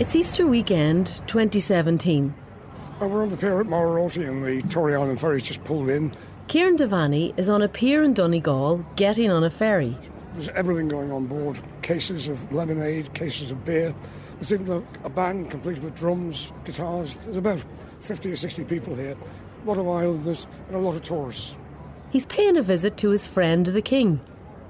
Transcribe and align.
It's 0.00 0.16
Easter 0.16 0.46
weekend 0.46 1.20
2017. 1.26 2.34
Well, 2.98 3.10
we're 3.10 3.22
on 3.22 3.28
the 3.28 3.36
pier 3.36 3.60
at 3.60 3.66
Magheroarty 3.66 4.26
and 4.26 4.42
the 4.42 4.66
Tory 4.70 4.94
Island 4.94 5.20
ferry's 5.20 5.42
just 5.42 5.62
pulled 5.64 5.90
in. 5.90 6.10
Kieran 6.48 6.78
Devaney 6.78 7.38
is 7.38 7.50
on 7.50 7.60
a 7.60 7.68
pier 7.68 8.02
in 8.02 8.14
Donegal 8.14 8.78
getting 8.96 9.30
on 9.30 9.44
a 9.44 9.50
ferry. 9.50 9.94
There's 10.32 10.48
everything 10.48 10.88
going 10.88 11.12
on 11.12 11.26
board 11.26 11.60
cases 11.82 12.28
of 12.28 12.50
lemonade, 12.50 13.12
cases 13.12 13.50
of 13.50 13.62
beer. 13.66 13.94
There's 14.36 14.54
even 14.54 14.72
a, 14.72 15.06
a 15.06 15.10
band 15.10 15.50
complete 15.50 15.76
with 15.82 15.94
drums, 15.96 16.50
guitars. 16.64 17.18
There's 17.26 17.36
about 17.36 17.62
50 18.00 18.32
or 18.32 18.36
60 18.36 18.64
people 18.64 18.94
here. 18.94 19.18
A 19.64 19.68
lot 19.68 19.76
of 19.76 19.86
islanders 19.86 20.46
and 20.68 20.76
a 20.76 20.80
lot 20.80 20.94
of 20.94 21.02
tourists. 21.02 21.56
He's 22.08 22.24
paying 22.24 22.56
a 22.56 22.62
visit 22.62 22.96
to 22.96 23.10
his 23.10 23.26
friend 23.26 23.66
the 23.66 23.82
King. 23.82 24.22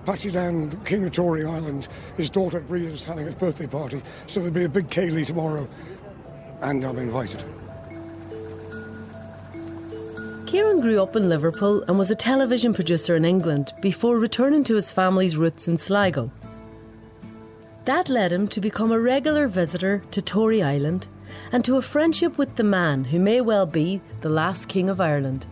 Patsy 0.05 0.31
Dan, 0.31 0.71
the 0.71 0.77
King 0.79 1.05
of 1.05 1.13
Tory 1.13 1.45
Island, 1.45 1.89
his 2.17 2.31
daughter 2.31 2.61
Bria's 2.61 3.05
having 3.05 3.27
his 3.27 3.35
birthday 3.35 3.67
party, 3.67 4.03
so 4.27 4.41
there'll 4.41 4.55
be 4.55 4.65
a 4.65 4.69
big 4.69 4.89
Ceilidh 4.89 5.27
tomorrow, 5.27 5.69
and 6.63 6.83
I'm 6.85 6.99
invited. 6.99 7.45
Kieran 10.47 10.81
grew 10.81 11.01
up 11.01 11.15
in 11.15 11.29
Liverpool 11.29 11.85
and 11.87 11.97
was 11.97 12.11
a 12.11 12.17
television 12.17 12.75
producer 12.75 13.15
in 13.15 13.25
England 13.25 13.73
before 13.81 14.19
returning 14.19 14.65
to 14.65 14.75
his 14.75 14.91
family's 14.91 15.37
roots 15.37 15.69
in 15.69 15.77
Sligo. 15.77 16.33
That 17.85 18.09
led 18.09 18.33
him 18.33 18.49
to 18.49 18.61
become 18.61 18.91
a 18.91 18.99
regular 18.99 19.47
visitor 19.47 20.03
to 20.11 20.21
Tory 20.21 20.63
Island 20.63 21.07
and 21.53 21.65
to 21.65 21.77
a 21.77 21.83
friendship 21.83 22.37
with 22.37 22.57
the 22.57 22.65
man 22.65 23.05
who 23.05 23.21
may 23.21 23.41
well 23.41 23.67
be 23.67 24.01
the 24.23 24.29
last 24.29 24.69
King 24.69 24.91
of 24.91 25.01
Ireland. 25.01 25.47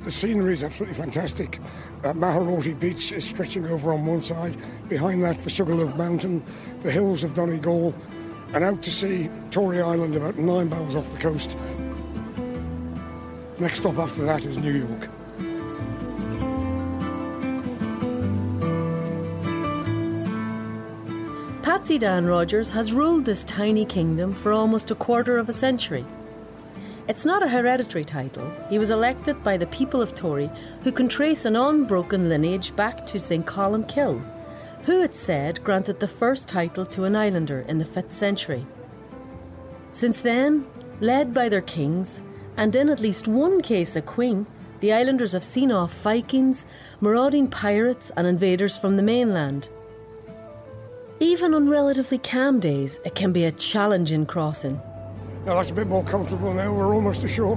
The 0.00 0.12
scenery 0.12 0.52
is 0.52 0.62
absolutely 0.62 0.94
fantastic. 0.94 1.58
Uh, 2.04 2.12
Magheroarty 2.12 2.78
Beach 2.78 3.12
is 3.12 3.24
stretching 3.24 3.66
over 3.66 3.92
on 3.92 4.04
one 4.04 4.20
side. 4.20 4.56
Behind 4.88 5.22
that, 5.24 5.38
the 5.38 5.50
Sugarloaf 5.50 5.96
Mountain, 5.96 6.44
the 6.80 6.90
hills 6.90 7.24
of 7.24 7.34
Donegal, 7.34 7.94
and 8.52 8.62
out 8.62 8.82
to 8.82 8.92
sea, 8.92 9.28
Tory 9.50 9.80
Island, 9.80 10.14
about 10.14 10.36
nine 10.36 10.68
miles 10.68 10.94
off 10.94 11.10
the 11.12 11.18
coast. 11.18 11.56
Next 13.58 13.80
stop 13.80 13.98
after 13.98 14.24
that 14.24 14.44
is 14.44 14.58
New 14.58 14.72
York. 14.72 15.08
Patsy 21.62 21.98
Dan 21.98 22.26
Rodgers 22.26 22.70
has 22.70 22.92
ruled 22.92 23.24
this 23.24 23.44
tiny 23.44 23.84
kingdom 23.84 24.30
for 24.30 24.52
almost 24.52 24.90
a 24.90 24.94
quarter 24.94 25.38
of 25.38 25.48
a 25.48 25.52
century. 25.52 26.04
It's 27.08 27.24
not 27.24 27.42
a 27.42 27.48
hereditary 27.48 28.04
title. 28.04 28.50
He 28.68 28.80
was 28.80 28.90
elected 28.90 29.44
by 29.44 29.56
the 29.56 29.66
people 29.66 30.02
of 30.02 30.14
Tory, 30.14 30.50
who 30.82 30.90
can 30.90 31.08
trace 31.08 31.44
an 31.44 31.54
unbroken 31.54 32.28
lineage 32.28 32.74
back 32.74 33.06
to 33.06 33.20
St 33.20 33.46
Columcille, 33.46 34.20
who, 34.84 35.02
it's 35.02 35.18
said, 35.18 35.62
granted 35.62 36.00
the 36.00 36.08
first 36.08 36.48
title 36.48 36.84
to 36.86 37.04
an 37.04 37.14
islander 37.14 37.60
in 37.68 37.78
the 37.78 37.84
5th 37.84 38.12
century. 38.12 38.66
Since 39.92 40.20
then, 40.22 40.66
led 41.00 41.32
by 41.32 41.48
their 41.48 41.60
kings, 41.60 42.20
and 42.56 42.74
in 42.74 42.88
at 42.88 43.00
least 43.00 43.28
one 43.28 43.62
case 43.62 43.94
a 43.94 44.02
queen, 44.02 44.46
the 44.80 44.92
islanders 44.92 45.32
have 45.32 45.44
seen 45.44 45.70
off 45.70 46.02
Vikings, 46.02 46.66
marauding 47.00 47.48
pirates, 47.48 48.10
and 48.16 48.26
invaders 48.26 48.76
from 48.76 48.96
the 48.96 49.02
mainland. 49.02 49.68
Even 51.20 51.54
on 51.54 51.68
relatively 51.68 52.18
calm 52.18 52.58
days, 52.58 52.98
it 53.04 53.14
can 53.14 53.32
be 53.32 53.44
a 53.44 53.52
challenging 53.52 54.26
crossing. 54.26 54.80
Now 55.46 55.54
that's 55.54 55.70
a 55.70 55.74
bit 55.74 55.86
more 55.86 56.02
comfortable 56.02 56.52
now. 56.52 56.72
We're 56.72 56.92
almost 56.92 57.22
ashore. 57.22 57.56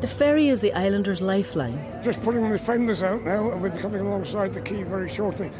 The 0.00 0.06
ferry 0.06 0.48
is 0.48 0.62
the 0.62 0.72
islanders' 0.72 1.20
lifeline. 1.20 1.78
Just 2.02 2.22
putting 2.22 2.48
the 2.48 2.58
fenders 2.58 3.02
out 3.02 3.24
now, 3.24 3.50
and 3.50 3.60
we'll 3.60 3.70
be 3.70 3.78
coming 3.78 4.00
alongside 4.00 4.54
the 4.54 4.62
quay 4.62 4.82
very 4.82 5.10
shortly. 5.10 5.50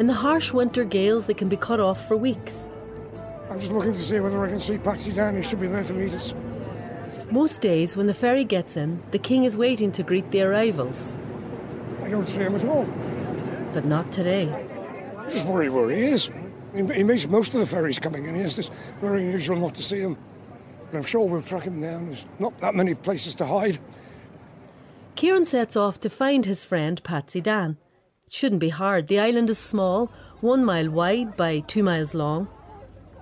In 0.00 0.08
the 0.08 0.14
harsh 0.14 0.52
winter 0.52 0.82
gales, 0.82 1.26
they 1.26 1.34
can 1.34 1.48
be 1.48 1.56
cut 1.56 1.78
off 1.78 2.08
for 2.08 2.16
weeks. 2.16 2.64
I'm 3.48 3.60
just 3.60 3.70
looking 3.70 3.92
to 3.92 3.98
see 3.98 4.18
whether 4.18 4.44
I 4.44 4.48
can 4.48 4.58
see 4.58 4.76
Patsy 4.76 5.12
Dan. 5.12 5.36
He 5.36 5.42
should 5.42 5.60
be 5.60 5.68
there 5.68 5.84
to 5.84 5.92
meet 5.92 6.14
us. 6.14 6.34
Most 7.30 7.60
days, 7.60 7.96
when 7.96 8.08
the 8.08 8.14
ferry 8.14 8.44
gets 8.44 8.76
in, 8.76 9.00
the 9.12 9.18
king 9.18 9.44
is 9.44 9.56
waiting 9.56 9.92
to 9.92 10.02
greet 10.02 10.32
the 10.32 10.42
arrivals. 10.42 11.16
I 12.02 12.08
don't 12.08 12.26
see 12.26 12.40
him 12.40 12.56
at 12.56 12.64
all. 12.64 12.86
But 13.72 13.84
not 13.84 14.10
today. 14.10 14.48
I'm 15.16 15.30
just 15.30 15.44
worry 15.44 15.68
where 15.68 15.90
he 15.90 16.10
is. 16.10 16.28
He, 16.74 16.84
he 16.92 17.04
meets 17.04 17.28
most 17.28 17.54
of 17.54 17.60
the 17.60 17.66
ferries 17.66 18.00
coming 18.00 18.24
in. 18.24 18.34
It's 18.34 18.56
just 18.56 18.72
very 19.00 19.22
unusual 19.22 19.58
not 19.58 19.76
to 19.76 19.82
see 19.84 20.00
him. 20.00 20.16
But 20.90 20.98
I'm 20.98 21.04
sure 21.04 21.26
we'll 21.26 21.42
track 21.42 21.64
him 21.64 21.80
down. 21.80 22.06
There's 22.06 22.26
not 22.38 22.58
that 22.58 22.74
many 22.74 22.94
places 22.94 23.34
to 23.36 23.46
hide. 23.46 23.78
Kieran 25.14 25.44
sets 25.44 25.76
off 25.76 26.00
to 26.00 26.10
find 26.10 26.44
his 26.44 26.64
friend 26.64 27.02
Patsy 27.04 27.40
Dan. 27.40 27.76
It 28.26 28.32
shouldn't 28.32 28.60
be 28.60 28.70
hard. 28.70 29.08
The 29.08 29.20
island 29.20 29.50
is 29.50 29.58
small, 29.58 30.10
one 30.40 30.64
mile 30.64 30.88
wide 30.88 31.36
by 31.36 31.60
two 31.60 31.82
miles 31.82 32.14
long. 32.14 32.48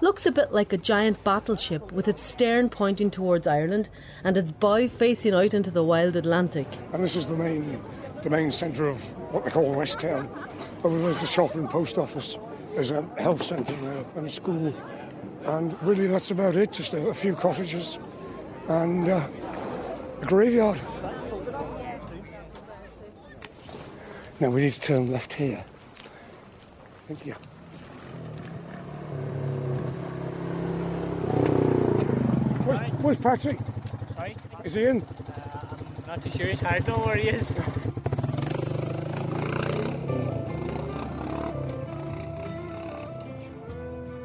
Looks 0.01 0.27
a 0.27 0.31
bit 0.31 0.53
like 0.53 0.73
a 0.73 0.79
giant 0.79 1.23
battleship 1.25 1.91
with 1.91 2.07
its 2.07 2.23
stern 2.23 2.69
pointing 2.69 3.11
towards 3.11 3.49
Ireland 3.49 3.89
and 4.23 4.37
its 4.37 4.53
bow 4.53 4.87
facing 4.87 5.35
out 5.35 5.53
into 5.53 5.73
the 5.73 5.83
wild 5.83 6.15
Atlantic. 6.15 6.69
And 6.93 7.03
this 7.03 7.17
is 7.17 7.27
the 7.27 7.35
main, 7.35 7.83
the 8.23 8.31
main 8.31 8.53
centre 8.53 8.87
of 8.87 9.03
what 9.33 9.45
they 9.45 9.51
call 9.51 9.75
West 9.75 9.99
Town. 9.99 10.31
Over 10.85 10.99
there's 11.01 11.19
the 11.19 11.27
shop 11.27 11.57
and 11.57 11.69
post 11.69 11.99
office. 11.99 12.39
There's 12.75 12.93
a 12.93 13.03
health 13.19 13.43
centre 13.43 13.75
there 13.75 14.05
and 14.15 14.27
a 14.27 14.31
school. 14.31 14.73
And 15.49 15.83
really, 15.83 16.07
that's 16.07 16.31
about 16.31 16.57
it. 16.57 16.73
Just 16.73 16.93
a, 16.93 17.09
a 17.09 17.15
few 17.15 17.35
cottages 17.35 17.99
and 18.69 19.09
uh, 19.09 19.27
a 20.21 20.27
graveyard. 20.27 20.79
Now 24.41 24.51
we 24.51 24.61
need 24.61 24.75
to 24.75 24.81
turn 24.81 25.11
left 25.11 25.33
here. 25.33 25.65
Thank 27.07 27.25
you. 27.25 27.33
Where's, 32.67 32.93
where's 33.03 33.17
Patsy? 33.17 33.59
Right? 34.19 34.37
Is 34.65 34.75
he 34.75 34.85
in? 34.85 35.03
Not 36.07 36.23
too 36.23 36.31
sure. 36.31 36.47
It's 36.49 36.61
hard 36.61 36.85
to 36.85 36.91
know 36.91 36.99
where 36.99 37.17
he 37.17 37.31
is. 37.31 37.49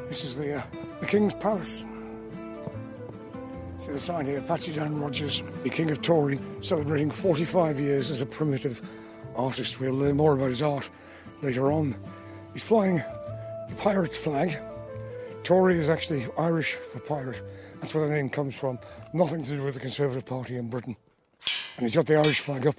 This 0.08 0.24
is 0.24 0.36
the, 0.36 0.58
uh, 0.58 0.62
the 1.00 1.06
King's 1.06 1.34
Palace. 1.34 1.82
See 3.80 3.92
the 3.92 4.00
sign 4.00 4.26
here, 4.26 4.40
Patsy 4.40 4.72
Dan 4.72 4.98
Rodgers, 4.98 5.42
the 5.62 5.70
King 5.70 5.90
of 5.90 6.00
Tory, 6.00 6.40
celebrating 6.62 7.10
45 7.10 7.78
years 7.78 8.10
as 8.10 8.20
a 8.22 8.26
primitive 8.26 8.80
artist. 9.36 9.80
We'll 9.80 9.94
learn 9.94 10.16
more 10.16 10.34
about 10.34 10.48
his 10.48 10.62
art 10.62 10.88
later 11.42 11.70
on. 11.70 11.94
He's 12.52 12.62
flying 12.62 12.96
the 13.68 13.74
pirate's 13.76 14.16
flag. 14.16 14.56
Tory 15.42 15.78
is 15.78 15.90
actually 15.90 16.26
Irish 16.38 16.74
for 16.74 17.00
pirate. 17.00 17.42
That's 17.80 17.94
where 17.94 18.08
the 18.08 18.14
name 18.14 18.30
comes 18.30 18.54
from. 18.54 18.78
Nothing 19.12 19.44
to 19.44 19.56
do 19.56 19.62
with 19.62 19.74
the 19.74 19.80
Conservative 19.80 20.24
Party 20.24 20.56
in 20.56 20.70
Britain. 20.70 20.96
And 21.76 21.84
he's 21.84 21.96
got 21.96 22.06
the 22.06 22.16
Irish 22.16 22.40
flag 22.40 22.66
up 22.66 22.76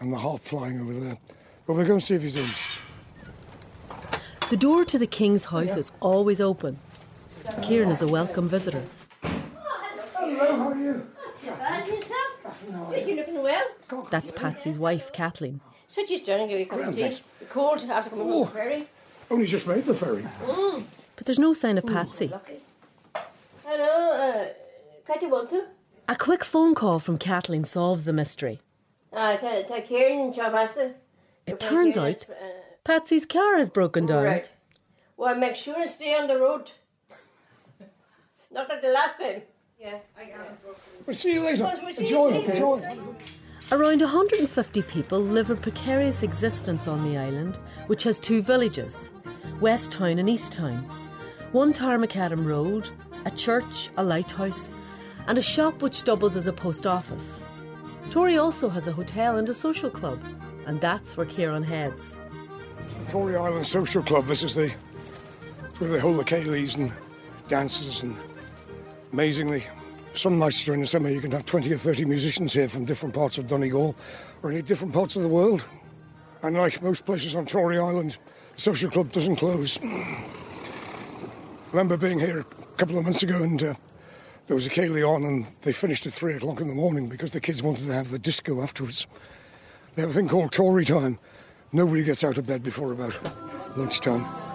and 0.00 0.10
the 0.10 0.16
harp 0.16 0.42
flying 0.42 0.80
over 0.80 0.94
there. 0.94 1.18
But 1.66 1.74
we'll 1.74 1.86
go 1.86 1.94
and 1.94 2.02
see 2.02 2.14
if 2.14 2.22
he's 2.22 2.36
in. 2.36 3.98
The 4.48 4.56
door 4.56 4.84
to 4.84 4.98
the 4.98 5.06
king's 5.06 5.44
house 5.46 5.76
is 5.76 5.92
always 6.00 6.40
open. 6.40 6.78
Kieran 7.62 7.90
is 7.90 8.02
a 8.02 8.06
welcome 8.06 8.48
visitor. 8.48 8.82
Hello, 9.22 10.56
how 10.56 10.68
are 10.70 10.76
you? 10.76 11.06
Bad 11.58 11.86
yourself? 11.86 12.64
You're 13.06 13.16
looking 13.16 13.42
well. 13.42 13.66
That's 14.10 14.32
Patsy's 14.32 14.78
wife, 14.78 15.12
Kathleen. 15.12 15.60
So 15.86 16.04
she's 16.04 16.22
down 16.22 16.40
and 16.40 16.48
give 16.48 16.58
you 16.58 16.66
a 16.66 16.68
cup 16.68 16.78
of 16.80 16.94
Grand, 16.96 17.14
tea. 17.14 17.20
The 17.38 17.44
cold 17.46 17.82
after 17.88 18.10
coming 18.10 18.26
Oh. 18.30 18.44
from 18.44 18.54
the 18.54 18.60
ferry. 18.60 18.86
Only 19.30 19.46
just 19.46 19.66
made 19.66 19.84
the 19.84 19.94
ferry. 19.94 20.24
But 21.16 21.26
there's 21.26 21.38
no 21.38 21.52
sign 21.54 21.78
of 21.78 21.86
Patsy. 21.86 22.28
Lucky. 22.28 22.60
Hello, 23.64 24.12
uh, 24.12 24.48
can 25.06 25.20
you 25.20 25.28
want 25.28 25.50
to? 25.50 25.66
A 26.08 26.16
quick 26.16 26.44
phone 26.44 26.74
call 26.74 26.98
from 26.98 27.16
Kathleen 27.18 27.64
solves 27.64 28.04
the 28.04 28.12
mystery. 28.12 28.60
Uh, 29.12 29.36
ta 29.36 29.62
ta 29.62 29.80
Kieran, 29.80 30.32
job 30.32 30.54
after. 30.54 30.94
It 31.46 31.58
turns 31.60 31.96
out 31.96 32.26
Patsy's 32.84 33.24
car 33.24 33.56
has 33.56 33.70
broken 33.70 34.06
down. 34.06 34.24
Right. 34.24 34.46
Well, 35.16 35.34
make 35.36 35.56
sure 35.56 35.80
and 35.80 35.90
stay 35.90 36.14
on 36.14 36.26
the 36.26 36.38
road. 36.38 36.72
Not 38.50 38.68
like 38.68 38.82
the 38.82 38.88
last 38.90 39.18
time. 39.18 39.42
Yeah, 39.78 39.98
I 40.18 40.24
got 40.24 40.40
it. 40.46 40.76
We'll 41.04 41.14
see 41.14 41.34
you 41.34 41.44
later. 41.44 41.64
Well, 41.64 41.80
we'll 41.82 41.94
see 41.94 42.06
you 42.08 42.26
Enjoy, 42.26 42.30
later. 42.30 42.52
enjoy. 42.52 43.14
Around 43.72 44.00
150 44.00 44.82
people 44.82 45.20
live 45.20 45.50
a 45.50 45.56
precarious 45.56 46.22
existence 46.22 46.86
on 46.86 47.02
the 47.02 47.18
island, 47.18 47.58
which 47.88 48.04
has 48.04 48.20
two 48.20 48.40
villages, 48.40 49.10
West 49.60 49.92
Town 49.92 50.18
and 50.18 50.30
East 50.30 50.52
Town. 50.52 50.78
One 51.52 51.72
Tarmacadam 51.72 52.46
Road, 52.46 52.88
a 53.24 53.30
church, 53.30 53.90
a 53.96 54.04
lighthouse, 54.04 54.74
and 55.26 55.36
a 55.36 55.42
shop 55.42 55.82
which 55.82 56.04
doubles 56.04 56.36
as 56.36 56.46
a 56.46 56.52
post 56.52 56.86
office. 56.86 57.42
Tory 58.10 58.38
also 58.38 58.68
has 58.68 58.86
a 58.86 58.92
hotel 58.92 59.36
and 59.36 59.48
a 59.48 59.54
social 59.54 59.90
club, 59.90 60.22
and 60.66 60.80
that's 60.80 61.16
where 61.16 61.26
Kieran 61.26 61.64
heads. 61.64 62.16
Tory 63.10 63.36
Island 63.36 63.66
Social 63.66 64.02
Club. 64.02 64.26
This 64.26 64.42
is 64.42 64.54
the 64.54 64.72
where 65.78 65.90
they 65.90 65.98
hold 65.98 66.18
the 66.18 66.24
Ceilidhs 66.24 66.76
and 66.76 66.92
dances 67.48 68.02
and 68.02 68.16
amazingly, 69.12 69.64
some 70.14 70.38
nights 70.38 70.64
during 70.64 70.80
the 70.80 70.86
summer 70.86 71.10
you 71.10 71.20
can 71.20 71.30
have 71.32 71.44
20 71.44 71.72
or 71.72 71.76
30 71.76 72.04
musicians 72.06 72.52
here 72.52 72.68
from 72.68 72.84
different 72.84 73.14
parts 73.14 73.38
of 73.38 73.46
Donegal 73.46 73.94
or 74.42 74.52
in 74.52 74.64
different 74.64 74.92
parts 74.92 75.16
of 75.16 75.22
the 75.22 75.28
world. 75.28 75.64
And 76.42 76.56
like 76.56 76.82
most 76.82 77.04
places 77.04 77.36
on 77.36 77.46
Tory 77.46 77.78
Island, 77.78 78.18
the 78.54 78.60
social 78.60 78.90
club 78.90 79.12
doesn't 79.12 79.36
close. 79.36 79.78
I 79.82 80.18
remember 81.72 81.96
being 81.96 82.18
here 82.18 82.40
a 82.40 82.76
couple 82.76 82.98
of 82.98 83.04
months 83.04 83.22
ago 83.22 83.42
and 83.42 83.62
uh, 83.62 83.74
there 84.46 84.54
was 84.54 84.66
a 84.66 84.70
Ceilidh 84.70 85.08
on 85.08 85.24
and 85.24 85.46
they 85.62 85.72
finished 85.72 86.06
at 86.06 86.12
three 86.12 86.34
o'clock 86.34 86.60
in 86.60 86.68
the 86.68 86.74
morning 86.74 87.08
because 87.08 87.32
the 87.32 87.40
kids 87.40 87.62
wanted 87.62 87.84
to 87.86 87.92
have 87.92 88.10
the 88.10 88.18
disco 88.18 88.62
afterwards. 88.62 89.06
They 89.94 90.02
have 90.02 90.10
a 90.10 90.14
thing 90.14 90.28
called 90.28 90.52
Tory 90.52 90.84
time. 90.84 91.18
Nobody 91.72 92.04
gets 92.04 92.22
out 92.22 92.38
of 92.38 92.46
bed 92.46 92.62
before 92.62 92.92
about 92.92 93.18
lunchtime. 93.76 94.45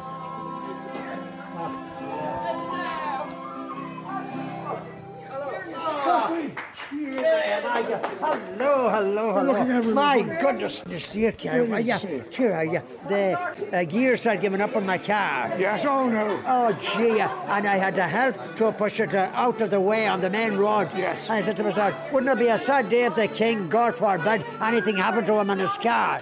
Hello, 7.83 8.89
hello, 8.89 9.33
hello. 9.33 9.63
looking. 9.63 9.93
My 9.93 10.21
goodness, 10.21 10.81
this 10.81 11.09
dear 11.09 11.31
car. 11.31 11.61
Really 11.61 11.81
yeah, 11.81 11.97
sick. 11.97 12.31
sure, 12.31 12.63
yeah. 12.63 12.81
The 13.07 13.37
uh, 13.73 13.83
gears 13.85 14.25
are 14.27 14.37
giving 14.37 14.61
up 14.61 14.75
on 14.75 14.85
my 14.85 14.97
car. 14.97 15.55
Yes, 15.57 15.85
oh 15.85 16.07
no. 16.09 16.41
Oh, 16.45 16.71
gee, 16.73 17.19
and 17.19 17.67
I 17.67 17.77
had 17.77 17.95
to 17.95 18.03
help 18.03 18.55
to 18.57 18.71
push 18.71 18.99
it 18.99 19.13
uh, 19.15 19.29
out 19.33 19.61
of 19.61 19.71
the 19.71 19.79
way 19.79 20.07
on 20.07 20.21
the 20.21 20.29
main 20.29 20.57
road. 20.57 20.89
Yes. 20.95 21.29
And 21.29 21.39
I 21.39 21.41
said 21.41 21.57
to 21.57 21.63
myself, 21.63 21.95
wouldn't 22.11 22.31
it 22.31 22.39
be 22.39 22.47
a 22.49 22.59
sad 22.59 22.89
day 22.89 23.05
if 23.05 23.15
the 23.15 23.27
king, 23.27 23.69
God 23.69 23.95
forbid, 23.95 24.45
anything 24.61 24.97
happened 24.97 25.27
to 25.27 25.35
him 25.39 25.49
in 25.49 25.59
his 25.59 25.73
car? 25.77 26.21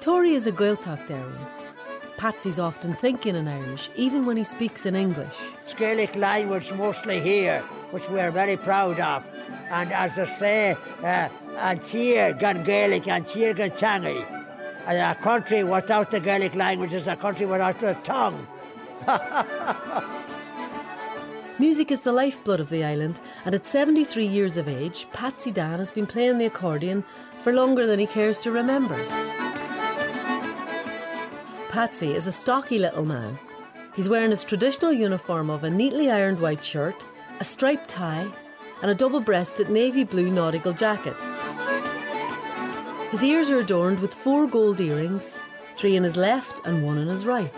Tory 0.00 0.32
is 0.32 0.46
a 0.46 0.52
Gaeltacht 0.52 1.10
area. 1.10 1.53
Patsy's 2.24 2.58
often 2.58 2.94
thinking 2.94 3.36
in 3.36 3.46
Irish, 3.46 3.90
even 3.96 4.24
when 4.24 4.38
he 4.38 4.44
speaks 4.44 4.86
in 4.86 4.96
English. 4.96 5.36
It's 5.60 5.74
Gaelic 5.74 6.16
language 6.16 6.72
mostly 6.72 7.20
here, 7.20 7.60
which 7.90 8.08
we're 8.08 8.30
very 8.30 8.56
proud 8.56 8.98
of. 8.98 9.28
And 9.70 9.92
as 9.92 10.16
they 10.16 10.24
say, 10.24 10.76
uh, 11.02 11.28
Antir 11.58 12.40
gan 12.40 12.64
Gaelic, 12.64 13.02
Antir 13.02 13.54
gan 13.54 13.72
Tangi. 13.72 14.24
And 14.86 14.96
a 14.96 15.14
country 15.20 15.64
without 15.64 16.10
the 16.10 16.18
Gaelic 16.18 16.54
language 16.54 16.94
is 16.94 17.08
a 17.08 17.14
country 17.14 17.44
without 17.44 17.82
a 17.82 17.92
tongue. 18.02 18.46
Music 21.58 21.92
is 21.92 22.00
the 22.00 22.12
lifeblood 22.12 22.58
of 22.58 22.70
the 22.70 22.82
island, 22.82 23.20
and 23.44 23.54
at 23.54 23.66
73 23.66 24.26
years 24.26 24.56
of 24.56 24.66
age, 24.66 25.06
Patsy 25.12 25.50
Dan 25.50 25.78
has 25.78 25.90
been 25.90 26.06
playing 26.06 26.38
the 26.38 26.46
accordion 26.46 27.04
for 27.40 27.52
longer 27.52 27.86
than 27.86 28.00
he 28.00 28.06
cares 28.06 28.38
to 28.38 28.50
remember. 28.50 28.96
Patsy 31.74 32.14
is 32.14 32.28
a 32.28 32.30
stocky 32.30 32.78
little 32.78 33.04
man. 33.04 33.36
He's 33.96 34.08
wearing 34.08 34.30
his 34.30 34.44
traditional 34.44 34.92
uniform 34.92 35.50
of 35.50 35.64
a 35.64 35.70
neatly 35.70 36.08
ironed 36.08 36.38
white 36.38 36.62
shirt, 36.62 37.04
a 37.40 37.44
striped 37.44 37.88
tie, 37.88 38.30
and 38.80 38.92
a 38.92 38.94
double 38.94 39.18
breasted 39.18 39.68
navy 39.68 40.04
blue 40.04 40.30
nautical 40.30 40.72
jacket. 40.72 41.20
His 43.10 43.24
ears 43.24 43.50
are 43.50 43.58
adorned 43.58 43.98
with 43.98 44.14
four 44.14 44.46
gold 44.46 44.80
earrings, 44.80 45.40
three 45.74 45.96
in 45.96 46.04
his 46.04 46.16
left 46.16 46.64
and 46.64 46.84
one 46.84 46.96
in 46.96 47.08
his 47.08 47.26
right. 47.26 47.52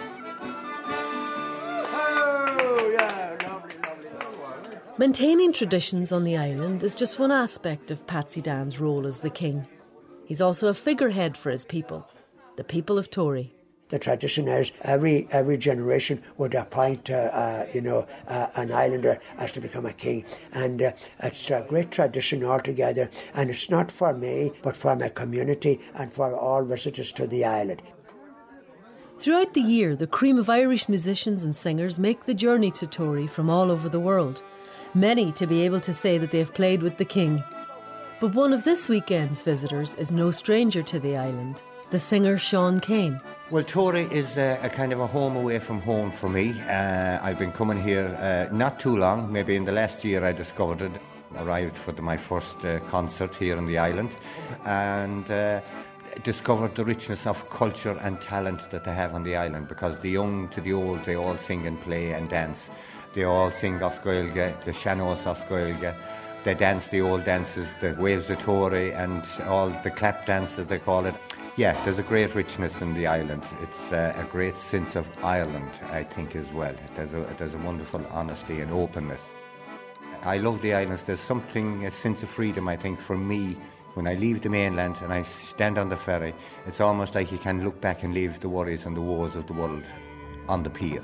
Maintaining 4.96 5.52
traditions 5.52 6.10
on 6.10 6.24
the 6.24 6.38
island 6.38 6.82
is 6.82 6.94
just 6.94 7.18
one 7.18 7.32
aspect 7.32 7.90
of 7.90 8.06
Patsy 8.06 8.40
Dan's 8.40 8.80
role 8.80 9.06
as 9.06 9.18
the 9.20 9.28
king. 9.28 9.66
He's 10.24 10.40
also 10.40 10.68
a 10.68 10.74
figurehead 10.74 11.36
for 11.36 11.50
his 11.50 11.66
people, 11.66 12.10
the 12.56 12.64
people 12.64 12.96
of 12.96 13.10
Tory. 13.10 13.52
The 13.88 14.00
tradition 14.00 14.48
is 14.48 14.72
every 14.82 15.28
every 15.30 15.56
generation 15.56 16.20
would 16.38 16.54
appoint, 16.54 17.08
uh, 17.08 17.14
uh, 17.14 17.66
you 17.72 17.80
know, 17.80 18.06
uh, 18.26 18.48
an 18.56 18.72
islander 18.72 19.20
as 19.38 19.52
to 19.52 19.60
become 19.60 19.86
a 19.86 19.92
king, 19.92 20.24
and 20.52 20.82
uh, 20.82 20.92
it's 21.22 21.48
a 21.50 21.64
great 21.68 21.92
tradition 21.92 22.44
altogether. 22.44 23.08
And 23.32 23.48
it's 23.48 23.70
not 23.70 23.92
for 23.92 24.12
me, 24.12 24.50
but 24.62 24.76
for 24.76 24.96
my 24.96 25.08
community 25.08 25.80
and 25.94 26.12
for 26.12 26.34
all 26.34 26.64
visitors 26.64 27.12
to 27.12 27.28
the 27.28 27.44
island. 27.44 27.80
Throughout 29.20 29.54
the 29.54 29.62
year, 29.62 29.94
the 29.94 30.06
cream 30.08 30.36
of 30.36 30.50
Irish 30.50 30.88
musicians 30.88 31.44
and 31.44 31.54
singers 31.54 31.98
make 31.98 32.24
the 32.24 32.34
journey 32.34 32.72
to 32.72 32.86
Tory 32.88 33.28
from 33.28 33.48
all 33.48 33.70
over 33.70 33.88
the 33.88 34.00
world, 34.00 34.42
many 34.94 35.30
to 35.32 35.46
be 35.46 35.62
able 35.62 35.80
to 35.80 35.92
say 35.94 36.18
that 36.18 36.32
they 36.32 36.38
have 36.38 36.52
played 36.52 36.82
with 36.82 36.96
the 36.98 37.04
king. 37.04 37.42
But 38.20 38.34
one 38.34 38.52
of 38.52 38.64
this 38.64 38.88
weekend's 38.88 39.42
visitors 39.42 39.94
is 39.94 40.10
no 40.10 40.32
stranger 40.32 40.82
to 40.82 40.98
the 40.98 41.16
island, 41.16 41.62
the 41.90 41.98
singer 41.98 42.36
Sean 42.36 42.80
Keane. 42.80 43.20
Well, 43.50 43.62
Tory 43.62 44.08
is 44.10 44.36
a, 44.36 44.58
a 44.62 44.68
kind 44.68 44.92
of 44.92 45.00
a 45.00 45.06
home 45.06 45.36
away 45.36 45.60
from 45.60 45.80
home 45.80 46.10
for 46.10 46.28
me. 46.28 46.60
Uh, 46.62 47.18
I've 47.22 47.38
been 47.38 47.52
coming 47.52 47.80
here 47.80 48.06
uh, 48.20 48.52
not 48.54 48.80
too 48.80 48.96
long, 48.96 49.32
maybe 49.32 49.54
in 49.54 49.64
the 49.64 49.72
last 49.72 50.04
year 50.04 50.24
I 50.24 50.32
discovered 50.32 50.82
it. 50.82 50.92
Arrived 51.38 51.76
for 51.76 51.92
the, 51.92 52.02
my 52.02 52.16
first 52.16 52.64
uh, 52.64 52.80
concert 52.80 53.34
here 53.34 53.56
on 53.58 53.66
the 53.66 53.78
island 53.78 54.16
and 54.64 55.30
uh, 55.30 55.60
discovered 56.22 56.74
the 56.74 56.84
richness 56.84 57.26
of 57.26 57.48
culture 57.50 57.96
and 58.00 58.20
talent 58.20 58.70
that 58.70 58.84
they 58.84 58.94
have 58.94 59.14
on 59.14 59.22
the 59.22 59.36
island 59.36 59.68
because 59.68 59.98
the 60.00 60.10
young 60.10 60.48
to 60.48 60.60
the 60.60 60.72
old, 60.72 61.04
they 61.04 61.14
all 61.14 61.36
sing 61.36 61.66
and 61.66 61.80
play 61.82 62.12
and 62.12 62.30
dance. 62.30 62.70
They 63.12 63.24
all 63.24 63.50
sing 63.50 63.78
Oscoilge, 63.80 64.64
the 64.64 64.72
sean-nós 64.72 65.24
Oscoilge. 65.24 65.94
They 66.44 66.54
dance 66.54 66.88
the 66.88 67.00
old 67.00 67.24
dances, 67.24 67.74
the 67.80 67.94
Waves 67.98 68.30
of 68.30 68.38
Tory 68.38 68.92
and 68.92 69.24
all 69.46 69.68
the 69.82 69.90
clap 69.90 70.26
dances 70.26 70.66
they 70.68 70.78
call 70.78 71.06
it. 71.06 71.14
Yeah, 71.56 71.82
there's 71.84 71.98
a 71.98 72.02
great 72.02 72.34
richness 72.34 72.82
in 72.82 72.92
the 72.92 73.06
island. 73.06 73.42
It's 73.62 73.90
uh, 73.90 74.14
a 74.18 74.24
great 74.24 74.58
sense 74.58 74.94
of 74.94 75.10
Ireland, 75.24 75.70
I 75.90 76.02
think, 76.04 76.36
as 76.36 76.52
well. 76.52 76.74
There's 76.94 77.14
a, 77.14 77.20
there's 77.38 77.54
a 77.54 77.58
wonderful 77.58 78.04
honesty 78.10 78.60
and 78.60 78.70
openness. 78.70 79.30
I 80.22 80.36
love 80.36 80.60
the 80.60 80.74
islands. 80.74 81.04
There's 81.04 81.18
something, 81.18 81.86
a 81.86 81.90
sense 81.90 82.22
of 82.22 82.28
freedom, 82.28 82.68
I 82.68 82.76
think, 82.76 83.00
for 83.00 83.16
me. 83.16 83.56
When 83.94 84.06
I 84.06 84.12
leave 84.12 84.42
the 84.42 84.50
mainland 84.50 84.96
and 85.00 85.10
I 85.10 85.22
stand 85.22 85.78
on 85.78 85.88
the 85.88 85.96
ferry, 85.96 86.34
it's 86.66 86.82
almost 86.82 87.14
like 87.14 87.32
you 87.32 87.38
can 87.38 87.64
look 87.64 87.80
back 87.80 88.02
and 88.02 88.12
leave 88.12 88.40
the 88.40 88.50
worries 88.50 88.84
and 88.84 88.94
the 88.94 89.00
wars 89.00 89.34
of 89.34 89.46
the 89.46 89.54
world 89.54 89.84
on 90.50 90.62
the 90.62 90.68
pier. 90.68 91.00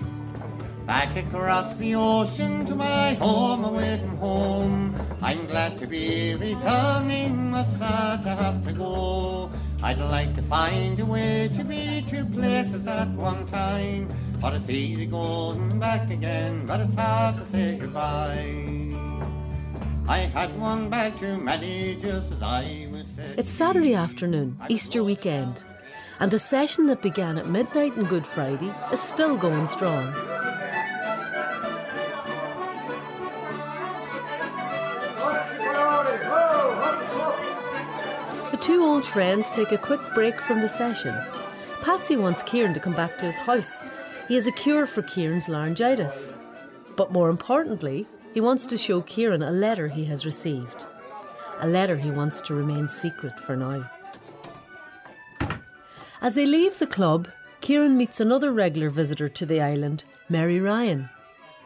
Back 0.85 1.17
across 1.17 1.75
the 1.77 1.95
ocean 1.95 2.67
to 2.67 2.75
my 2.75 3.15
home 3.15 3.65
away 3.65 3.97
from 3.97 4.19
home. 4.19 4.95
I'm 5.23 5.47
glad 5.47 5.79
to 5.79 5.87
be 5.87 6.35
returning, 6.35 7.53
but 7.53 7.71
sad 7.71 8.25
to 8.25 8.35
have 8.35 8.67
to 8.67 8.73
go. 8.75 9.51
I'd 9.85 9.99
like 9.99 10.37
to 10.37 10.43
find 10.43 11.01
a 11.01 11.05
way 11.05 11.51
to 11.57 11.65
be 11.65 12.05
two 12.09 12.25
places 12.27 12.87
at 12.87 13.09
one 13.09 13.47
time. 13.49 14.13
But 14.41 14.55
it's 14.55 14.71
easy 14.71 15.07
going 15.07 15.81
back 15.81 16.09
again, 16.09 16.67
but 16.67 16.79
it's 16.79 16.95
hard 16.95 17.37
to 17.39 17.47
say 17.47 17.79
goodbye. 17.79 18.95
I 20.09 20.19
had 20.19 20.57
one 20.59 20.89
bag 20.89 21.19
too 21.19 21.37
many 21.37 21.97
just 21.97 22.31
as 22.31 22.43
I 22.43 22.87
was 22.93 23.05
saying. 23.17 23.35
It's 23.39 23.51
Saturday 23.51 23.95
afternoon, 23.95 24.57
Easter 24.69 25.03
weekend, 25.03 25.65
and 26.21 26.31
the 26.31 26.39
session 26.39 26.87
that 26.87 27.03
began 27.03 27.37
at 27.37 27.49
midnight 27.49 27.99
on 27.99 28.05
Good 28.05 28.27
Friday 28.27 28.73
is 28.93 29.01
still 29.01 29.37
going 29.37 29.67
strong. 29.67 30.13
Two 38.73 38.85
old 38.85 39.05
friends 39.05 39.51
take 39.51 39.71
a 39.71 39.77
quick 39.77 40.01
break 40.15 40.41
from 40.41 40.63
the 40.63 40.69
session. 40.69 41.15
Patsy 41.83 42.17
wants 42.17 42.43
Kieran 42.43 42.73
to 42.73 42.81
come 42.81 42.95
back 42.95 43.19
to 43.19 43.27
his 43.27 43.37
house. 43.37 43.85
He 44.29 44.35
has 44.37 44.47
a 44.47 44.53
cure 44.53 44.87
for 44.87 45.03
Kieran's 45.03 45.47
laryngitis. 45.47 46.33
But 46.97 47.13
more 47.13 47.29
importantly, 47.29 48.07
he 48.33 48.41
wants 48.41 48.65
to 48.65 48.79
show 48.79 49.03
Kieran 49.03 49.43
a 49.43 49.51
letter 49.51 49.89
he 49.89 50.07
has 50.07 50.25
received. 50.25 50.87
A 51.61 51.69
letter 51.69 51.99
he 51.99 52.11
wants 52.11 52.41
to 52.41 52.55
remain 52.55 52.89
secret 52.89 53.39
for 53.41 53.57
now. 53.57 53.91
As 56.23 56.33
they 56.33 56.47
leave 56.47 56.79
the 56.79 56.87
club, 56.87 57.29
Kieran 57.61 57.99
meets 57.99 58.21
another 58.21 58.51
regular 58.53 58.89
visitor 58.89 59.29
to 59.29 59.45
the 59.45 59.61
island, 59.61 60.05
Mary 60.31 60.61
Ryan. 60.61 61.11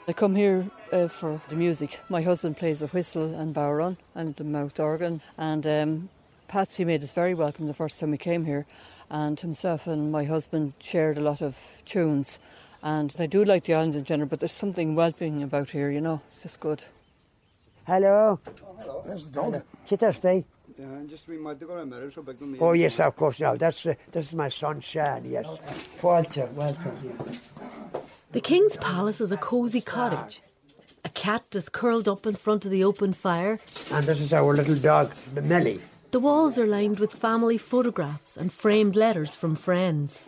I 0.09 0.13
come 0.13 0.35
here 0.35 0.69
uh, 0.93 1.07
for 1.07 1.41
the 1.47 1.55
music. 1.55 2.01
My 2.09 2.23
husband 2.23 2.57
plays 2.57 2.81
the 2.81 2.89
whistle 2.89 3.33
and 3.33 3.55
bodhrán 3.55 3.97
and 4.17 4.35
the 4.35 4.43
mouth 4.43 4.81
organ, 4.81 5.21
and 5.39 5.65
um, 5.69 6.09
Patsy 6.49 6.85
made 6.85 7.03
us 7.03 7.13
very 7.13 7.35
welcome 7.35 7.67
the 7.67 7.75
first 7.75 7.99
time 7.99 8.11
we 8.11 8.19
came 8.19 8.45
here. 8.45 8.67
And 9.11 9.39
himself 9.39 9.87
and 9.87 10.11
my 10.11 10.25
husband 10.25 10.75
shared 10.81 11.19
a 11.19 11.21
lot 11.21 11.43
of 11.43 11.83
tunes. 11.85 12.39
And 12.83 13.15
I 13.19 13.27
do 13.27 13.45
like 13.45 13.65
the 13.65 13.75
islands 13.75 13.97
in 13.97 14.05
general, 14.05 14.29
but 14.29 14.41
there's 14.41 14.53
something 14.53 14.95
welcoming 14.95 15.43
about 15.43 15.71
here, 15.71 15.91
you 15.91 16.01
know. 16.01 16.21
It's 16.29 16.43
just 16.43 16.61
good. 16.61 16.85
Hello. 17.87 18.41
There's 19.05 19.25
the 19.25 19.31
dog. 19.31 19.63
Kitterstay. 19.89 20.45
just 21.09 21.29
we 21.29 21.39
might 21.39 21.61
go 21.61 21.77
and 21.77 21.91
marry 21.91 22.11
so 22.13 22.23
back 22.23 22.39
to 22.39 22.45
me. 22.45 22.59
Oh 22.61 22.73
yes, 22.73 22.99
of 23.01 23.15
course. 23.17 23.41
Now 23.41 23.57
that's 23.57 23.87
uh, 23.87 23.95
this 24.11 24.27
is 24.27 24.35
my 24.35 24.49
son 24.49 24.81
Shan. 24.81 25.25
Yes, 25.25 25.47
Walter, 26.03 26.47
welcome. 26.47 26.97
Yeah. 27.05 28.01
The 28.33 28.41
King's 28.41 28.77
Palace 28.79 29.21
is 29.21 29.31
a 29.31 29.37
cosy 29.37 29.81
cottage. 29.81 30.43
A 31.05 31.09
cat 31.09 31.45
is 31.55 31.69
curled 31.69 32.09
up 32.09 32.27
in 32.27 32.35
front 32.35 32.65
of 32.65 32.73
the 32.73 32.83
open 32.83 33.13
fire. 33.13 33.61
And 33.93 34.05
this 34.05 34.21
is 34.21 34.33
our 34.33 34.53
little 34.55 34.75
dog, 34.75 35.15
Millie. 35.41 35.81
The 36.11 36.21
walls 36.21 36.57
are 36.59 36.67
lined 36.67 36.99
with 36.99 37.13
family 37.13 37.59
photographs 37.59 38.37
and 38.37 38.53
framed 38.53 38.97
letters 38.97 39.37
from 39.37 39.57
friends. 39.57 40.25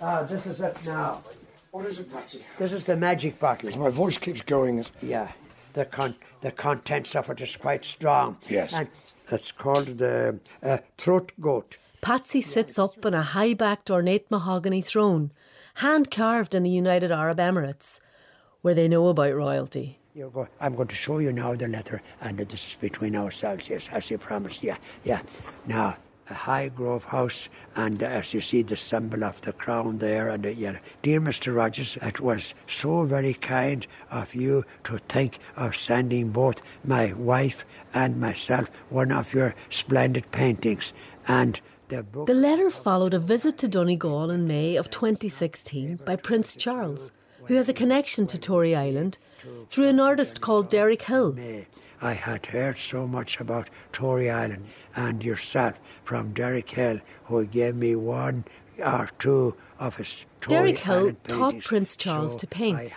Ah, 0.00 0.22
this 0.22 0.46
is 0.46 0.60
it 0.60 0.76
now. 0.84 1.22
What 1.72 1.86
is 1.86 1.98
it, 1.98 2.12
Patsy? 2.12 2.44
This 2.58 2.72
is 2.72 2.84
the 2.84 2.96
magic 2.96 3.40
bottle. 3.40 3.76
My 3.78 3.88
voice 3.88 4.18
keeps 4.18 4.40
going. 4.42 4.84
Yeah, 5.02 5.32
the 5.72 5.84
con- 5.84 6.14
the 6.42 6.52
contents 6.52 7.16
of 7.16 7.28
it 7.30 7.40
is 7.40 7.56
quite 7.56 7.84
strong. 7.84 8.36
Yes. 8.48 8.72
and 8.74 8.88
it's 9.32 9.50
called 9.50 9.98
the 9.98 10.38
uh, 10.62 10.78
throat 10.98 11.32
goat. 11.40 11.78
Patsy 12.00 12.42
sits 12.42 12.78
up 12.78 13.04
on 13.04 13.14
a 13.14 13.22
high 13.22 13.54
backed 13.54 13.90
ornate 13.90 14.30
mahogany 14.30 14.82
throne, 14.82 15.32
hand 15.76 16.10
carved 16.10 16.54
in 16.54 16.62
the 16.62 16.70
United 16.70 17.10
Arab 17.10 17.38
Emirates, 17.38 17.98
where 18.60 18.74
they 18.74 18.86
know 18.86 19.08
about 19.08 19.34
royalty. 19.34 19.98
Go. 20.16 20.46
I'm 20.60 20.76
going 20.76 20.86
to 20.86 20.94
show 20.94 21.18
you 21.18 21.32
now 21.32 21.56
the 21.56 21.66
letter, 21.66 22.00
and 22.20 22.38
this 22.38 22.68
is 22.68 22.76
between 22.80 23.16
ourselves. 23.16 23.68
Yes, 23.68 23.88
as 23.90 24.12
you 24.12 24.18
promised. 24.18 24.62
Yeah, 24.62 24.76
yeah. 25.02 25.22
Now, 25.66 25.96
a 26.30 26.34
high 26.34 26.70
Highgrove 26.70 27.02
house, 27.06 27.48
and 27.74 28.00
as 28.00 28.32
you 28.32 28.40
see 28.40 28.62
the 28.62 28.76
symbol 28.76 29.24
of 29.24 29.40
the 29.40 29.52
crown 29.52 29.98
there, 29.98 30.28
and 30.28 30.44
yeah, 30.44 30.78
dear 31.02 31.20
Mr. 31.20 31.52
Rodgers, 31.54 31.98
it 32.00 32.20
was 32.20 32.54
so 32.68 33.04
very 33.04 33.34
kind 33.34 33.88
of 34.08 34.36
you 34.36 34.62
to 34.84 34.98
think 34.98 35.40
of 35.56 35.74
sending 35.74 36.30
both 36.30 36.62
my 36.84 37.12
wife 37.14 37.64
and 37.92 38.20
myself 38.20 38.70
one 38.90 39.10
of 39.10 39.34
your 39.34 39.56
splendid 39.68 40.30
paintings, 40.30 40.92
and. 41.26 41.60
The, 41.88 42.06
The 42.24 42.34
letter 42.34 42.70
followed 42.70 43.14
a 43.14 43.18
visit 43.18 43.58
to 43.58 43.68
Donegal 43.68 44.30
in 44.30 44.46
May 44.46 44.76
of 44.76 44.90
2016 44.90 45.96
by 45.96 46.14
Prince 46.16 46.54
Charles, 46.54 47.10
who 47.46 47.54
has 47.54 47.68
a 47.68 47.74
connection 47.74 48.26
to 48.28 48.38
Tory 48.38 48.74
Island 48.76 49.18
through 49.68 49.88
an 49.88 50.00
artist 50.00 50.40
called 50.40 50.68
Derek 50.68 51.02
Hill. 51.02 51.36
I 52.00 52.12
had 52.12 52.46
heard 52.46 52.78
so 52.78 53.06
much 53.06 53.40
about 53.40 53.70
Tory 53.92 54.28
Island 54.30 54.66
and 54.94 55.24
yourself 55.24 55.74
from 56.04 56.32
Derek 56.32 56.68
Hill, 56.70 57.00
who 57.24 57.46
gave 57.46 57.74
me 57.74 57.96
one 57.96 58.44
or 58.78 59.08
two 59.18 59.56
of 59.78 59.96
his 59.96 60.26
Tory 60.40 60.72
Derek 60.72 60.78
Hill 60.80 61.12
taught. 61.26 61.60
Prince 61.60 61.96
Charles 61.96 62.32
So 62.32 62.38
to 62.40 62.46
paint. 62.46 62.92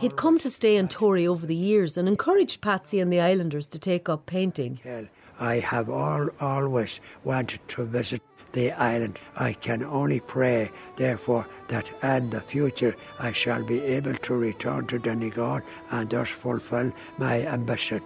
He'd 0.00 0.16
come 0.16 0.38
to 0.38 0.50
stay 0.50 0.76
in 0.76 0.88
Tory 0.88 1.26
over 1.26 1.46
the 1.46 1.54
years 1.54 1.96
and 1.96 2.08
encouraged 2.08 2.60
Patsy 2.60 2.98
and 2.98 3.12
the 3.12 3.20
Islanders 3.20 3.66
to 3.68 3.78
take 3.78 4.08
up 4.08 4.26
painting. 4.26 4.76
Hill. 4.82 5.06
I 5.38 5.56
have 5.56 5.90
all, 5.90 6.30
always 6.40 7.00
wanted 7.22 7.60
to 7.68 7.84
visit 7.84 8.22
the 8.56 8.72
island. 8.72 9.20
I 9.36 9.52
can 9.52 9.84
only 9.84 10.20
pray, 10.20 10.70
therefore, 10.96 11.46
that 11.68 11.90
in 12.02 12.30
the 12.30 12.40
future 12.40 12.96
I 13.18 13.32
shall 13.32 13.62
be 13.62 13.80
able 13.80 14.14
to 14.14 14.34
return 14.34 14.86
to 14.88 14.98
Donegal 14.98 15.60
and 15.90 16.10
thus 16.10 16.30
fulfil 16.30 16.90
my 17.18 17.46
ambition. 17.46 18.02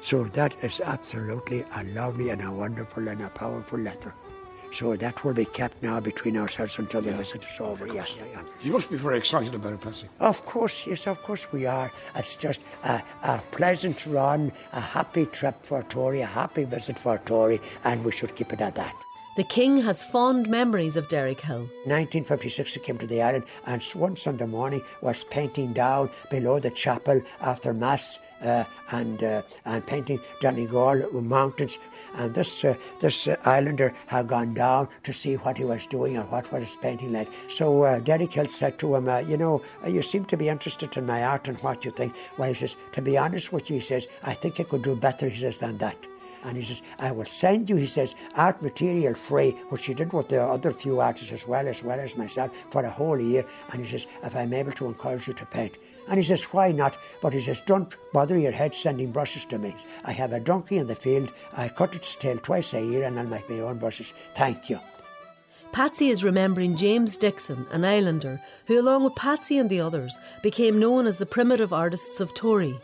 So 0.00 0.24
that 0.40 0.56
is 0.64 0.80
absolutely 0.80 1.64
a 1.76 1.84
lovely 1.84 2.30
and 2.30 2.42
a 2.42 2.50
wonderful 2.50 3.06
and 3.08 3.20
a 3.22 3.28
powerful 3.28 3.78
letter. 3.78 4.14
So 4.72 4.96
that 4.96 5.22
will 5.22 5.34
be 5.34 5.44
kept 5.44 5.82
now 5.82 6.00
between 6.00 6.38
ourselves 6.38 6.78
until 6.78 7.02
the 7.02 7.12
visit 7.12 7.44
is 7.44 7.60
over. 7.60 7.86
Yeah, 7.86 8.06
yeah, 8.16 8.24
yeah. 8.32 8.42
You 8.62 8.72
must 8.72 8.90
be 8.90 8.96
very 8.96 9.18
excited 9.18 9.54
about 9.54 9.74
it, 9.74 9.82
Patsy. 9.82 10.08
Of 10.18 10.46
course, 10.46 10.86
yes, 10.86 11.06
of 11.06 11.22
course 11.22 11.46
we 11.52 11.66
are. 11.66 11.92
It's 12.16 12.36
just 12.36 12.60
a, 12.84 13.02
a 13.22 13.42
pleasant 13.50 14.06
run, 14.06 14.50
a 14.72 14.80
happy 14.80 15.26
trip 15.26 15.66
for 15.66 15.82
Tory, 15.82 16.22
a 16.22 16.26
happy 16.26 16.64
visit 16.64 16.98
for 16.98 17.18
Tory, 17.18 17.60
and 17.84 18.02
we 18.02 18.12
should 18.12 18.34
keep 18.34 18.50
it 18.54 18.62
at 18.62 18.74
that. 18.76 18.94
The 19.34 19.44
King 19.44 19.78
has 19.78 20.04
fond 20.04 20.46
memories 20.50 20.94
of 20.94 21.08
Derek 21.08 21.40
Hill. 21.40 21.60
1956 21.86 22.74
he 22.74 22.80
came 22.80 22.98
to 22.98 23.06
the 23.06 23.22
island 23.22 23.44
and 23.64 23.82
one 23.94 24.14
Sunday 24.14 24.44
morning 24.44 24.82
was 25.00 25.24
painting 25.24 25.72
down 25.72 26.10
below 26.30 26.58
the 26.58 26.68
chapel 26.70 27.22
after 27.40 27.72
Mass 27.72 28.18
uh, 28.42 28.64
and 28.90 29.22
uh, 29.22 29.40
and 29.64 29.86
painting 29.86 30.20
Donegal 30.42 31.10
mountains. 31.22 31.78
And 32.14 32.34
this 32.34 32.62
uh, 32.62 32.74
this 33.00 33.26
islander 33.46 33.94
had 34.06 34.28
gone 34.28 34.52
down 34.52 34.88
to 35.04 35.14
see 35.14 35.36
what 35.36 35.56
he 35.56 35.64
was 35.64 35.86
doing 35.86 36.18
and 36.18 36.30
what 36.30 36.52
was 36.52 36.64
his 36.64 36.76
painting 36.76 37.14
like. 37.14 37.30
So 37.48 37.84
uh, 37.84 38.00
Hill 38.04 38.46
said 38.48 38.78
to 38.80 38.96
him, 38.96 39.08
uh, 39.08 39.20
"You 39.20 39.38
know, 39.38 39.62
uh, 39.82 39.88
you 39.88 40.02
seem 40.02 40.26
to 40.26 40.36
be 40.36 40.50
interested 40.50 40.94
in 40.98 41.06
my 41.06 41.24
art 41.24 41.48
and 41.48 41.56
what 41.62 41.86
you 41.86 41.90
think." 41.90 42.14
Well, 42.36 42.50
he 42.50 42.54
says, 42.54 42.76
"To 42.92 43.00
be 43.00 43.16
honest 43.16 43.50
with 43.50 43.70
you," 43.70 43.76
he 43.76 43.82
says, 43.82 44.06
"I 44.22 44.34
think 44.34 44.60
I 44.60 44.64
could 44.64 44.82
do 44.82 44.94
better." 44.94 45.30
He 45.30 45.40
says 45.40 45.56
than 45.56 45.78
that. 45.78 45.96
And 46.44 46.56
he 46.56 46.64
says, 46.64 46.82
I 46.98 47.12
will 47.12 47.24
send 47.24 47.70
you, 47.70 47.76
he 47.76 47.86
says, 47.86 48.14
art 48.36 48.62
material 48.62 49.14
free, 49.14 49.52
which 49.68 49.86
he 49.86 49.94
did 49.94 50.12
with 50.12 50.28
the 50.28 50.42
other 50.42 50.72
few 50.72 51.00
artists 51.00 51.32
as 51.32 51.46
well, 51.46 51.68
as 51.68 51.82
well 51.82 52.00
as 52.00 52.16
myself, 52.16 52.50
for 52.70 52.82
a 52.82 52.90
whole 52.90 53.20
year. 53.20 53.44
And 53.72 53.84
he 53.84 53.90
says, 53.90 54.06
if 54.22 54.34
I'm 54.34 54.52
able 54.52 54.72
to 54.72 54.86
encourage 54.86 55.28
you 55.28 55.34
to 55.34 55.46
paint. 55.46 55.76
And 56.08 56.18
he 56.18 56.24
says, 56.24 56.42
why 56.44 56.72
not? 56.72 56.96
But 57.20 57.32
he 57.32 57.40
says, 57.40 57.60
don't 57.60 57.94
bother 58.12 58.36
your 58.36 58.52
head 58.52 58.74
sending 58.74 59.12
brushes 59.12 59.44
to 59.46 59.58
me. 59.58 59.76
I 60.04 60.12
have 60.12 60.32
a 60.32 60.40
donkey 60.40 60.78
in 60.78 60.88
the 60.88 60.96
field. 60.96 61.32
I 61.56 61.68
cut 61.68 61.94
its 61.94 62.16
tail 62.16 62.38
twice 62.38 62.74
a 62.74 62.84
year 62.84 63.04
and 63.04 63.18
I'll 63.18 63.26
make 63.26 63.48
my 63.48 63.60
own 63.60 63.78
brushes. 63.78 64.12
Thank 64.34 64.68
you. 64.68 64.80
Patsy 65.70 66.10
is 66.10 66.24
remembering 66.24 66.76
James 66.76 67.16
Dixon, 67.16 67.66
an 67.70 67.84
islander, 67.84 68.42
who, 68.66 68.78
along 68.78 69.04
with 69.04 69.14
Patsy 69.14 69.56
and 69.56 69.70
the 69.70 69.80
others, 69.80 70.18
became 70.42 70.78
known 70.78 71.06
as 71.06 71.16
the 71.16 71.24
primitive 71.24 71.72
artists 71.72 72.20
of 72.20 72.34
Tory. 72.34 72.78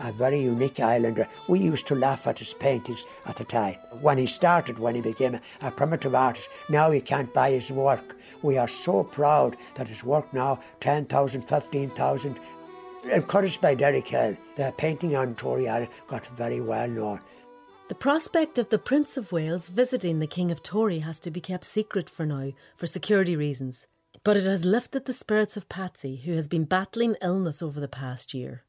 A 0.00 0.12
very 0.12 0.40
unique 0.40 0.80
islander. 0.80 1.28
We 1.48 1.60
used 1.60 1.86
to 1.88 1.94
laugh 1.94 2.26
at 2.26 2.38
his 2.38 2.54
paintings 2.54 3.06
at 3.26 3.36
the 3.36 3.44
time. 3.44 3.76
When 4.00 4.18
he 4.18 4.26
started, 4.26 4.78
when 4.78 4.94
he 4.94 5.00
became 5.00 5.40
a, 5.60 5.70
primitive 5.70 6.14
artist, 6.14 6.48
now 6.68 6.90
he 6.90 7.00
can't 7.00 7.32
buy 7.34 7.50
his 7.50 7.70
work. 7.70 8.16
We 8.42 8.58
are 8.58 8.68
so 8.68 9.04
proud 9.04 9.56
that 9.74 9.88
his 9.88 10.04
work 10.04 10.32
now, 10.32 10.60
10,000, 10.80 11.42
15,000, 11.42 12.40
encouraged 13.12 13.60
by 13.60 13.74
Derek 13.74 14.08
Hill, 14.08 14.36
the 14.56 14.72
painting 14.76 15.16
on 15.16 15.34
Tory 15.34 15.68
Island 15.68 15.90
got 16.06 16.26
very 16.28 16.60
well 16.60 16.88
known. 16.88 17.20
The 17.88 17.94
prospect 17.94 18.56
of 18.56 18.70
the 18.70 18.78
Prince 18.78 19.18
of 19.18 19.30
Wales 19.30 19.68
visiting 19.68 20.18
the 20.18 20.26
King 20.26 20.50
of 20.50 20.62
Tory 20.62 21.00
has 21.00 21.20
to 21.20 21.30
be 21.30 21.40
kept 21.40 21.66
secret 21.66 22.08
for 22.08 22.24
now, 22.24 22.52
for 22.76 22.86
security 22.86 23.36
reasons. 23.36 23.86
But 24.22 24.38
it 24.38 24.44
has 24.44 24.64
lifted 24.64 25.04
the 25.04 25.12
spirits 25.12 25.56
of 25.56 25.68
Patsy, 25.68 26.22
who 26.24 26.32
has 26.32 26.48
been 26.48 26.64
battling 26.64 27.16
illness 27.20 27.62
over 27.62 27.80
the 27.80 27.88
past 27.88 28.32
year. 28.32 28.64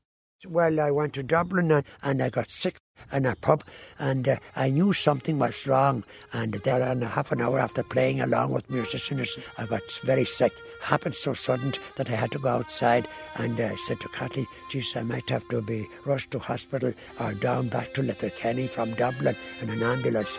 Well, 0.48 0.80
I 0.80 0.92
went 0.92 1.14
to 1.14 1.24
Dublin 1.24 1.72
and, 1.72 1.84
and 2.04 2.22
I 2.22 2.30
got 2.30 2.52
sick 2.52 2.78
in 3.12 3.26
a 3.26 3.36
pub 3.36 3.64
and 4.00 4.28
uh, 4.28 4.38
I 4.56 4.70
knew 4.70 4.94
something 4.94 5.40
was 5.40 5.68
wrong. 5.68 6.04
And 6.34 6.54
there, 6.54 6.82
and 6.82 7.04
a 7.04 7.08
half 7.08 7.32
an 7.32 7.42
hour 7.42 7.60
after 7.60 7.84
playing 7.84 8.22
along 8.22 8.52
with 8.52 8.70
musicians, 8.70 9.38
I 9.58 9.66
got 9.66 9.82
very 10.04 10.26
sick. 10.26 10.54
Happened 10.82 11.16
so 11.16 11.34
sudden 11.34 11.74
that 11.96 12.10
I 12.10 12.16
had 12.16 12.32
to 12.32 12.40
go 12.40 12.50
outside 12.50 13.08
and 13.36 13.60
uh, 13.60 13.66
I 13.66 13.76
said 13.76 14.00
to 14.02 14.08
Kathleen, 14.10 14.48
geez, 14.70 14.96
I 14.96 15.04
might 15.04 15.30
have 15.30 15.48
to 15.50 15.62
be 15.62 15.88
rushed 16.06 16.32
to 16.32 16.40
hospital 16.40 16.94
or 17.20 17.34
down 17.34 17.70
back 17.70 17.94
to 17.96 18.04
Letterkenny 18.04 18.68
from 18.68 18.94
Dublin 18.94 19.36
in 19.62 19.70
an 19.70 19.82
ambulance. 19.82 20.38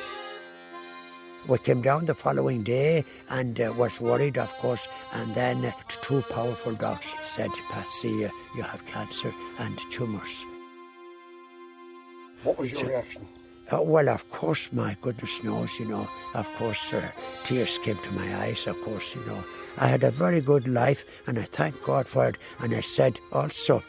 We 1.49 1.59
came 1.59 1.81
down 1.81 2.07
the 2.07 2.15
following 2.15 2.65
day 2.65 3.05
and 3.29 3.61
uh, 3.61 3.73
was 3.77 4.01
worried, 4.01 4.37
of 4.37 4.53
course. 4.55 4.89
And 5.13 5.33
then 5.35 5.65
uh, 5.65 5.73
two 5.89 6.23
powerful 6.23 6.75
doctors 6.75 7.15
said, 7.23 7.51
Patsy, 7.71 8.25
uh, 8.25 8.31
you 8.57 8.63
have 8.63 8.85
cancer 8.87 9.33
and 9.61 9.79
tumours. 9.91 10.45
What 12.43 12.59
was 12.59 12.73
your 12.73 12.91
reaction? 12.91 13.27
Uh, 13.73 13.83
well, 13.83 14.09
of 14.09 14.29
course, 14.29 14.73
my 14.73 14.97
goodness 15.01 15.43
knows, 15.43 15.79
you 15.81 15.87
know, 15.87 16.09
of 16.35 16.49
course, 16.55 16.93
uh, 16.93 17.03
tears 17.43 17.79
came 17.79 17.99
to 17.99 18.13
my 18.13 18.37
eyes, 18.45 18.67
of 18.67 18.81
course, 18.83 19.17
you 19.17 19.25
know. 19.27 19.43
I 19.79 19.89
had 19.89 20.05
a 20.05 20.11
very 20.11 20.41
good 20.41 20.69
life 20.69 21.05
and 21.27 21.39
I 21.39 21.43
thank 21.43 21.83
God 21.83 22.07
for 22.07 22.29
it. 22.29 22.39
And 22.61 22.75
I 22.75 22.81
said 22.81 23.19
also, 23.33 23.83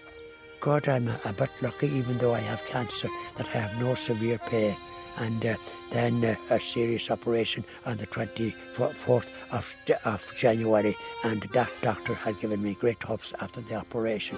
God, 0.60 0.88
I'm 0.88 1.08
a, 1.08 1.20
a 1.26 1.34
bit 1.34 1.52
lucky, 1.62 1.88
even 1.88 2.18
though 2.18 2.34
I 2.34 2.40
have 2.40 2.66
cancer, 2.66 3.08
that 3.36 3.48
I 3.48 3.60
have 3.60 3.80
no 3.80 3.94
severe 3.96 4.40
pain. 4.40 4.76
And 5.18 5.46
uh, 5.46 5.56
then 5.92 6.24
uh, 6.24 6.36
a 6.50 6.60
serious 6.60 7.10
operation 7.10 7.66
on 7.86 7.98
the 7.98 8.08
24th 8.08 9.28
of, 9.52 9.76
of 10.06 10.34
January, 10.36 10.96
and 11.24 11.42
that 11.54 11.72
doctor 11.82 12.14
had 12.14 12.40
given 12.40 12.62
me 12.62 12.76
great 12.76 13.02
hopes 13.02 13.34
after 13.42 13.62
the 13.62 13.76
operation. 13.76 14.38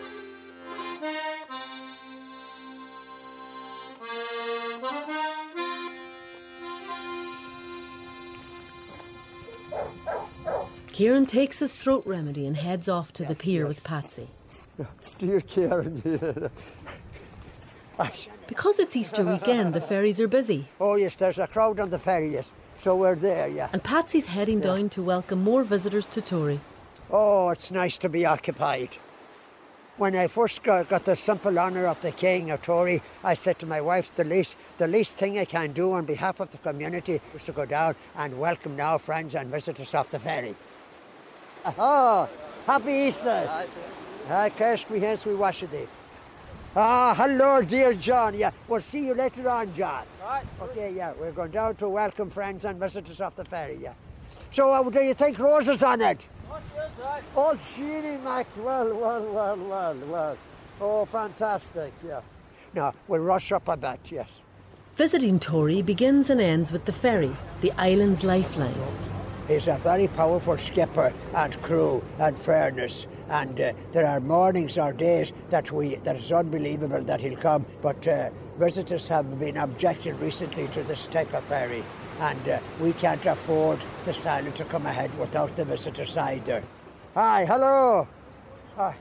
Kieran 10.99 11.25
takes 11.25 11.59
his 11.59 11.73
throat 11.73 12.03
remedy 12.05 12.45
and 12.45 12.57
heads 12.57 12.89
off 12.89 13.13
to 13.13 13.23
the 13.23 13.33
pier 13.33 13.65
with 13.65 13.85
Patsy. 13.85 14.27
Dear 15.17 15.39
Karen, 15.39 16.01
Because 18.47 18.79
it's 18.79 18.95
Easter 18.95 19.25
weekend, 19.25 19.73
the 19.73 19.81
ferries 19.81 20.21
are 20.21 20.27
busy, 20.27 20.69
Oh, 20.79 20.95
yes, 20.95 21.17
there's 21.17 21.37
a 21.37 21.47
crowd 21.47 21.81
on 21.81 21.89
the 21.89 21.99
ferry, 21.99 22.29
yes. 22.33 22.45
So 22.81 22.95
we're 22.95 23.15
there, 23.15 23.49
yeah. 23.49 23.67
and 23.73 23.83
Patsy's 23.83 24.27
heading 24.27 24.61
down 24.61 24.89
to 24.91 25.03
welcome 25.03 25.43
more 25.43 25.63
visitors 25.63 26.07
to 26.09 26.21
Tory. 26.21 26.61
Oh, 27.11 27.49
it's 27.49 27.71
nice 27.71 27.97
to 27.97 28.07
be 28.07 28.25
occupied. 28.25 28.95
When 29.97 30.15
I 30.15 30.27
first 30.27 30.63
got, 30.63 30.87
got 30.87 31.03
the 31.03 31.17
simple 31.17 31.59
honour 31.59 31.87
of 31.87 31.99
the 31.99 32.13
King 32.13 32.51
of 32.51 32.61
Tory, 32.61 33.01
I 33.21 33.33
said 33.33 33.59
to 33.59 33.65
my 33.65 33.81
wife, 33.81 34.15
the 34.15 34.23
least, 34.23 34.55
the 34.77 34.87
least 34.87 35.17
thing 35.17 35.37
I 35.37 35.43
can 35.43 35.73
do 35.73 35.91
on 35.91 36.05
behalf 36.05 36.39
of 36.39 36.51
the 36.51 36.57
community 36.59 37.19
is 37.35 37.43
to 37.43 37.51
go 37.51 37.65
down 37.65 37.95
and 38.15 38.39
welcome 38.39 38.77
now 38.77 38.97
friends 38.97 39.35
and 39.35 39.49
visitors 39.49 39.93
off 39.93 40.09
the 40.09 40.19
ferry. 40.19 40.55
Oh, 41.65 42.29
happy 42.65 42.93
Easter! 42.93 43.65
Hi, 44.29 44.49
Kirst, 44.51 44.89
we 44.89 45.01
hence 45.01 45.25
we 45.25 45.35
wash 45.35 45.63
it. 45.63 45.89
Ah, 46.75 47.15
hello, 47.17 47.63
dear 47.63 47.93
John. 47.95 48.35
Yeah, 48.35 48.51
we'll 48.67 48.81
see 48.81 49.07
you 49.07 49.15
later 49.15 49.49
on, 49.49 49.73
John. 49.73 50.05
Right. 50.21 50.45
Okay, 50.61 50.93
yeah, 50.93 51.13
we're 51.19 51.31
going 51.31 51.51
down 51.51 51.75
to 51.77 51.89
welcome 51.89 52.29
friends 52.29 52.63
and 52.63 52.79
visitors 52.79 53.19
off 53.21 53.35
the 53.35 53.45
ferry, 53.45 53.79
yeah. 53.81 53.93
So, 54.51 54.71
uh, 54.71 54.87
do 54.87 55.01
you 55.01 55.15
think 55.15 55.39
Rosa's 55.39 55.81
on 55.81 56.01
it? 56.01 56.27
Oh, 57.35 57.57
Jeannie 57.75 58.17
Mac, 58.17 58.45
well, 58.57 58.93
well, 58.95 59.23
well, 59.23 59.57
well, 59.57 59.97
well. 60.07 60.37
Oh, 60.79 61.05
fantastic, 61.05 61.91
yeah. 62.05 62.21
Now, 62.75 62.93
we'll 63.07 63.21
rush 63.21 63.51
up 63.51 63.67
a 63.67 63.75
bit, 63.75 63.99
yes. 64.11 64.29
Visiting 64.95 65.39
Tory 65.39 65.81
begins 65.81 66.29
and 66.29 66.39
ends 66.39 66.71
with 66.71 66.85
the 66.85 66.91
ferry, 66.91 67.35
the 67.61 67.71
island's 67.79 68.23
lifeline. 68.23 68.75
He's 69.49 69.67
a 69.67 69.79
very 69.79 70.07
powerful 70.07 70.57
skipper 70.57 71.11
and 71.33 71.59
crew 71.63 72.03
and 72.19 72.37
fairness. 72.37 73.07
And 73.29 73.59
uh, 73.59 73.73
there 73.91 74.05
are 74.05 74.19
mornings 74.19 74.77
or 74.77 74.93
days 74.93 75.33
that 75.49 75.71
we 75.71 75.95
that 76.03 76.17
is 76.17 76.31
unbelievable 76.31 77.01
that 77.01 77.19
he'll 77.19 77.35
come. 77.35 77.65
But 77.81 78.07
uh, 78.07 78.29
visitors 78.59 79.07
have 79.07 79.39
been 79.39 79.57
objecting 79.57 80.15
recently 80.19 80.67
to 80.67 80.83
this 80.83 81.07
type 81.07 81.33
of 81.33 81.43
ferry, 81.45 81.83
and 82.19 82.47
uh, 82.47 82.59
we 82.79 82.93
can't 82.93 83.25
afford 83.25 83.79
the 84.05 84.15
island 84.29 84.55
to 84.57 84.65
come 84.65 84.85
ahead 84.85 85.17
without 85.17 85.55
the 85.55 85.65
visitors 85.65 86.15
either. 86.15 86.63
Hi, 87.15 87.43
hello. 87.45 88.07
Hi. 88.75 88.95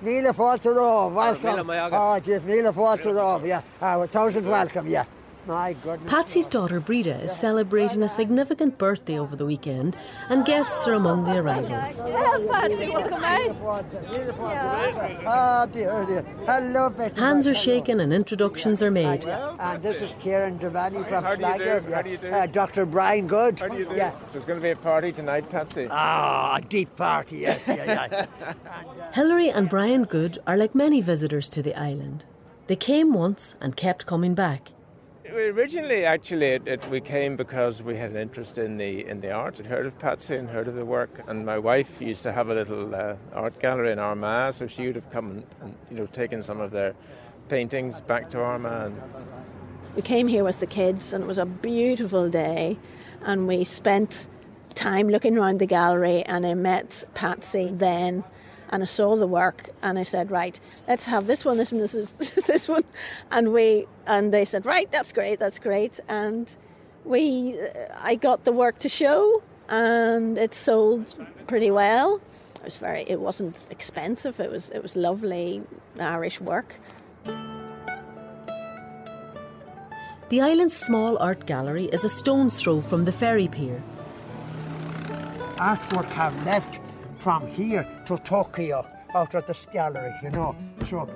Neela 0.00 0.32
Forterov, 0.32 1.12
welcome. 1.12 1.70
Oh, 1.92 2.20
Jeff 2.20 2.44
Neela 2.44 2.72
Forterov, 2.72 3.44
yeah. 3.44 3.62
Uh, 3.82 4.02
a 4.02 4.06
thousand 4.06 4.46
welcome, 4.46 4.86
yeah. 4.86 5.06
My 5.48 5.72
goodness. 5.72 6.10
Patsy's 6.10 6.46
daughter 6.46 6.78
Breda 6.78 7.22
is 7.22 7.34
celebrating 7.34 8.02
a 8.02 8.08
significant 8.08 8.76
birthday 8.76 9.18
over 9.18 9.34
the 9.34 9.46
weekend, 9.46 9.96
and 10.28 10.44
guests 10.44 10.86
are 10.86 10.92
among 10.92 11.24
the 11.24 11.38
arrivals. 11.38 11.96
Well, 11.96 12.46
Patsy, 12.48 12.88
welcome 12.90 13.24
out. 13.24 13.56
Oh, 15.26 15.66
dear, 15.72 16.04
dear. 16.04 16.22
Hello, 16.44 16.90
Betty. 16.90 17.18
Hands 17.18 17.48
are 17.48 17.54
shaken 17.54 17.98
and 18.00 18.12
introductions 18.12 18.82
are 18.82 18.90
made. 18.90 19.24
And 19.24 19.82
this 19.82 20.02
is 20.02 20.14
Kieran 20.20 20.58
Devaney 20.58 21.06
from 21.06 21.24
How 21.24 21.34
do 21.34 21.46
you 21.46 21.52
do? 21.52 21.64
Sligo. 21.80 21.94
How 21.94 22.02
do 22.02 22.10
you 22.10 22.18
do? 22.18 22.28
Uh, 22.28 22.46
Dr. 22.46 22.84
Brian 22.84 23.26
Good. 23.26 23.58
How 23.58 23.68
do 23.68 23.78
you 23.78 23.86
do? 23.86 23.94
Yeah. 23.96 24.12
There's 24.32 24.44
going 24.44 24.58
to 24.58 24.62
be 24.62 24.72
a 24.72 24.76
party 24.76 25.12
tonight, 25.12 25.48
Patsy. 25.48 25.88
Ah, 25.90 26.56
a 26.56 26.60
deep 26.60 26.94
party, 26.94 27.38
yes. 27.38 27.64
Yeah, 27.66 27.84
yeah. 27.86 28.26
Hilary 29.14 29.48
and 29.48 29.70
Brian 29.70 30.04
Good 30.04 30.40
are 30.46 30.58
like 30.58 30.74
many 30.74 31.00
visitors 31.00 31.48
to 31.48 31.62
the 31.62 31.74
island. 31.74 32.26
They 32.66 32.76
came 32.76 33.14
once 33.14 33.54
and 33.62 33.76
kept 33.76 34.04
coming 34.04 34.34
back. 34.34 34.72
Originally, 35.30 36.06
actually, 36.06 36.46
it, 36.46 36.66
it, 36.66 36.88
we 36.88 37.00
came 37.00 37.36
because 37.36 37.82
we 37.82 37.96
had 37.96 38.10
an 38.10 38.16
interest 38.16 38.56
in 38.56 38.78
the 38.78 39.06
in 39.06 39.20
the 39.20 39.30
art. 39.30 39.60
I'd 39.60 39.66
heard 39.66 39.84
of 39.84 39.98
Patsy 39.98 40.36
and 40.36 40.48
heard 40.48 40.68
of 40.68 40.74
the 40.74 40.86
work, 40.86 41.22
and 41.26 41.44
my 41.44 41.58
wife 41.58 42.00
used 42.00 42.22
to 42.22 42.32
have 42.32 42.48
a 42.48 42.54
little 42.54 42.94
uh, 42.94 43.16
art 43.34 43.58
gallery 43.60 43.92
in 43.92 43.98
Armagh, 43.98 44.54
so 44.54 44.66
she 44.66 44.86
would 44.86 44.96
have 44.96 45.10
come 45.10 45.30
and, 45.30 45.46
and 45.60 45.74
you 45.90 45.96
know 45.98 46.06
taken 46.06 46.42
some 46.42 46.60
of 46.60 46.70
their 46.70 46.94
paintings 47.48 48.00
back 48.00 48.30
to 48.30 48.40
Armagh. 48.40 48.92
We 49.94 50.02
came 50.02 50.28
here 50.28 50.44
with 50.44 50.60
the 50.60 50.66
kids, 50.66 51.12
and 51.12 51.24
it 51.24 51.26
was 51.26 51.38
a 51.38 51.46
beautiful 51.46 52.30
day, 52.30 52.78
and 53.22 53.46
we 53.46 53.64
spent 53.64 54.28
time 54.74 55.08
looking 55.10 55.36
around 55.36 55.58
the 55.58 55.66
gallery, 55.66 56.22
and 56.22 56.46
I 56.46 56.54
met 56.54 57.04
Patsy 57.12 57.70
then. 57.70 58.24
And 58.70 58.82
I 58.82 58.86
saw 58.86 59.16
the 59.16 59.26
work, 59.26 59.70
and 59.82 59.98
I 59.98 60.02
said, 60.02 60.30
"Right, 60.30 60.60
let's 60.86 61.06
have 61.06 61.26
this 61.26 61.44
one, 61.44 61.56
this 61.56 61.72
one, 61.72 61.80
this, 61.80 61.94
is, 61.94 62.12
this 62.46 62.68
one," 62.68 62.84
and 63.30 63.52
we 63.52 63.86
and 64.06 64.32
they 64.32 64.44
said, 64.44 64.66
"Right, 64.66 64.90
that's 64.92 65.12
great, 65.12 65.38
that's 65.38 65.58
great," 65.58 66.00
and 66.08 66.54
we, 67.08 67.58
I 67.96 68.14
got 68.14 68.44
the 68.44 68.52
work 68.52 68.78
to 68.80 68.88
show, 68.88 69.42
and 69.68 70.38
it 70.38 70.54
sold 70.54 71.14
pretty 71.46 71.70
well. 71.70 72.20
It 72.56 72.64
was 72.64 72.76
very, 72.76 73.04
it 73.06 73.20
wasn't 73.20 73.66
expensive. 73.70 74.40
It 74.40 74.50
was, 74.50 74.70
it 74.70 74.82
was 74.82 74.94
lovely 74.96 75.62
Irish 75.98 76.40
work. 76.40 76.76
The 80.28 80.42
island's 80.42 80.76
small 80.76 81.16
art 81.18 81.46
gallery 81.46 81.86
is 81.86 82.04
a 82.04 82.08
stone's 82.08 82.60
throw 82.60 82.82
from 82.82 83.06
the 83.06 83.12
ferry 83.12 83.48
pier. 83.48 83.82
Artwork 85.56 86.10
have 86.10 86.44
left 86.44 86.80
from 87.18 87.46
here 87.48 87.86
to 88.06 88.16
Tokyo 88.18 88.86
out 89.14 89.34
of 89.34 89.46
this 89.46 89.66
gallery, 89.72 90.14
you 90.22 90.30
know. 90.30 90.56
So, 90.88 91.08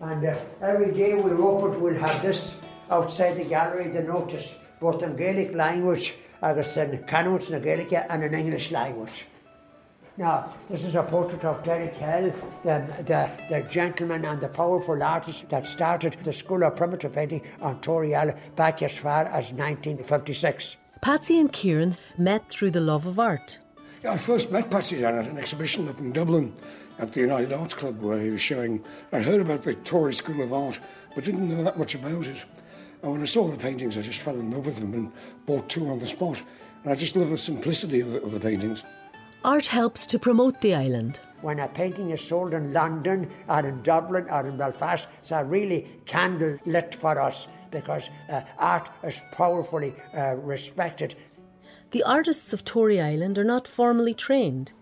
and 0.00 0.24
uh, 0.24 0.34
every 0.60 0.92
day 0.92 1.14
we're 1.14 1.40
open, 1.40 1.80
we'll 1.80 1.94
have 2.00 2.22
this 2.22 2.54
outside 2.90 3.36
the 3.36 3.44
gallery, 3.44 3.88
the 3.88 4.02
notice, 4.02 4.56
both 4.80 5.02
in 5.02 5.16
Gaelic 5.16 5.54
language, 5.54 6.14
agus 6.42 6.76
in 6.76 7.04
Canons 7.04 7.50
na 7.50 7.58
Gaelic 7.58 7.92
and 7.92 8.24
in 8.24 8.34
English 8.34 8.72
language. 8.72 9.26
Now, 10.18 10.52
this 10.68 10.84
is 10.84 10.94
a 10.94 11.02
portrait 11.02 11.42
of 11.44 11.64
Derek 11.64 11.94
Hill, 11.94 12.34
the, 12.64 12.84
the, 12.98 13.30
the 13.48 13.66
gentleman 13.70 14.26
and 14.26 14.40
the 14.40 14.48
powerful 14.48 15.02
artist 15.02 15.48
that 15.48 15.66
started 15.66 16.16
the 16.22 16.34
School 16.34 16.64
of 16.64 16.76
Primitive 16.76 17.14
Painting 17.14 17.40
on 17.62 17.80
Tory 17.80 18.14
Island 18.14 18.38
back 18.54 18.82
as 18.82 18.98
far 18.98 19.24
as 19.24 19.52
1956. 19.52 20.76
Patsy 21.00 21.40
and 21.40 21.50
Kieran 21.50 21.96
met 22.18 22.50
through 22.50 22.72
the 22.72 22.80
love 22.80 23.06
of 23.06 23.18
art. 23.18 23.58
Yeah, 24.02 24.14
I 24.14 24.16
first 24.16 24.50
met 24.50 24.68
Patsy 24.68 25.00
down 25.00 25.14
at 25.14 25.28
an 25.28 25.38
exhibition 25.38 25.88
up 25.88 26.00
in 26.00 26.10
Dublin 26.10 26.52
at 26.98 27.12
the 27.12 27.20
United 27.20 27.52
Arts 27.52 27.74
Club 27.74 28.02
where 28.02 28.18
he 28.18 28.30
was 28.30 28.40
showing. 28.40 28.84
I 29.12 29.20
heard 29.20 29.40
about 29.40 29.62
the 29.62 29.74
Tory 29.74 30.12
School 30.12 30.42
of 30.42 30.52
Art, 30.52 30.80
but 31.14 31.22
didn't 31.22 31.48
know 31.48 31.62
that 31.62 31.78
much 31.78 31.94
about 31.94 32.26
it. 32.26 32.44
And 33.02 33.12
when 33.12 33.22
I 33.22 33.26
saw 33.26 33.46
the 33.46 33.56
paintings, 33.56 33.96
I 33.96 34.02
just 34.02 34.18
fell 34.18 34.34
in 34.34 34.50
love 34.50 34.66
with 34.66 34.78
them 34.78 34.92
and 34.94 35.12
bought 35.46 35.68
two 35.68 35.86
on 35.88 36.00
the 36.00 36.06
spot. 36.06 36.42
And 36.82 36.92
I 36.92 36.96
just 36.96 37.14
love 37.14 37.30
the 37.30 37.38
simplicity 37.38 38.00
of 38.00 38.10
the, 38.10 38.22
of 38.22 38.32
the 38.32 38.40
paintings. 38.40 38.82
Art 39.44 39.66
helps 39.66 40.04
to 40.08 40.18
promote 40.18 40.60
the 40.60 40.74
island. 40.74 41.20
When 41.40 41.60
a 41.60 41.68
painting 41.68 42.10
is 42.10 42.22
sold 42.22 42.54
in 42.54 42.72
London 42.72 43.30
or 43.48 43.64
in 43.64 43.82
Dublin 43.82 44.28
or 44.28 44.48
in 44.48 44.56
Belfast, 44.56 45.06
it's 45.20 45.30
a 45.30 45.44
really 45.44 45.88
candle 46.06 46.58
lit 46.66 46.92
for 46.92 47.20
us 47.20 47.46
because 47.70 48.10
uh, 48.28 48.42
art 48.58 48.90
is 49.02 49.22
powerfully 49.32 49.94
uh, 50.16 50.36
respected. 50.36 51.14
The 51.92 52.02
artists 52.04 52.54
of 52.54 52.64
Tory 52.64 53.02
Island 53.02 53.36
are 53.36 53.44
not 53.44 53.68
formally 53.68 54.14
trained. 54.14 54.72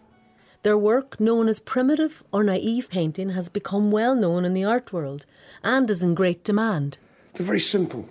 Their 0.62 0.78
work, 0.78 1.18
known 1.18 1.48
as 1.48 1.58
primitive 1.58 2.22
or 2.32 2.44
naive 2.44 2.88
painting, 2.88 3.30
has 3.30 3.48
become 3.48 3.90
well 3.90 4.14
known 4.14 4.44
in 4.44 4.54
the 4.54 4.62
art 4.62 4.92
world 4.92 5.26
and 5.64 5.90
is 5.90 6.04
in 6.04 6.14
great 6.14 6.44
demand. 6.44 6.98
They're 7.34 7.44
very 7.44 7.58
simple. 7.58 8.08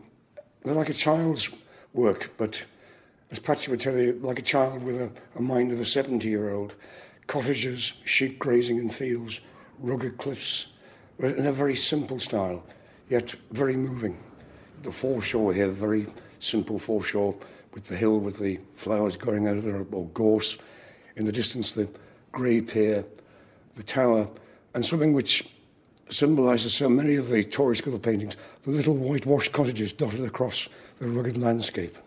They're 0.64 0.76
like 0.76 0.90
a 0.90 0.94
child's 0.94 1.50
work, 1.94 2.34
but 2.36 2.66
as 3.32 3.40
Patsy 3.40 3.72
would 3.72 3.80
tell 3.80 3.96
you, 3.96 4.20
like 4.22 4.40
a 4.40 4.42
child 4.42 4.84
with 4.84 5.00
a, 5.00 5.10
a 5.34 5.42
mind 5.42 5.72
of 5.72 5.80
a 5.80 5.86
70 5.86 6.28
year 6.28 6.50
old. 6.50 6.76
Cottages, 7.26 7.94
sheep 8.04 8.38
grazing 8.38 8.80
in 8.80 8.90
fields, 8.90 9.40
rugged 9.80 10.18
cliffs, 10.18 10.68
in 11.20 11.48
a 11.48 11.54
very 11.54 11.76
simple 11.76 12.20
style, 12.20 12.66
yet 13.08 13.34
very 13.52 13.78
moving. 13.78 14.18
The 14.82 14.92
foreshore 14.92 15.54
here, 15.54 15.70
very 15.70 16.08
simple 16.40 16.80
foreshore 16.80 17.36
with 17.80 17.88
the 17.88 17.96
hill 17.96 18.20
with 18.20 18.40
the 18.40 18.60
flowers 18.76 19.16
growing 19.16 19.48
out 19.48 19.56
of 19.58 19.66
it, 19.66 19.88
or 19.94 20.06
gorse. 20.08 20.58
In 21.16 21.24
the 21.24 21.32
distance, 21.32 21.72
the 21.72 21.88
grey 22.34 22.60
pier, 22.60 23.06
the 23.76 23.84
tower, 23.84 24.28
and 24.74 24.84
something 24.84 25.14
which 25.14 25.50
symbolises 26.10 26.74
so 26.74 26.90
many 26.90 27.16
of 27.16 27.30
the 27.30 27.42
Tory 27.42 27.78
School 27.78 27.98
paintings, 27.98 28.36
the 28.64 28.72
little 28.72 28.96
whitewashed 28.96 29.54
cottages 29.54 29.94
dotted 29.94 30.26
across 30.26 30.68
the 30.98 31.08
rugged 31.08 31.38
landscape. 31.38 31.98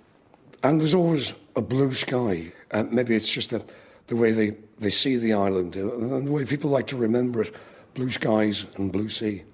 And 0.63 0.79
there's 0.79 0.95
always 0.95 1.33
a 1.57 1.63
blue 1.63 1.95
sky. 1.95 2.53
Uh, 2.71 2.85
maybe 2.91 3.17
it's 3.17 3.33
just 3.33 3.55
a, 3.55 3.63
the 4.09 4.17
way 4.17 4.33
they, 4.33 4.51
they 4.79 4.91
see 4.91 5.17
the 5.17 5.33
island 5.33 5.75
uh, 5.77 5.91
and 5.97 6.27
the 6.27 6.33
way 6.33 6.45
people 6.45 6.69
like 6.69 6.87
to 6.89 6.97
remember 6.97 7.41
it 7.41 7.55
blue 7.95 8.11
skies 8.11 8.67
and 8.77 8.93
blue 8.93 9.09
sea. 9.09 9.45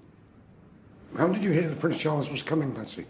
How 1.15 1.27
did 1.27 1.43
you 1.43 1.51
hear 1.51 1.69
that 1.69 1.79
Prince 1.79 1.97
Charles 1.97 2.29
was 2.29 2.43
coming, 2.43 2.73
Patsy? 2.73 3.05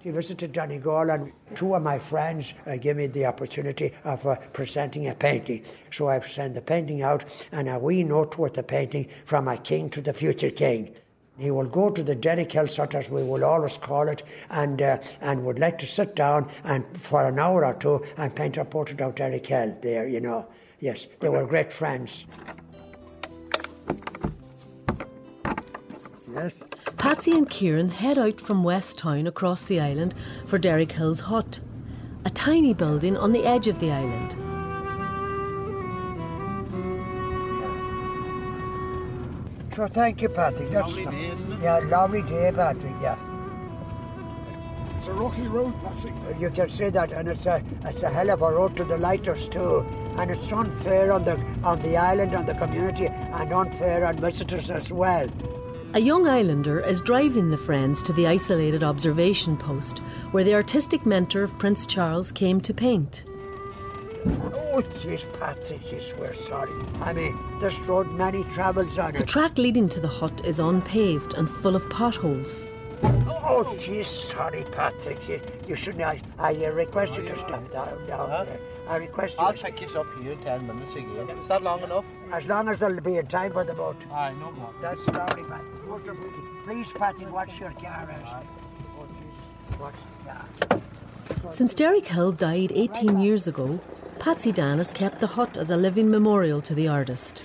He 0.00 0.10
visited 0.10 0.52
Donegal, 0.52 1.10
and 1.10 1.32
two 1.56 1.74
of 1.74 1.82
my 1.82 1.98
friends 1.98 2.54
uh, 2.66 2.76
gave 2.76 2.96
me 2.96 3.08
the 3.08 3.26
opportunity 3.26 3.92
of 4.04 4.24
uh, 4.26 4.36
presenting 4.52 5.08
a 5.08 5.14
painting. 5.14 5.64
So 5.90 6.08
I 6.08 6.20
sent 6.20 6.54
the 6.54 6.62
painting 6.62 7.02
out, 7.02 7.24
and 7.50 7.68
a 7.68 7.78
wee 7.78 8.04
note 8.04 8.38
with 8.38 8.54
the 8.54 8.62
painting 8.62 9.08
from 9.24 9.48
a 9.48 9.56
king 9.58 9.90
to 9.90 10.00
the 10.00 10.12
future 10.12 10.50
king. 10.50 10.94
He 11.36 11.50
will 11.50 11.66
go 11.66 11.90
to 11.90 12.02
the 12.02 12.14
Derek 12.14 12.52
Hill 12.52 12.66
Sut, 12.66 12.94
as 12.94 13.10
we 13.10 13.22
will 13.22 13.44
always 13.44 13.76
call 13.76 14.08
it, 14.08 14.22
and 14.50 14.80
uh, 14.82 14.98
and 15.20 15.44
would 15.44 15.58
like 15.58 15.78
to 15.78 15.86
sit 15.86 16.14
down 16.14 16.50
and 16.64 16.84
for 16.96 17.26
an 17.26 17.38
hour 17.38 17.64
or 17.64 17.74
two 17.74 18.04
and 18.16 18.34
paint 18.34 18.56
a 18.56 18.64
portrait 18.64 19.00
of 19.00 19.14
Derek 19.14 19.46
Hill 19.46 19.76
there. 19.82 20.08
You 20.08 20.20
know, 20.20 20.46
yes, 20.80 21.06
they 21.20 21.28
were 21.28 21.46
great 21.46 21.72
friends. 21.72 22.24
Yes. 26.32 26.58
Patsy 26.98 27.30
and 27.30 27.48
Kieran 27.48 27.90
head 27.90 28.18
out 28.18 28.40
from 28.40 28.64
West 28.64 28.98
Town 28.98 29.28
across 29.28 29.64
the 29.64 29.78
island 29.78 30.16
for 30.46 30.58
Derek 30.58 30.90
Hill's 30.90 31.20
hut, 31.20 31.60
a 32.24 32.30
tiny 32.30 32.74
building 32.74 33.16
on 33.16 33.30
the 33.30 33.46
edge 33.46 33.68
of 33.68 33.78
the 33.78 33.92
island. 33.92 34.32
So 39.76 39.86
thank 39.86 40.20
you, 40.20 40.28
Patrick. 40.28 40.70
That's 40.70 40.88
Lovely 40.88 41.06
day, 41.06 41.26
isn't 41.30 41.52
it? 41.52 41.62
Yeah, 41.62 41.78
lovely 41.84 42.22
day, 42.22 42.50
Patrick. 42.52 42.96
Yeah. 43.00 43.16
It's 44.98 45.06
a 45.06 45.12
rocky 45.12 45.46
road, 45.46 45.72
Patsy. 45.84 46.12
You 46.40 46.50
can 46.50 46.68
say 46.68 46.90
that, 46.90 47.12
and 47.12 47.28
it's 47.28 47.46
a 47.46 47.62
it's 47.84 48.02
a 48.02 48.10
hell 48.10 48.30
of 48.30 48.42
a 48.42 48.50
road 48.50 48.76
to 48.76 48.82
the 48.82 48.98
lighters 48.98 49.46
too, 49.46 49.86
and 50.16 50.32
it's 50.32 50.52
unfair 50.52 51.12
on 51.12 51.24
the 51.24 51.40
on 51.62 51.80
the 51.82 51.96
island, 51.96 52.34
on 52.34 52.44
the 52.44 52.54
community, 52.54 53.06
and 53.06 53.52
unfair 53.52 54.04
on 54.04 54.16
visitors 54.16 54.68
as 54.68 54.92
well. 54.92 55.28
A 55.94 56.00
young 56.00 56.28
islander 56.28 56.80
is 56.80 57.00
driving 57.00 57.48
the 57.48 57.56
friends 57.56 58.02
to 58.02 58.12
the 58.12 58.26
isolated 58.26 58.82
observation 58.82 59.56
post 59.56 60.00
where 60.32 60.44
the 60.44 60.52
artistic 60.52 61.06
mentor 61.06 61.42
of 61.42 61.56
Prince 61.58 61.86
Charles 61.86 62.30
came 62.30 62.60
to 62.60 62.74
paint. 62.74 63.24
Oh, 64.26 64.82
jeez, 64.90 65.24
Patsy, 65.40 65.80
jeez, 65.86 66.14
we're 66.18 66.34
sorry. 66.34 66.72
I 67.00 67.14
mean, 67.14 67.38
this 67.58 67.78
road 67.80 68.12
many 68.12 68.44
travels 68.44 68.98
on 68.98 69.14
it. 69.14 69.18
The 69.18 69.24
track 69.24 69.56
leading 69.56 69.88
to 69.88 69.98
the 69.98 70.08
hut 70.08 70.44
is 70.44 70.58
unpaved 70.58 71.32
and 71.32 71.48
full 71.48 71.74
of 71.74 71.88
potholes. 71.88 72.66
Oh, 73.02 73.64
jeez, 73.78 74.04
sorry, 74.04 74.66
Patrick. 74.72 75.26
You, 75.26 75.40
you 75.66 75.74
shouldn't. 75.74 76.04
I, 76.04 76.20
I 76.38 76.54
uh, 76.54 76.70
request 76.72 77.16
you 77.16 77.22
to 77.22 77.38
stop 77.38 77.72
down, 77.72 78.06
down 78.06 78.28
there. 78.44 78.60
I 78.88 78.96
request 78.96 79.36
you. 79.38 79.44
I'll 79.44 79.54
check 79.54 79.80
you 79.80 79.88
up 79.98 80.06
here 80.20 80.32
in 80.32 80.38
10 80.40 80.66
minutes 80.66 80.92
again. 80.92 81.30
Is 81.38 81.48
that 81.48 81.62
long 81.62 81.82
enough? 81.82 82.04
As 82.30 82.46
long 82.46 82.68
as 82.68 82.78
there'll 82.78 83.00
be 83.00 83.16
in 83.16 83.26
time 83.26 83.52
for 83.52 83.64
the 83.64 83.72
boat. 83.72 83.96
Aye, 84.12 84.34
no 84.38 84.48
problem. 84.48 84.74
That's 84.82 85.06
lovely, 85.08 85.44
Pat. 85.44 85.62
Please, 86.64 86.92
Patty, 86.92 87.26
watch 87.26 87.58
your 87.58 87.72
car. 87.72 88.08
Ashley. 88.10 88.48
Watch 89.80 89.94
the 90.24 90.66
car. 90.66 91.52
Since 91.52 91.74
Derek 91.74 92.06
Hill 92.06 92.32
died 92.32 92.72
18 92.74 93.20
years 93.20 93.46
ago, 93.46 93.80
Patsy 94.18 94.52
Dan 94.52 94.78
has 94.78 94.90
kept 94.92 95.20
the 95.20 95.28
hut 95.28 95.56
as 95.56 95.70
a 95.70 95.76
living 95.76 96.10
memorial 96.10 96.60
to 96.62 96.74
the 96.74 96.88
artist. 96.88 97.44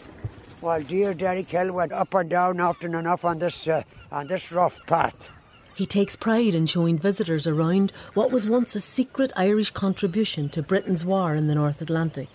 Well, 0.61 0.81
dear 0.81 1.13
Derek 1.13 1.49
Hill 1.49 1.73
went 1.73 1.91
up 1.91 2.13
and 2.13 2.29
down 2.29 2.59
often 2.59 2.95
enough 2.95 3.23
on 3.25 3.39
this 3.39 3.67
uh, 3.67 3.83
on 4.11 4.27
this 4.27 4.51
rough 4.51 4.79
path. 4.87 5.29
He 5.75 5.85
takes 5.85 6.15
pride 6.15 6.55
in 6.55 6.65
showing 6.67 6.99
visitors 6.99 7.47
around 7.47 7.91
what 8.13 8.31
was 8.31 8.47
once 8.47 8.75
a 8.75 8.81
secret 8.81 9.33
Irish 9.35 9.71
contribution 9.71 10.49
to 10.49 10.61
Britain's 10.61 11.03
war 11.03 11.33
in 11.33 11.47
the 11.47 11.55
North 11.55 11.81
Atlantic. 11.81 12.29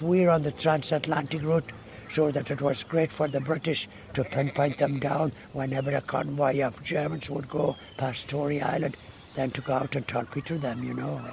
We're 0.00 0.30
on 0.30 0.42
the 0.42 0.52
transatlantic 0.52 1.42
route, 1.42 1.70
so 2.12 2.30
that 2.30 2.50
it 2.50 2.60
was 2.60 2.84
great 2.84 3.10
for 3.10 3.26
the 3.26 3.40
British 3.40 3.88
to 4.12 4.22
pinpoint 4.22 4.76
them 4.76 4.98
down 4.98 5.32
whenever 5.54 5.90
a 5.92 6.00
convoy 6.02 6.62
of 6.62 6.82
Germans 6.82 7.30
would 7.30 7.48
go 7.48 7.74
past 7.96 8.28
Tory 8.28 8.60
Island, 8.60 8.96
then 9.34 9.50
to 9.52 9.62
go 9.62 9.72
out 9.72 9.96
and 9.96 10.06
torpedo 10.06 10.58
them, 10.58 10.84
you 10.84 10.92
know. 10.92 11.32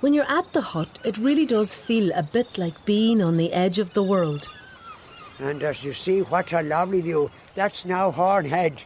When 0.00 0.14
you're 0.14 0.30
at 0.30 0.52
the 0.52 0.60
hut, 0.60 1.00
it 1.04 1.18
really 1.18 1.46
does 1.46 1.74
feel 1.74 2.12
a 2.14 2.22
bit 2.22 2.56
like 2.56 2.84
being 2.84 3.20
on 3.20 3.36
the 3.36 3.52
edge 3.52 3.80
of 3.80 3.92
the 3.94 4.04
world. 4.04 4.48
And 5.40 5.64
as 5.64 5.82
you 5.82 5.92
see, 5.92 6.20
what 6.20 6.52
a 6.52 6.62
lovely 6.62 7.00
view. 7.00 7.30
That's 7.56 7.84
now 7.84 8.12
Hornhead. 8.12 8.84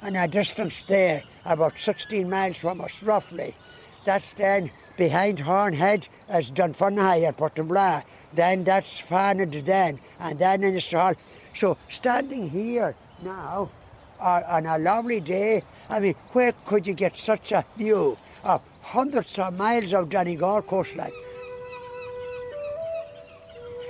And 0.00 0.16
a 0.16 0.26
distance 0.26 0.84
there, 0.84 1.22
about 1.44 1.78
16 1.78 2.30
miles 2.30 2.56
from 2.56 2.80
us, 2.80 3.02
roughly. 3.02 3.54
That's 4.06 4.32
then 4.32 4.70
behind 4.96 5.40
Hornhead 5.40 6.08
is 6.32 6.50
Dunfanaghy 6.50 7.28
at 7.28 7.36
Portobello. 7.36 8.02
Then 8.36 8.64
that's 8.64 9.00
Farned 9.00 9.52
then, 9.52 9.98
and 10.20 10.38
then 10.38 10.62
in 10.62 10.74
the 10.74 10.80
Hall. 10.92 11.14
So 11.54 11.78
standing 11.88 12.50
here 12.50 12.94
now 13.22 13.70
uh, 14.20 14.42
on 14.46 14.66
a 14.66 14.78
lovely 14.78 15.20
day, 15.20 15.62
I 15.88 16.00
mean, 16.00 16.14
where 16.32 16.52
could 16.66 16.86
you 16.86 16.92
get 16.92 17.16
such 17.16 17.52
a 17.52 17.64
view 17.78 18.18
of 18.44 18.62
hundreds 18.82 19.38
of 19.38 19.56
miles 19.56 19.94
of 19.94 20.10
Donegal 20.10 20.62
coastline? 20.62 21.12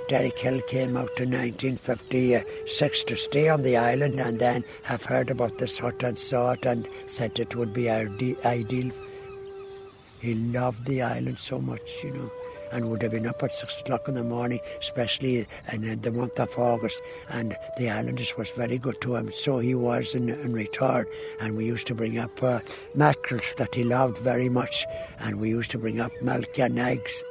Derek 0.07 0.39
Hill 0.39 0.61
came 0.61 0.95
out 0.95 1.19
in 1.19 1.31
1956 1.31 3.03
to 3.03 3.15
stay 3.17 3.49
on 3.49 3.61
the 3.63 3.75
island 3.75 4.21
and 4.21 4.39
then 4.39 4.63
have 4.83 5.03
heard 5.03 5.29
about 5.29 5.57
this 5.57 5.77
hut 5.77 6.01
and 6.01 6.17
saw 6.17 6.51
it 6.51 6.65
and 6.65 6.87
said 7.07 7.37
it 7.37 7.53
would 7.57 7.73
be 7.73 7.89
ide- 7.89 8.37
ideal. 8.45 8.89
He 10.21 10.35
loved 10.35 10.85
the 10.85 11.01
island 11.01 11.37
so 11.37 11.59
much, 11.59 12.05
you 12.05 12.11
know, 12.11 12.31
and 12.71 12.89
would 12.89 13.01
have 13.01 13.11
been 13.11 13.27
up 13.27 13.43
at 13.43 13.53
six 13.53 13.79
o'clock 13.79 14.07
in 14.07 14.15
the 14.15 14.23
morning, 14.23 14.59
especially 14.79 15.47
in 15.71 16.01
the 16.01 16.11
month 16.11 16.39
of 16.39 16.57
August. 16.57 17.01
And 17.29 17.55
the 17.77 17.89
islanders 17.89 18.37
was 18.37 18.51
very 18.51 18.77
good 18.77 18.99
to 19.01 19.15
him, 19.15 19.31
so 19.31 19.59
he 19.59 19.75
was 19.75 20.15
in, 20.15 20.29
in 20.29 20.53
return. 20.53 21.05
And 21.39 21.55
we 21.55 21.65
used 21.65 21.87
to 21.87 21.95
bring 21.95 22.17
up 22.17 22.43
uh, 22.43 22.59
mackerels 22.95 23.53
that 23.57 23.75
he 23.75 23.83
loved 23.83 24.17
very 24.19 24.49
much, 24.49 24.85
and 25.19 25.39
we 25.39 25.49
used 25.49 25.71
to 25.71 25.77
bring 25.77 25.99
up 25.99 26.11
milk 26.21 26.57
and 26.59 26.79
eggs. 26.79 27.23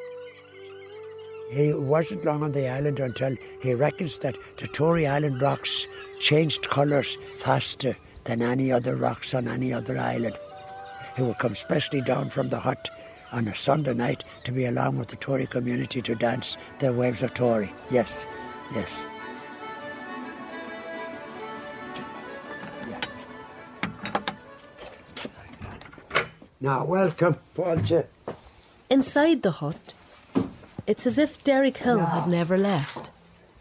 He 1.50 1.72
wasn't 1.72 2.24
long 2.24 2.42
on 2.42 2.52
the 2.52 2.68
island 2.68 2.98
until 2.98 3.36
he 3.60 3.72
reckons 3.74 4.18
that 4.18 4.36
the 4.56 4.66
Tory 4.66 5.06
Island 5.06 5.40
rocks 5.40 5.86
changed 6.18 6.68
colours 6.68 7.16
faster 7.36 7.96
than 8.24 8.42
any 8.42 8.72
other 8.72 8.96
rocks 8.96 9.32
on 9.32 9.46
any 9.46 9.72
other 9.72 9.96
island. 9.96 10.36
He 11.16 11.22
would 11.22 11.38
come 11.38 11.54
specially 11.54 12.00
down 12.00 12.30
from 12.30 12.48
the 12.48 12.58
hut 12.58 12.90
on 13.36 13.46
a 13.48 13.54
Sunday 13.54 13.92
night 13.92 14.24
to 14.44 14.50
be 14.50 14.64
along 14.64 14.96
with 14.98 15.08
the 15.08 15.16
Tory 15.16 15.46
community 15.46 16.00
to 16.00 16.14
dance 16.14 16.56
their 16.78 16.94
waves 16.94 17.22
of 17.22 17.34
Tory. 17.34 17.70
Yes, 17.90 18.24
yes. 18.74 19.04
Now, 26.58 26.86
welcome, 26.86 27.36
Paulcha. 27.54 28.06
Inside 28.88 29.42
the 29.42 29.50
hut, 29.50 29.92
it's 30.86 31.06
as 31.06 31.18
if 31.18 31.44
Derek 31.44 31.76
Hill 31.76 31.98
had 31.98 32.28
never 32.28 32.56
left. 32.56 33.10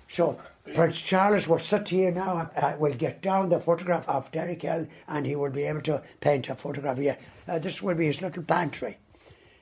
So, 0.07 0.39
Prince 0.73 1.01
Charles 1.01 1.47
will 1.47 1.59
sit 1.59 1.89
here 1.89 2.11
now. 2.11 2.49
And 2.55 2.75
uh, 2.75 2.77
will 2.79 2.93
get 2.93 3.21
down 3.21 3.49
the 3.49 3.59
photograph 3.59 4.07
of 4.07 4.31
Derek 4.31 4.61
Hill 4.61 4.87
and 5.09 5.25
he 5.25 5.35
will 5.35 5.51
be 5.51 5.63
able 5.63 5.81
to 5.81 6.01
paint 6.21 6.47
a 6.49 6.55
photograph 6.55 6.97
here. 6.97 7.17
Uh, 7.47 7.59
this 7.59 7.81
will 7.83 7.95
be 7.95 8.05
his 8.05 8.21
little 8.21 8.43
pantry. 8.43 8.97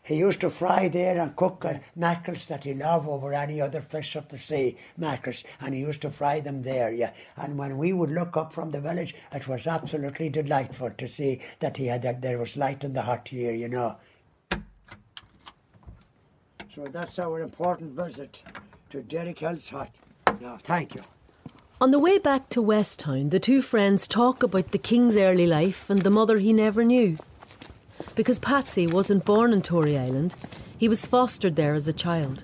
He 0.06 0.18
used 0.18 0.42
to 0.42 0.50
fry 0.50 0.90
there 0.90 1.18
and 1.18 1.34
cook 1.34 1.64
uh, 1.64 1.76
mackerels 1.96 2.46
that 2.48 2.66
he 2.66 2.74
loved 2.74 3.08
over 3.08 3.34
any 3.34 3.62
other 3.62 3.80
fish 3.80 4.18
of 4.18 4.28
the 4.28 4.38
sea, 4.38 4.76
mackerels, 4.98 5.46
and 5.62 5.74
he 5.74 5.80
used 5.80 6.02
to 6.02 6.12
fry 6.12 6.42
them 6.42 6.62
there, 6.62 6.92
yeah. 6.92 7.14
And 7.38 7.58
when 7.58 7.78
we 7.78 7.94
would 7.94 8.10
look 8.12 8.36
up 8.36 8.52
from 8.52 8.72
the 8.72 8.82
village, 8.82 9.16
it 9.32 9.48
was 9.48 9.66
absolutely 9.66 10.28
delightful 10.28 10.92
to 10.92 11.08
see 11.08 11.42
that 11.62 11.78
he 11.78 11.88
had 11.88 12.04
that 12.04 12.22
there 12.22 12.38
was 12.38 12.58
light 12.58 12.84
in 12.84 12.92
the 12.92 13.04
hut 13.04 13.30
here, 13.30 13.54
you 13.54 13.70
know. 13.70 13.96
So 16.76 16.86
that's 16.92 17.18
our 17.18 17.40
important 17.42 17.92
visit 17.92 18.44
to 18.90 19.02
Derek 19.04 19.40
Hill's 19.40 19.70
hut. 19.70 19.90
Now, 20.42 20.58
thank 20.58 20.96
you. 20.96 21.02
On 21.80 21.92
the 21.92 22.00
way 22.00 22.18
back 22.18 22.50
to 22.50 22.62
Westtown, 22.62 23.30
the 23.30 23.40
two 23.40 23.62
friends 23.62 24.08
talk 24.08 24.44
about 24.44 24.72
the 24.72 24.78
king's 24.78 25.16
early 25.16 25.48
life 25.48 25.90
and 25.90 26.02
the 26.02 26.10
mother 26.10 26.40
he 26.40 26.52
never 26.52 26.84
knew. 26.84 27.18
Because 28.16 28.38
Patsy 28.38 28.86
wasn't 28.86 29.26
born 29.26 29.54
in 29.54 29.64
Tory 29.64 29.98
Island, 29.98 30.36
he 30.78 30.88
was 30.88 31.06
fostered 31.06 31.56
there 31.56 31.74
as 31.74 31.88
a 31.88 31.94
child. 31.94 32.44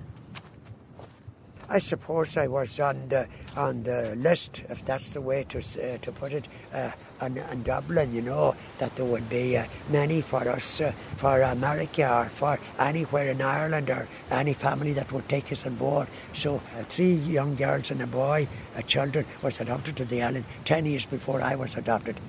I 1.72 1.78
suppose 1.78 2.36
I 2.36 2.48
was 2.48 2.80
on 2.80 3.10
the 3.10 3.28
on 3.56 3.84
the 3.84 4.16
list, 4.16 4.64
if 4.70 4.84
that's 4.84 5.10
the 5.10 5.22
way 5.22 5.44
to 5.50 5.60
uh, 5.60 6.00
to 6.00 6.12
put 6.12 6.34
it, 6.34 6.48
uh, 6.74 6.92
in, 7.22 7.38
in 7.38 7.62
Dublin. 7.62 8.12
You 8.12 8.24
know 8.24 8.56
that 8.80 8.96
there 8.96 9.06
would 9.06 9.30
be 9.30 9.58
uh, 9.58 9.66
many 9.90 10.22
for 10.22 10.50
us, 10.50 10.82
uh, 10.82 10.92
for 11.18 11.40
America 11.42 12.12
or 12.12 12.30
for 12.30 12.58
anywhere 12.80 13.30
in 13.30 13.40
Ireland 13.40 13.92
or 13.92 14.08
any 14.32 14.54
family 14.54 14.94
that 14.94 15.12
would 15.12 15.30
take 15.30 15.52
us 15.52 15.64
on 15.68 15.76
board. 15.76 16.08
So 16.34 16.56
uh, 16.56 16.84
three 16.90 17.14
young 17.14 17.56
girls 17.56 17.92
and 17.92 18.02
a 18.02 18.08
boy, 18.08 18.48
uh, 18.76 18.82
children, 18.82 19.28
was 19.44 19.60
adopted 19.60 19.96
to 19.98 20.06
the 20.06 20.24
island 20.24 20.46
ten 20.66 20.88
years 20.88 21.06
before 21.06 21.40
I 21.44 21.54
was 21.54 21.78
adopted. 21.78 22.20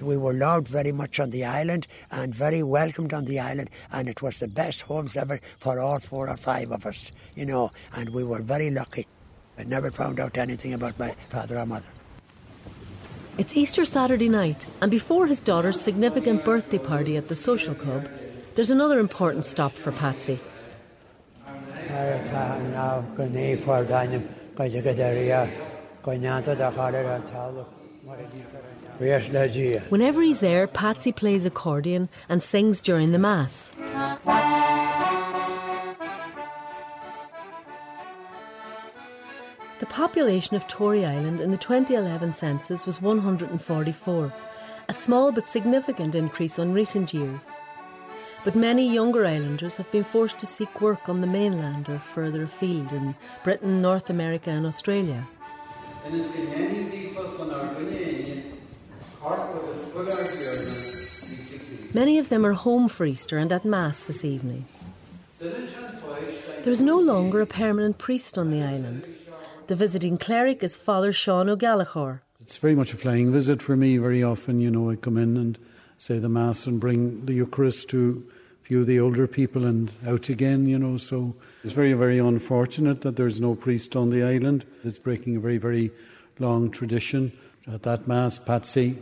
We 0.00 0.16
were 0.16 0.34
loved 0.34 0.68
very 0.68 0.92
much 0.92 1.20
on 1.20 1.30
the 1.30 1.44
island 1.44 1.86
and 2.10 2.34
very 2.34 2.62
welcomed 2.62 3.12
on 3.12 3.24
the 3.24 3.38
island, 3.38 3.70
and 3.92 4.08
it 4.08 4.22
was 4.22 4.38
the 4.38 4.48
best 4.48 4.82
homes 4.82 5.16
ever 5.16 5.40
for 5.60 5.80
all 5.80 6.00
four 6.00 6.28
or 6.28 6.36
five 6.36 6.70
of 6.70 6.84
us, 6.86 7.12
you 7.34 7.46
know, 7.46 7.70
and 7.94 8.10
we 8.10 8.24
were 8.24 8.42
very 8.42 8.70
lucky. 8.70 9.06
I 9.58 9.64
never 9.64 9.90
found 9.90 10.18
out 10.20 10.36
anything 10.36 10.74
about 10.74 10.98
my 10.98 11.14
father 11.30 11.58
or 11.58 11.66
mother. 11.66 11.86
It's 13.38 13.56
Easter 13.56 13.84
Saturday 13.84 14.28
night, 14.28 14.66
and 14.80 14.90
before 14.90 15.26
his 15.26 15.40
daughter's 15.40 15.80
significant 15.80 16.44
birthday 16.44 16.78
party 16.78 17.16
at 17.16 17.28
the 17.28 17.36
social 17.36 17.74
club, 17.74 18.08
there's 18.54 18.70
another 18.70 18.98
important 19.00 19.44
stop 19.44 19.72
for 19.72 19.90
Patsy. 19.90 20.38
Whenever 29.88 30.22
he's 30.22 30.40
there, 30.40 30.66
Patsy 30.66 31.12
plays 31.12 31.44
accordion 31.44 32.08
and 32.28 32.42
sings 32.42 32.80
during 32.80 33.12
the 33.12 33.18
Mass. 33.18 33.70
The 39.80 39.86
population 39.86 40.56
of 40.56 40.68
Tory 40.68 41.04
Island 41.04 41.40
in 41.40 41.50
the 41.50 41.56
2011 41.56 42.34
census 42.34 42.86
was 42.86 43.02
144, 43.02 44.32
a 44.88 44.92
small 44.92 45.32
but 45.32 45.46
significant 45.46 46.14
increase 46.14 46.58
on 46.58 46.72
recent 46.72 47.12
years. 47.12 47.50
But 48.44 48.54
many 48.54 48.88
younger 48.92 49.26
islanders 49.26 49.78
have 49.78 49.90
been 49.90 50.04
forced 50.04 50.38
to 50.38 50.46
seek 50.46 50.80
work 50.80 51.08
on 51.08 51.20
the 51.20 51.26
mainland 51.26 51.88
or 51.88 51.98
further 51.98 52.44
afield 52.44 52.92
in 52.92 53.16
Britain, 53.42 53.82
North 53.82 54.08
America, 54.10 54.50
and 54.50 54.66
Australia. 54.66 55.26
Many 61.94 62.18
of 62.18 62.28
them 62.28 62.44
are 62.44 62.52
home 62.52 62.88
for 62.88 63.06
Easter 63.06 63.38
and 63.38 63.50
at 63.52 63.64
Mass 63.64 64.00
this 64.00 64.22
evening. 64.24 64.66
There 65.38 66.72
is 66.72 66.82
no 66.82 66.98
longer 66.98 67.40
a 67.40 67.46
permanent 67.46 67.96
priest 67.96 68.36
on 68.36 68.50
the 68.50 68.62
island. 68.62 69.06
The 69.66 69.76
visiting 69.76 70.18
cleric 70.18 70.62
is 70.62 70.76
Father 70.76 71.12
Sean 71.12 71.48
O'Gallagher. 71.48 72.22
It's 72.40 72.58
very 72.58 72.74
much 72.74 72.92
a 72.92 72.98
flying 72.98 73.32
visit 73.32 73.62
for 73.62 73.76
me. 73.76 73.96
Very 73.96 74.22
often, 74.22 74.60
you 74.60 74.70
know, 74.70 74.90
I 74.90 74.96
come 74.96 75.16
in 75.16 75.38
and 75.38 75.58
say 75.96 76.18
the 76.18 76.28
Mass 76.28 76.66
and 76.66 76.78
bring 76.78 77.24
the 77.24 77.32
Eucharist 77.32 77.88
to 77.90 78.26
a 78.60 78.64
few 78.64 78.82
of 78.82 78.86
the 78.86 79.00
older 79.00 79.26
people 79.26 79.64
and 79.64 79.90
out 80.06 80.28
again, 80.28 80.66
you 80.66 80.78
know. 80.78 80.98
So 80.98 81.34
it's 81.62 81.72
very, 81.72 81.94
very 81.94 82.18
unfortunate 82.18 83.00
that 83.00 83.16
there's 83.16 83.40
no 83.40 83.54
priest 83.54 83.96
on 83.96 84.10
the 84.10 84.22
island. 84.22 84.66
It's 84.82 84.98
breaking 84.98 85.36
a 85.36 85.40
very, 85.40 85.56
very 85.56 85.92
long 86.38 86.70
tradition. 86.70 87.32
At 87.66 87.84
that 87.84 88.06
Mass, 88.06 88.38
Patsy 88.38 88.98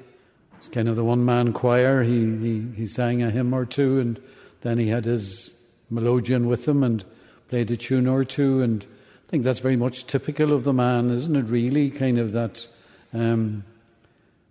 was 0.62 0.68
kind 0.68 0.88
of 0.88 0.94
the 0.94 1.04
one 1.04 1.24
man 1.24 1.52
choir. 1.52 2.04
He, 2.04 2.36
he, 2.36 2.66
he 2.76 2.86
sang 2.86 3.20
a 3.20 3.30
hymn 3.30 3.52
or 3.52 3.66
two 3.66 3.98
and 3.98 4.22
then 4.60 4.78
he 4.78 4.88
had 4.88 5.04
his 5.04 5.50
melodeon 5.92 6.46
with 6.46 6.66
him 6.68 6.84
and 6.84 7.04
played 7.48 7.70
a 7.72 7.76
tune 7.76 8.06
or 8.06 8.22
two, 8.24 8.62
and 8.62 8.86
I 9.26 9.30
think 9.30 9.42
that's 9.42 9.58
very 9.58 9.76
much 9.76 10.06
typical 10.06 10.52
of 10.52 10.64
the 10.64 10.72
man, 10.72 11.10
isn't 11.10 11.34
it? 11.34 11.46
Really, 11.46 11.90
kind 11.90 12.18
of 12.18 12.32
that. 12.32 12.66
Um, 13.12 13.64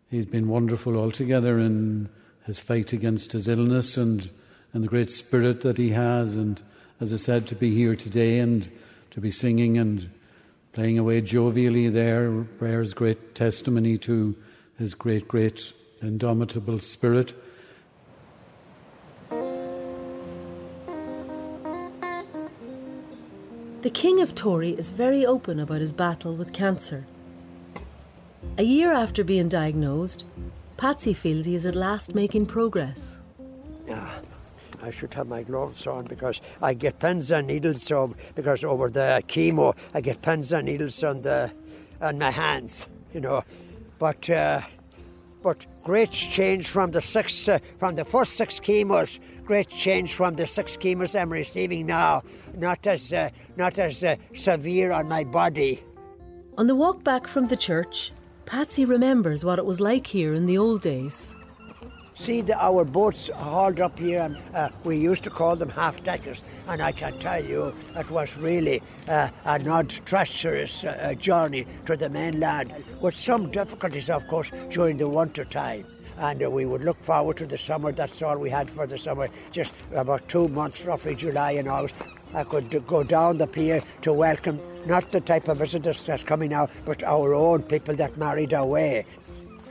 he's 0.10 0.26
been 0.26 0.50
wonderful 0.50 0.98
altogether 0.98 1.58
in 1.58 2.10
his 2.46 2.60
fight 2.60 2.92
against 2.94 3.32
his 3.32 3.48
illness 3.48 3.98
and 3.98 4.30
and 4.74 4.84
the 4.84 4.88
great 4.88 5.12
spirit 5.12 5.62
that 5.62 5.78
he 5.78 5.90
has, 5.90 6.36
and 6.36 6.62
as 7.00 7.12
I 7.12 7.18
said, 7.18 7.48
to 7.48 7.56
be 7.56 7.74
here 7.74 7.96
today 7.96 8.40
and 8.40 8.70
to 9.12 9.20
be 9.20 9.32
singing 9.32 9.78
and 9.78 10.10
playing 10.74 10.98
away 10.98 11.22
jovially 11.22 11.92
there 11.92 12.30
bears 12.30 12.94
great 12.94 13.34
testimony 13.34 13.98
to 13.98 14.36
his 14.78 14.94
great, 14.94 15.28
great, 15.28 15.74
indomitable 16.02 16.80
spirit. 16.80 17.34
The 23.82 23.90
King 23.90 24.22
of 24.22 24.36
Tory 24.36 24.72
is 24.72 24.92
very 24.92 25.26
open 25.26 25.60
about 25.60 25.82
his 25.82 25.92
battle 25.92 26.36
with 26.36 26.54
cancer. 26.54 27.08
A 28.58 28.64
year 28.64 28.92
after 28.92 29.24
being 29.24 29.50
diagnosed, 29.50 30.24
Patsy 30.78 31.14
feels 31.14 31.46
he 31.46 31.56
is 31.56 31.66
at 31.66 31.76
last 31.76 32.14
making 32.14 32.46
progress. 32.46 33.18
Yeah, 33.88 34.10
I 34.84 34.92
should 34.92 35.14
have 35.16 35.28
my 35.28 35.44
gloves 35.44 35.88
on 35.88 36.06
because 36.06 36.42
I 36.62 36.74
get 36.74 37.00
pins 37.00 37.32
and 37.32 37.48
needles. 37.48 37.84
So 37.84 38.16
because 38.36 38.64
over 38.64 38.90
the 38.90 39.24
chemo, 39.28 39.76
I 39.94 40.02
get 40.02 40.22
pins 40.22 40.52
and 40.52 40.66
needles 40.66 41.04
on 41.04 41.22
the 41.24 41.52
on 42.02 42.20
my 42.20 42.32
hands, 42.32 42.88
you 43.14 43.20
know. 43.20 43.44
But 44.00 44.30
uh, 44.30 44.62
but 45.44 45.66
great 45.84 46.12
change 46.12 46.70
from 46.70 46.92
the 46.92 47.02
six 47.02 47.48
uh, 47.48 47.60
from 47.80 47.96
the 47.96 48.06
first 48.06 48.34
six 48.34 48.60
chemos. 48.60 49.20
Great 49.44 49.70
change 49.70 50.14
from 50.14 50.36
the 50.36 50.46
six 50.46 50.78
chemos 50.78 51.20
I'm 51.20 51.32
receiving 51.32 51.86
now. 51.86 52.22
Not 52.56 52.86
as 52.88 53.12
uh, 53.12 53.30
not 53.56 53.80
as 53.80 54.04
uh, 54.04 54.16
severe 54.34 54.92
on 54.92 55.08
my 55.08 55.24
body. 55.24 55.84
On 56.58 56.68
the 56.68 56.76
walk 56.76 57.04
back 57.04 57.28
from 57.28 57.46
the 57.46 57.58
church, 57.58 58.12
Patsy 58.46 58.86
remembers 58.86 59.46
what 59.46 59.60
it 59.60 59.66
was 59.66 59.80
like 59.80 60.08
here 60.08 60.34
in 60.34 60.46
the 60.46 60.58
old 60.58 60.82
days. 60.82 61.34
See 62.14 62.42
the, 62.42 62.62
our 62.62 62.84
boats 62.84 63.30
hauled 63.30 63.80
up 63.80 63.98
here, 63.98 64.22
and 64.22 64.38
uh, 64.54 64.70
we 64.84 64.98
used 64.98 65.24
to 65.24 65.30
call 65.30 65.56
them 65.56 65.70
half 65.70 66.04
deckers. 66.04 66.44
And 66.68 66.82
I 66.82 66.92
can 66.92 67.18
tell 67.20 67.44
you, 67.44 67.74
it 67.96 68.12
was 68.12 68.38
really 68.38 68.84
uh, 69.08 69.30
an 69.46 69.68
odd, 69.68 69.90
treacherous 69.90 70.84
uh, 70.84 71.14
journey 71.18 71.66
to 71.86 71.96
the 71.96 72.10
mainland, 72.10 72.74
with 73.00 73.16
some 73.16 73.50
difficulties, 73.50 74.10
of 74.10 74.28
course, 74.28 74.52
during 74.70 74.98
the 74.98 75.08
winter 75.08 75.46
time. 75.46 75.86
And 76.18 76.44
uh, 76.44 76.50
we 76.50 76.66
would 76.66 76.84
look 76.84 77.02
forward 77.02 77.38
to 77.38 77.46
the 77.46 77.58
summer. 77.58 77.92
That's 77.94 78.22
all 78.22 78.38
we 78.38 78.50
had 78.50 78.70
for 78.70 78.86
the 78.86 78.98
summer. 78.98 79.30
Just 79.52 79.74
about 79.96 80.28
two 80.28 80.50
months, 80.50 80.86
roughly 80.86 81.16
July 81.16 81.52
and 81.52 81.70
August. 81.70 81.96
I 82.34 82.44
could 82.44 82.86
go 82.88 83.04
down 83.04 83.38
the 83.38 83.48
pier 83.48 83.84
to 84.04 84.14
welcome 84.14 84.60
not 84.86 85.12
the 85.12 85.22
type 85.22 85.48
of 85.48 85.58
visitors 85.58 86.06
that's 86.06 86.24
coming 86.24 86.50
now, 86.50 86.68
but 86.86 87.04
our 87.04 87.34
own 87.34 87.64
people 87.64 87.96
that 87.96 88.18
married 88.18 88.54
away 88.54 89.06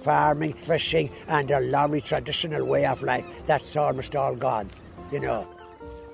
farming, 0.03 0.55
fishing, 0.55 1.11
and 1.29 1.51
a 1.51 1.61
lovely 1.61 2.01
traditional 2.01 2.65
way 2.65 2.87
of 2.87 3.03
life. 3.03 3.27
That's 3.47 3.77
almost 3.77 4.17
all 4.17 4.35
gone, 4.35 4.71
you 5.13 5.21
know. 5.21 5.47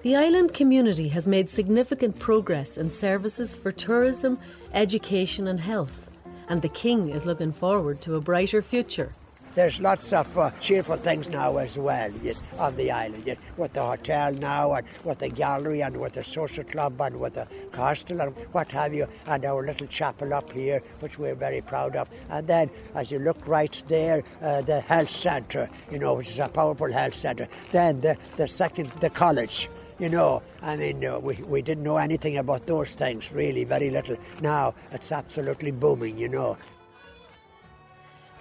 The 0.02 0.16
island 0.16 0.54
community 0.54 1.08
has 1.08 1.26
made 1.26 1.50
significant 1.50 2.18
progress 2.18 2.78
in 2.78 2.90
services 2.90 3.56
for 3.56 3.72
tourism, 3.72 4.38
education, 4.72 5.48
and 5.48 5.58
health, 5.58 6.08
and 6.48 6.62
the 6.62 6.68
King 6.68 7.08
is 7.08 7.26
looking 7.26 7.52
forward 7.52 8.00
to 8.02 8.14
a 8.14 8.20
brighter 8.20 8.62
future. 8.62 9.12
There's 9.56 9.80
lots 9.80 10.12
of 10.12 10.36
uh, 10.36 10.50
cheerful 10.60 10.98
things 10.98 11.30
now 11.30 11.56
as 11.56 11.78
well 11.78 12.10
yes, 12.22 12.42
on 12.58 12.76
the 12.76 12.90
island, 12.90 13.22
yes, 13.24 13.38
with 13.56 13.72
the 13.72 13.82
hotel 13.82 14.30
now 14.30 14.74
and 14.74 14.86
with 15.02 15.20
the 15.20 15.30
gallery 15.30 15.80
and 15.80 15.96
with 15.98 16.12
the 16.12 16.24
social 16.24 16.62
club 16.62 17.00
and 17.00 17.18
with 17.18 17.32
the 17.32 17.48
castle 17.72 18.20
and 18.20 18.36
what 18.52 18.70
have 18.72 18.92
you, 18.92 19.06
and 19.26 19.46
our 19.46 19.64
little 19.64 19.86
chapel 19.86 20.34
up 20.34 20.52
here, 20.52 20.82
which 21.00 21.18
we're 21.18 21.34
very 21.34 21.62
proud 21.62 21.96
of. 21.96 22.06
And 22.28 22.46
then, 22.46 22.68
as 22.94 23.10
you 23.10 23.18
look 23.18 23.48
right 23.48 23.82
there, 23.88 24.22
uh, 24.42 24.60
the 24.60 24.82
health 24.82 25.08
centre, 25.08 25.70
you 25.90 25.98
know, 25.98 26.16
which 26.16 26.28
is 26.28 26.38
a 26.38 26.48
powerful 26.48 26.92
health 26.92 27.14
centre. 27.14 27.48
Then 27.72 28.02
the, 28.02 28.18
the 28.36 28.48
second, 28.48 28.90
the 29.00 29.08
college. 29.08 29.70
You 29.98 30.10
know, 30.10 30.42
I 30.60 30.76
mean, 30.76 31.02
uh, 31.02 31.18
we, 31.18 31.36
we 31.36 31.62
didn't 31.62 31.82
know 31.82 31.96
anything 31.96 32.36
about 32.36 32.66
those 32.66 32.94
things, 32.94 33.32
really, 33.32 33.64
very 33.64 33.88
little. 33.88 34.18
Now 34.42 34.74
it's 34.92 35.10
absolutely 35.10 35.70
booming, 35.70 36.18
you 36.18 36.28
know. 36.28 36.58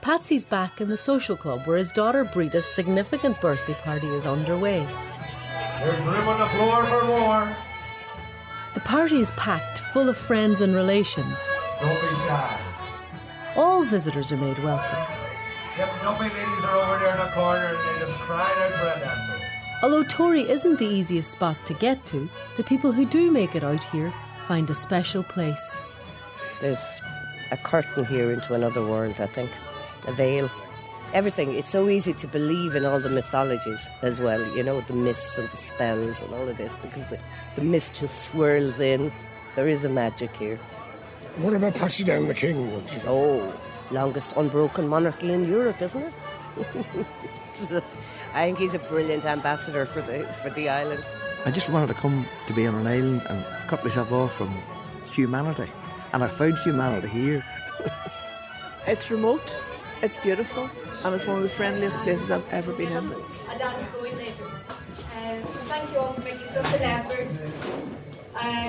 Patsy's 0.05 0.45
back 0.45 0.81
in 0.81 0.89
the 0.89 0.97
social 0.97 1.35
club 1.35 1.65
where 1.65 1.77
his 1.77 1.91
daughter 1.91 2.23
Breda's 2.23 2.67
significant 2.67 3.41
birthday 3.41 3.73
party 3.73 4.05
is 4.05 4.27
underway. 4.27 4.87
There's 5.79 5.99
room 6.01 6.27
on 6.27 6.39
the 6.39 6.45
floor 6.45 6.85
for 6.85 7.07
more. 7.07 7.57
The 8.75 8.81
party 8.81 9.19
is 9.19 9.31
packed, 9.31 9.79
full 9.79 10.07
of 10.07 10.15
friends 10.15 10.61
and 10.61 10.75
relations. 10.75 11.39
Don't 11.81 11.99
be 11.99 12.15
shy. 12.17 12.61
All 13.55 13.83
visitors 13.83 14.31
are 14.31 14.37
made 14.37 14.63
welcome. 14.63 15.15
Yep, 15.75 15.89
dumping 16.03 16.29
ladies 16.29 16.63
are 16.65 16.75
over 16.75 16.99
there 16.99 17.15
in 17.15 17.25
the 17.25 17.31
corner 17.31 17.65
and 17.65 17.77
they 17.79 18.05
just 18.05 18.19
crying 18.19 18.61
out 18.61 18.73
for 18.73 18.85
a 18.85 18.99
dancer. 18.99 19.45
Although 19.81 20.03
Tory 20.03 20.47
isn't 20.47 20.77
the 20.77 20.85
easiest 20.85 21.31
spot 21.31 21.57
to 21.65 21.73
get 21.73 22.05
to, 22.05 22.29
the 22.57 22.63
people 22.63 22.91
who 22.91 23.07
do 23.07 23.31
make 23.31 23.55
it 23.55 23.63
out 23.63 23.83
here 23.85 24.13
find 24.47 24.69
a 24.69 24.75
special 24.75 25.23
place. 25.23 25.81
There's 26.61 27.01
a 27.51 27.57
curtain 27.57 28.05
here 28.05 28.31
into 28.31 28.53
another 28.53 28.85
world, 28.85 29.15
I 29.19 29.25
think 29.25 29.49
a 30.05 30.13
veil, 30.13 30.49
everything. 31.13 31.53
It's 31.53 31.69
so 31.69 31.89
easy 31.89 32.13
to 32.13 32.27
believe 32.27 32.75
in 32.75 32.85
all 32.85 32.99
the 32.99 33.09
mythologies 33.09 33.87
as 34.01 34.19
well, 34.19 34.43
you 34.55 34.63
know, 34.63 34.81
the 34.81 34.93
myths 34.93 35.37
and 35.37 35.49
the 35.49 35.57
spells 35.57 36.21
and 36.21 36.33
all 36.33 36.47
of 36.47 36.57
this, 36.57 36.75
because 36.81 37.05
the, 37.07 37.19
the 37.55 37.61
mist 37.61 37.99
just 37.99 38.23
swirls 38.27 38.79
in. 38.79 39.11
There 39.55 39.67
is 39.67 39.85
a 39.85 39.89
magic 39.89 40.35
here. 40.35 40.59
What 41.37 41.53
about 41.53 41.75
Patsy 41.75 42.03
Dan 42.03 42.27
the 42.27 42.33
King? 42.33 42.83
Oh, 43.05 43.53
longest 43.91 44.33
unbroken 44.37 44.87
monarchy 44.87 45.31
in 45.31 45.47
Europe, 45.47 45.81
isn't 45.81 46.03
it? 46.03 46.13
I 48.33 48.45
think 48.45 48.59
he's 48.59 48.73
a 48.73 48.79
brilliant 48.79 49.25
ambassador 49.25 49.85
for 49.85 50.01
the 50.01 50.25
for 50.41 50.49
the 50.49 50.69
island. 50.69 51.03
I 51.45 51.51
just 51.51 51.69
wanted 51.69 51.87
to 51.87 51.93
come 51.93 52.25
to 52.47 52.53
be 52.53 52.65
on 52.67 52.75
an 52.75 52.87
island 52.87 53.21
and 53.29 53.45
cut 53.67 53.83
myself 53.83 54.11
off 54.11 54.33
from 54.33 54.53
humanity, 55.05 55.69
and 56.13 56.23
I 56.23 56.27
found 56.27 56.57
humanity 56.59 57.07
here. 57.07 57.45
it's 58.87 59.11
remote, 59.11 59.57
it's 60.05 60.17
beautiful 60.17 60.69
and 61.03 61.15
it's 61.15 61.25
one 61.25 61.37
of 61.37 61.41
the 61.41 61.49
friendliest 61.49 61.97
places 61.99 62.29
I've 62.29 62.47
ever 62.53 62.71
been 62.73 62.91
in. 62.91 63.05
A 63.05 63.57
dance 63.57 63.87
going 63.87 64.15
later. 64.15 64.45
Um, 64.45 65.41
thank 65.65 65.91
you 65.91 65.97
all 65.97 66.13
for 66.13 66.21
making 66.21 66.47
such 66.47 66.73
an 66.75 66.83
effort. 66.83 67.27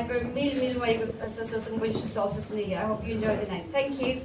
Gur 0.08 0.24
mil 0.24 0.54
mil 0.54 0.82
an 0.82 1.12
bhfuil 1.12 2.76
I 2.76 2.86
hope 2.86 3.06
you 3.06 3.14
enjoy 3.14 3.36
the 3.36 3.46
night. 3.52 3.66
Thank 3.70 4.00
you. 4.00 4.22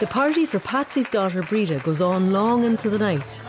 The 0.00 0.08
party 0.08 0.44
for 0.44 0.58
Patsy's 0.58 1.08
daughter 1.08 1.42
Breda 1.42 1.78
goes 1.78 2.00
on 2.00 2.32
long 2.32 2.64
into 2.64 2.90
the 2.90 2.98
night. 2.98 3.40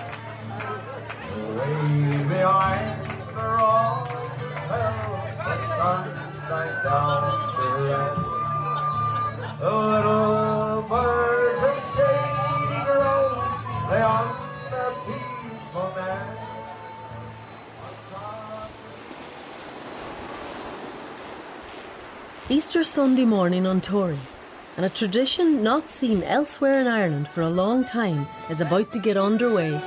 Easter 22.74 22.84
Sunday 22.84 23.26
morning 23.26 23.68
on 23.68 23.82
Tory, 23.82 24.18
and 24.78 24.84
a 24.84 24.90
tradition 24.90 25.62
not 25.62 25.92
seen 25.92 26.24
elsewhere 26.24 26.82
in 26.82 26.88
Ireland 26.88 27.28
for 27.28 27.42
a 27.42 27.48
long 27.48 27.86
time 27.86 28.26
is 28.50 28.62
about 28.62 28.92
to 28.94 29.00
get 29.00 29.16
underway. 29.16 29.80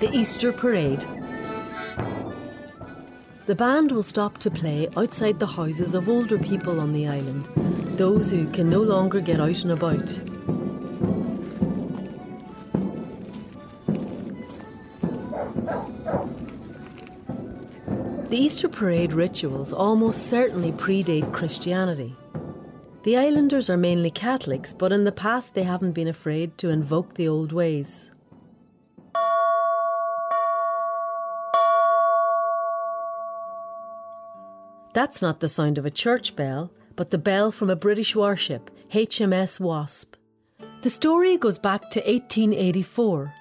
The 0.00 0.10
Easter 0.12 0.52
Parade. 0.52 1.06
The 3.46 3.54
band 3.54 3.92
will 3.92 4.02
stop 4.02 4.38
to 4.38 4.50
play 4.50 4.88
outside 4.96 5.38
the 5.38 5.46
houses 5.46 5.94
of 5.94 6.08
older 6.08 6.38
people 6.38 6.80
on 6.80 6.92
the 6.92 7.06
island, 7.06 7.48
those 7.96 8.32
who 8.32 8.48
can 8.48 8.68
no 8.68 8.82
longer 8.82 9.20
get 9.20 9.38
out 9.40 9.62
and 9.62 9.70
about. 9.70 10.33
The 18.34 18.40
Easter 18.40 18.68
parade 18.68 19.12
rituals 19.12 19.72
almost 19.72 20.26
certainly 20.26 20.72
predate 20.72 21.32
Christianity. 21.32 22.16
The 23.04 23.16
islanders 23.16 23.70
are 23.70 23.76
mainly 23.76 24.10
Catholics, 24.10 24.72
but 24.72 24.90
in 24.90 25.04
the 25.04 25.12
past 25.12 25.54
they 25.54 25.62
haven't 25.62 25.92
been 25.92 26.08
afraid 26.08 26.58
to 26.58 26.68
invoke 26.68 27.14
the 27.14 27.28
old 27.28 27.52
ways. 27.52 28.10
That's 34.94 35.22
not 35.22 35.38
the 35.38 35.46
sound 35.46 35.78
of 35.78 35.86
a 35.86 35.90
church 35.90 36.34
bell, 36.34 36.72
but 36.96 37.12
the 37.12 37.18
bell 37.18 37.52
from 37.52 37.70
a 37.70 37.76
British 37.76 38.16
warship, 38.16 38.68
HMS 38.90 39.60
Wasp. 39.60 40.16
The 40.82 40.90
story 40.90 41.36
goes 41.36 41.60
back 41.60 41.82
to 41.90 42.00
1884, 42.00 43.32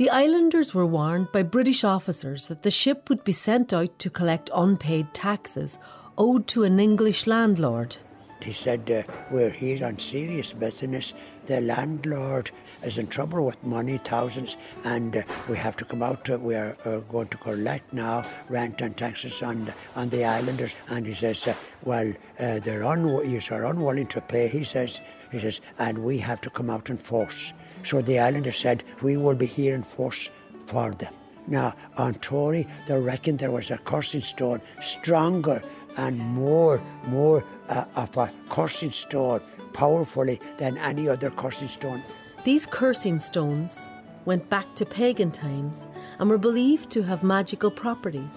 The 0.00 0.08
islanders 0.08 0.72
were 0.72 0.86
warned 0.86 1.30
by 1.30 1.42
British 1.42 1.84
officers 1.84 2.46
that 2.46 2.62
the 2.62 2.70
ship 2.70 3.10
would 3.10 3.22
be 3.22 3.32
sent 3.32 3.74
out 3.74 3.98
to 3.98 4.08
collect 4.08 4.48
unpaid 4.54 5.12
taxes 5.12 5.76
owed 6.16 6.46
to 6.46 6.64
an 6.64 6.80
English 6.80 7.26
landlord. 7.26 7.98
He 8.40 8.54
said, 8.54 8.90
uh, 8.90 9.02
We're 9.30 9.50
here 9.50 9.84
on 9.84 9.98
serious 9.98 10.54
business. 10.54 11.12
The 11.44 11.60
landlord 11.60 12.50
is 12.82 12.96
in 12.96 13.08
trouble 13.08 13.44
with 13.44 13.62
money, 13.62 13.98
thousands, 13.98 14.56
and 14.84 15.18
uh, 15.18 15.22
we 15.50 15.58
have 15.58 15.76
to 15.76 15.84
come 15.84 16.02
out. 16.02 16.24
To, 16.24 16.38
we 16.38 16.54
are 16.54 16.78
uh, 16.86 17.00
going 17.00 17.28
to 17.28 17.36
collect 17.36 17.92
now 17.92 18.24
rent 18.48 18.80
and 18.80 18.96
taxes 18.96 19.42
on 19.42 19.70
on 19.96 20.08
the 20.08 20.24
islanders. 20.24 20.76
And 20.88 21.06
he 21.06 21.12
says, 21.12 21.46
uh, 21.46 21.52
Well, 21.82 22.10
uh, 22.38 22.60
they're 22.60 22.84
un- 22.84 23.28
you 23.28 23.40
are 23.50 23.66
unwilling 23.66 24.06
to 24.06 24.22
pay, 24.22 24.48
he 24.48 24.64
says, 24.64 24.98
he 25.30 25.40
says, 25.40 25.60
and 25.78 25.98
we 25.98 26.16
have 26.16 26.40
to 26.40 26.48
come 26.48 26.70
out 26.70 26.88
in 26.88 26.96
force. 26.96 27.52
So 27.82 28.02
the 28.02 28.18
islanders 28.18 28.56
said, 28.56 28.84
We 29.02 29.16
will 29.16 29.34
be 29.34 29.46
here 29.46 29.74
in 29.74 29.82
force 29.82 30.28
for 30.66 30.90
them. 30.92 31.12
Now, 31.46 31.74
on 31.96 32.14
Tory, 32.14 32.66
they 32.86 32.98
reckoned 33.00 33.38
there 33.38 33.50
was 33.50 33.70
a 33.70 33.78
cursing 33.78 34.20
stone 34.20 34.60
stronger 34.82 35.62
and 35.96 36.18
more, 36.18 36.80
more 37.08 37.44
uh, 37.68 37.84
of 37.96 38.16
a 38.16 38.32
cursing 38.48 38.90
stone 38.90 39.40
powerfully 39.72 40.40
than 40.58 40.78
any 40.78 41.08
other 41.08 41.30
cursing 41.30 41.68
stone. 41.68 42.02
These 42.44 42.66
cursing 42.66 43.18
stones 43.18 43.88
went 44.24 44.48
back 44.48 44.74
to 44.76 44.86
pagan 44.86 45.30
times 45.30 45.86
and 46.18 46.28
were 46.28 46.38
believed 46.38 46.90
to 46.90 47.02
have 47.02 47.22
magical 47.22 47.70
properties. 47.70 48.36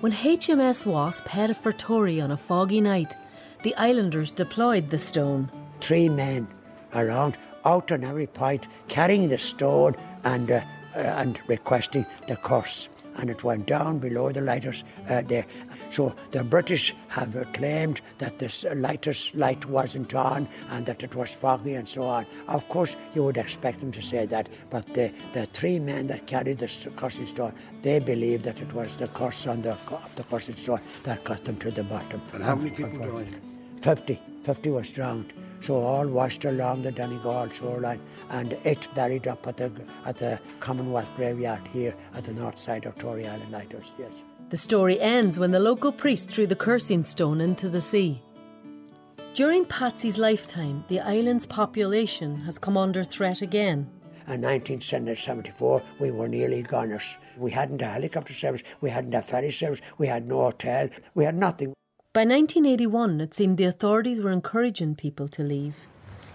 When 0.00 0.12
HMS 0.12 0.84
Wasp 0.84 1.26
headed 1.28 1.56
for 1.56 1.72
Tory 1.72 2.20
on 2.20 2.30
a 2.30 2.36
foggy 2.36 2.80
night, 2.80 3.14
the 3.62 3.74
islanders 3.76 4.30
deployed 4.30 4.90
the 4.90 4.98
stone. 4.98 5.50
Three 5.80 6.08
men 6.08 6.46
around, 6.94 7.38
out 7.64 7.92
on 7.92 8.04
every 8.04 8.26
point, 8.26 8.66
carrying 8.88 9.28
the 9.28 9.38
stone 9.38 9.94
and, 10.24 10.50
uh, 10.50 10.60
uh, 10.94 10.98
and 10.98 11.38
requesting 11.48 12.06
the 12.28 12.36
curse 12.36 12.88
and 13.16 13.30
it 13.30 13.44
went 13.44 13.66
down 13.66 13.98
below 13.98 14.32
the 14.32 14.40
lighters 14.40 14.84
uh, 15.08 15.22
there. 15.22 15.46
So 15.90 16.14
the 16.32 16.42
British 16.42 16.94
have 17.08 17.52
claimed 17.52 18.00
that 18.18 18.38
this 18.38 18.64
lighters 18.74 19.30
light 19.34 19.64
wasn't 19.66 20.14
on 20.14 20.48
and 20.70 20.84
that 20.86 21.02
it 21.02 21.14
was 21.14 21.32
foggy 21.32 21.74
and 21.74 21.88
so 21.88 22.02
on. 22.02 22.26
Of 22.48 22.68
course, 22.68 22.96
you 23.14 23.24
would 23.24 23.36
expect 23.36 23.80
them 23.80 23.92
to 23.92 24.02
say 24.02 24.26
that, 24.26 24.48
but 24.70 24.86
the, 24.94 25.12
the 25.32 25.46
three 25.46 25.78
men 25.78 26.06
that 26.08 26.26
carried 26.26 26.58
the 26.58 26.70
cursing 26.96 27.26
stone, 27.26 27.54
they 27.82 28.00
believe 28.00 28.42
that 28.42 28.60
it 28.60 28.72
was 28.72 28.96
the 28.96 29.08
curse 29.08 29.46
on 29.46 29.62
the, 29.62 29.72
of 29.72 30.14
the 30.16 30.24
cursing 30.24 30.56
stone 30.56 30.80
that 31.04 31.22
got 31.24 31.44
them 31.44 31.56
to 31.58 31.70
the 31.70 31.84
bottom. 31.84 32.20
And 32.32 32.42
how 32.42 32.56
many 32.56 32.70
people 32.70 32.98
died? 32.98 33.40
50. 33.82 34.20
50 34.42 34.70
was 34.70 34.90
drowned. 34.90 35.32
So 35.64 35.76
all 35.76 36.06
washed 36.06 36.44
along 36.44 36.82
the 36.82 36.92
Donegal 36.92 37.48
shoreline 37.48 37.98
and 38.28 38.52
it 38.64 38.86
buried 38.94 39.26
up 39.26 39.46
at 39.46 39.56
the, 39.56 39.72
at 40.04 40.18
the 40.18 40.38
Commonwealth 40.60 41.08
graveyard 41.16 41.66
here 41.72 41.94
at 42.12 42.24
the 42.24 42.34
north 42.34 42.58
side 42.58 42.84
of 42.84 42.98
Tory 42.98 43.26
Island 43.26 43.50
Lighters, 43.50 43.94
yes. 43.98 44.12
The 44.50 44.58
story 44.58 45.00
ends 45.00 45.38
when 45.38 45.52
the 45.52 45.60
local 45.60 45.90
priest 45.90 46.30
threw 46.30 46.46
the 46.46 46.54
cursing 46.54 47.02
stone 47.02 47.40
into 47.40 47.70
the 47.70 47.80
sea. 47.80 48.20
During 49.32 49.64
Patsy's 49.64 50.18
lifetime, 50.18 50.84
the 50.88 51.00
island's 51.00 51.46
population 51.46 52.42
has 52.42 52.58
come 52.58 52.76
under 52.76 53.02
threat 53.02 53.40
again. 53.40 53.88
In 54.26 54.42
1974, 54.42 55.80
we 55.98 56.10
were 56.10 56.28
nearly 56.28 56.62
goners. 56.62 57.16
We 57.38 57.52
hadn't 57.52 57.80
a 57.80 57.86
helicopter 57.86 58.34
service, 58.34 58.62
we 58.82 58.90
hadn't 58.90 59.14
a 59.14 59.22
ferry 59.22 59.50
service, 59.50 59.80
we 59.96 60.08
had 60.08 60.28
no 60.28 60.42
hotel, 60.42 60.90
we 61.14 61.24
had 61.24 61.36
nothing. 61.36 61.72
By 62.14 62.20
1981, 62.20 63.20
it 63.20 63.34
seemed 63.34 63.58
the 63.58 63.64
authorities 63.64 64.20
were 64.20 64.30
encouraging 64.30 64.94
people 64.94 65.26
to 65.26 65.42
leave. 65.42 65.74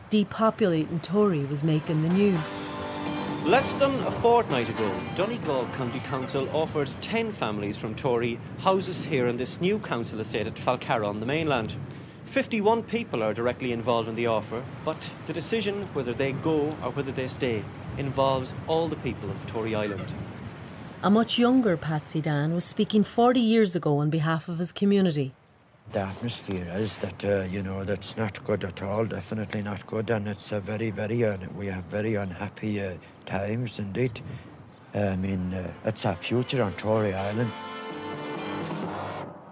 Depopulating 0.09 1.01
Tory 1.01 1.45
was 1.45 1.63
making 1.63 2.01
the 2.01 2.09
news. 2.09 3.47
Less 3.47 3.75
than 3.75 3.97
a 4.01 4.11
fortnight 4.11 4.67
ago, 4.67 4.93
Donegal 5.15 5.67
County 5.67 5.99
Council 5.99 6.49
offered 6.53 6.89
10 6.99 7.31
families 7.31 7.77
from 7.77 7.95
Tory 7.95 8.37
houses 8.57 9.05
here 9.05 9.27
in 9.27 9.37
this 9.37 9.61
new 9.61 9.79
council 9.79 10.19
estate 10.19 10.47
at 10.47 10.55
Falcarragh 10.55 11.07
on 11.07 11.21
the 11.21 11.25
mainland. 11.25 11.77
51 12.25 12.83
people 12.83 13.23
are 13.23 13.33
directly 13.33 13.71
involved 13.71 14.09
in 14.09 14.15
the 14.15 14.27
offer, 14.27 14.61
but 14.83 15.09
the 15.27 15.33
decision 15.33 15.87
whether 15.93 16.11
they 16.11 16.33
go 16.33 16.75
or 16.83 16.91
whether 16.91 17.13
they 17.13 17.29
stay 17.29 17.63
involves 17.97 18.53
all 18.67 18.89
the 18.89 18.97
people 18.97 19.29
of 19.29 19.47
Tory 19.47 19.75
Island. 19.75 20.13
A 21.03 21.09
much 21.09 21.39
younger 21.39 21.77
Patsy 21.77 22.19
Dan 22.19 22.53
was 22.53 22.65
speaking 22.65 23.05
40 23.05 23.39
years 23.39 23.77
ago 23.77 23.99
on 23.99 24.09
behalf 24.09 24.49
of 24.49 24.57
his 24.57 24.73
community 24.73 25.33
the 25.91 26.01
atmosphere 26.01 26.67
is 26.75 26.97
that 26.99 27.25
uh, 27.25 27.41
you 27.43 27.63
know 27.63 27.83
that's 27.83 28.17
not 28.17 28.43
good 28.43 28.63
at 28.63 28.81
all. 28.81 29.05
Definitely 29.05 29.61
not 29.61 29.85
good, 29.87 30.09
and 30.09 30.27
it's 30.27 30.51
a 30.51 30.59
very, 30.59 30.91
very 30.91 31.23
uh, 31.23 31.37
we 31.55 31.67
have 31.67 31.83
very 31.85 32.15
unhappy 32.15 32.81
uh, 32.81 32.93
times 33.25 33.79
indeed. 33.79 34.21
I 34.93 35.15
mean, 35.15 35.53
uh, 35.53 35.71
it's 35.85 36.05
a 36.05 36.15
future 36.15 36.63
on 36.63 36.73
Tory 36.73 37.13
Island. 37.13 37.51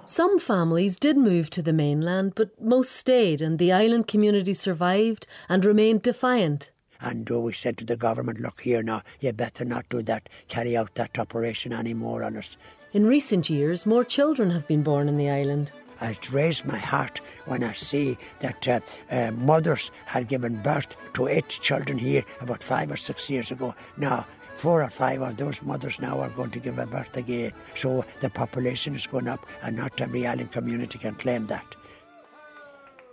Some 0.06 0.40
families 0.40 0.96
did 0.96 1.18
move 1.18 1.50
to 1.50 1.62
the 1.62 1.74
mainland, 1.74 2.34
but 2.36 2.60
most 2.62 2.94
stayed, 2.94 3.42
and 3.42 3.60
the 3.60 3.72
island 3.74 4.08
community 4.08 4.54
survived 4.54 5.28
and 5.50 5.66
remained 5.66 6.02
defiant. 6.02 6.72
And 7.02 7.30
uh, 7.30 7.40
we 7.42 7.54
said 7.54 7.78
to 7.78 7.86
the 7.86 7.98
government, 7.98 8.40
look 8.40 8.62
here 8.62 8.82
now, 8.82 9.04
you 9.20 9.34
better 9.34 9.66
not 9.66 9.90
do 9.90 10.02
that, 10.04 10.30
carry 10.48 10.78
out 10.78 10.96
that 10.96 11.20
operation 11.20 11.74
anymore 11.74 12.24
on 12.24 12.38
us. 12.38 12.58
In 12.94 13.06
recent 13.06 13.50
years, 13.50 13.86
more 13.86 14.06
children 14.06 14.50
have 14.52 14.68
been 14.68 14.82
born 14.82 15.10
in 15.10 15.18
the 15.18 15.30
island. 15.30 15.72
It 16.02 16.32
raised 16.32 16.66
my 16.66 16.78
heart 16.78 17.22
when 17.46 17.64
I 17.64 17.74
see 17.74 18.18
that 18.40 18.68
uh, 18.68 18.80
uh, 19.10 19.32
mothers 19.32 19.92
had 20.06 20.28
given 20.28 20.62
birth 20.62 20.96
to 21.14 21.28
eight 21.28 21.50
children 21.50 21.98
here 21.98 22.24
about 22.42 22.62
five 22.62 22.92
or 22.92 22.98
six 22.98 23.30
years 23.30 23.52
ago. 23.52 23.74
Now, 23.98 24.28
four 24.56 24.84
or 24.84 24.90
five 24.90 25.22
of 25.22 25.38
those 25.38 25.62
mothers 25.62 26.00
now 26.00 26.20
are 26.20 26.30
going 26.30 26.52
to 26.52 26.60
give 26.60 26.80
a 26.80 26.88
birth 26.88 27.16
again. 27.16 27.52
So 27.76 28.06
the 28.20 28.30
population 28.30 28.96
is 28.96 29.08
going 29.08 29.28
up, 29.28 29.46
and 29.62 29.76
not 29.76 30.00
every 30.02 30.26
island 30.26 30.52
community 30.52 31.00
can 31.00 31.16
claim 31.16 31.48
that. 31.48 31.76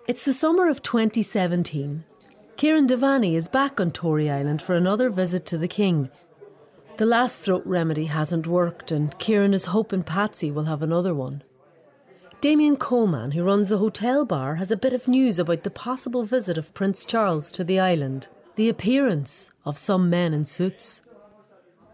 It's 0.07 0.25
the 0.25 0.33
summer 0.33 0.69
of 0.69 0.83
2017. 0.83 2.05
Kieran 2.57 2.87
Devaney 2.87 3.35
is 3.35 3.49
back 3.49 3.81
on 3.81 3.91
Tory 3.91 4.31
Island 4.31 4.63
for 4.63 4.75
another 4.75 5.11
visit 5.11 5.45
to 5.47 5.59
the 5.59 5.69
King. 5.69 6.11
The 6.99 7.07
last 7.07 7.41
throat 7.41 7.63
remedy 7.65 8.07
hasn't 8.07 8.47
worked, 8.47 8.93
and 8.93 9.19
Kieran 9.19 9.55
is 9.55 9.67
hoping 9.67 10.05
Patsy 10.05 10.51
will 10.51 10.65
have 10.65 10.83
another 10.83 11.15
one. 11.15 11.43
Damien 12.41 12.77
Coleman, 12.77 13.33
who 13.33 13.43
runs 13.43 13.69
the 13.69 13.79
hotel 13.79 14.25
bar, 14.25 14.57
has 14.57 14.71
a 14.71 14.77
bit 14.77 14.93
of 14.93 15.09
news 15.09 15.39
about 15.39 15.63
the 15.63 15.71
possible 15.71 16.25
visit 16.25 16.59
of 16.59 16.75
Prince 16.75 17.05
Charles 17.05 17.51
to 17.53 17.65
the 17.65 17.81
island, 17.81 18.29
the 18.57 18.69
appearance 18.69 19.51
of 19.65 19.79
some 19.79 20.11
men 20.11 20.35
in 20.35 20.45
suits. 20.45 21.01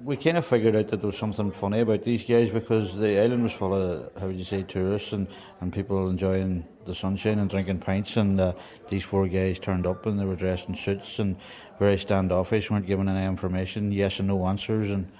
We 0.02 0.16
kind 0.16 0.38
of 0.38 0.46
figured 0.46 0.74
out 0.74 0.88
that 0.88 1.00
there 1.00 1.08
was 1.08 1.18
something 1.18 1.52
funny 1.52 1.80
about 1.80 2.04
these 2.04 2.24
guys 2.24 2.50
because 2.50 2.96
the 2.96 3.20
island 3.20 3.42
was 3.42 3.52
full 3.52 3.74
of, 3.74 4.10
how 4.18 4.28
would 4.28 4.36
you 4.36 4.44
say, 4.44 4.62
tourists 4.62 5.12
and, 5.12 5.28
and 5.60 5.72
people 5.72 6.08
enjoying 6.08 6.66
the 6.86 6.94
sunshine 6.94 7.38
and 7.38 7.50
drinking 7.50 7.80
pints. 7.80 8.16
And 8.16 8.40
uh, 8.40 8.54
these 8.88 9.04
four 9.04 9.28
guys 9.28 9.58
turned 9.58 9.86
up 9.86 10.06
and 10.06 10.18
they 10.18 10.24
were 10.24 10.36
dressed 10.36 10.68
in 10.68 10.74
suits 10.74 11.18
and 11.18 11.36
very 11.78 11.98
standoffish, 11.98 12.70
weren't 12.70 12.86
giving 12.86 13.08
any 13.08 13.26
information, 13.26 13.92
yes 13.92 14.18
and 14.18 14.28
no 14.28 14.46
answers. 14.46 14.90
And 14.90 15.10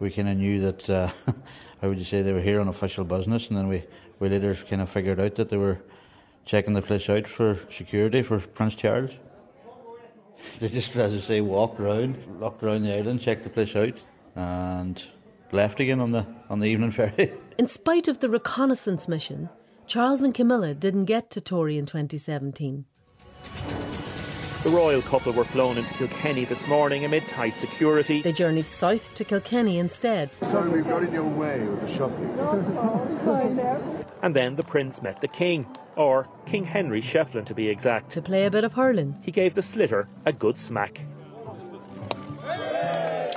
we 0.00 0.10
kind 0.10 0.28
of 0.28 0.36
knew 0.36 0.60
that, 0.60 0.90
uh, 0.90 1.06
how 1.80 1.88
would 1.88 1.98
you 1.98 2.04
say, 2.04 2.22
they 2.22 2.32
were 2.32 2.42
here 2.42 2.60
on 2.60 2.68
official 2.68 3.04
business. 3.04 3.48
And 3.48 3.56
then 3.56 3.68
we 3.68 3.84
we 4.18 4.28
later 4.28 4.54
kind 4.54 4.82
of 4.82 4.88
figured 4.88 5.20
out 5.20 5.34
that 5.36 5.48
they 5.48 5.56
were 5.56 5.80
checking 6.44 6.74
the 6.74 6.82
place 6.82 7.08
out 7.10 7.26
for 7.26 7.58
security 7.70 8.22
for 8.22 8.38
Prince 8.40 8.74
Charles. 8.74 9.10
They 10.60 10.68
just, 10.68 10.94
as 10.96 11.14
I 11.14 11.18
say, 11.18 11.40
walked 11.40 11.80
around, 11.80 12.22
looked 12.38 12.62
around 12.62 12.82
the 12.82 12.94
island, 12.94 13.22
checked 13.22 13.42
the 13.42 13.48
place 13.50 13.74
out, 13.74 13.94
and 14.36 15.02
left 15.50 15.80
again 15.80 15.98
on 15.98 16.10
the 16.10 16.26
on 16.50 16.60
the 16.60 16.66
evening 16.66 16.90
ferry. 16.92 17.32
In 17.58 17.66
spite 17.66 18.06
of 18.06 18.20
the 18.20 18.28
reconnaissance 18.28 19.08
mission, 19.08 19.48
Charles 19.86 20.22
and 20.22 20.34
Camilla 20.34 20.74
didn't 20.74 21.06
get 21.06 21.30
to 21.30 21.40
Tory 21.40 21.78
in 21.78 21.86
2017. 21.86 22.84
The 24.66 24.72
royal 24.72 25.00
couple 25.02 25.32
were 25.32 25.44
flown 25.44 25.78
into 25.78 25.94
Kilkenny 25.94 26.44
this 26.44 26.66
morning 26.66 27.04
amid 27.04 27.28
tight 27.28 27.56
security. 27.56 28.20
They 28.20 28.32
journeyed 28.32 28.66
south 28.66 29.14
to 29.14 29.22
Kilkenny 29.22 29.78
instead. 29.78 30.28
Sorry, 30.42 30.68
we've 30.68 30.84
got 30.84 31.04
in 31.04 31.12
your 31.12 31.22
way 31.22 31.60
with 31.60 31.82
the 31.82 31.86
shopping. 31.86 32.28
and 34.22 34.34
then 34.34 34.56
the 34.56 34.64
prince 34.64 35.00
met 35.00 35.20
the 35.20 35.28
king, 35.28 35.68
or 35.94 36.26
King 36.46 36.64
Henry 36.64 37.00
Shefflin 37.00 37.46
to 37.46 37.54
be 37.54 37.68
exact. 37.68 38.10
To 38.14 38.20
play 38.20 38.44
a 38.44 38.50
bit 38.50 38.64
of 38.64 38.72
hurling. 38.72 39.14
He 39.22 39.30
gave 39.30 39.54
the 39.54 39.60
sliotar 39.60 40.08
a 40.24 40.32
good 40.32 40.58
smack. 40.58 41.00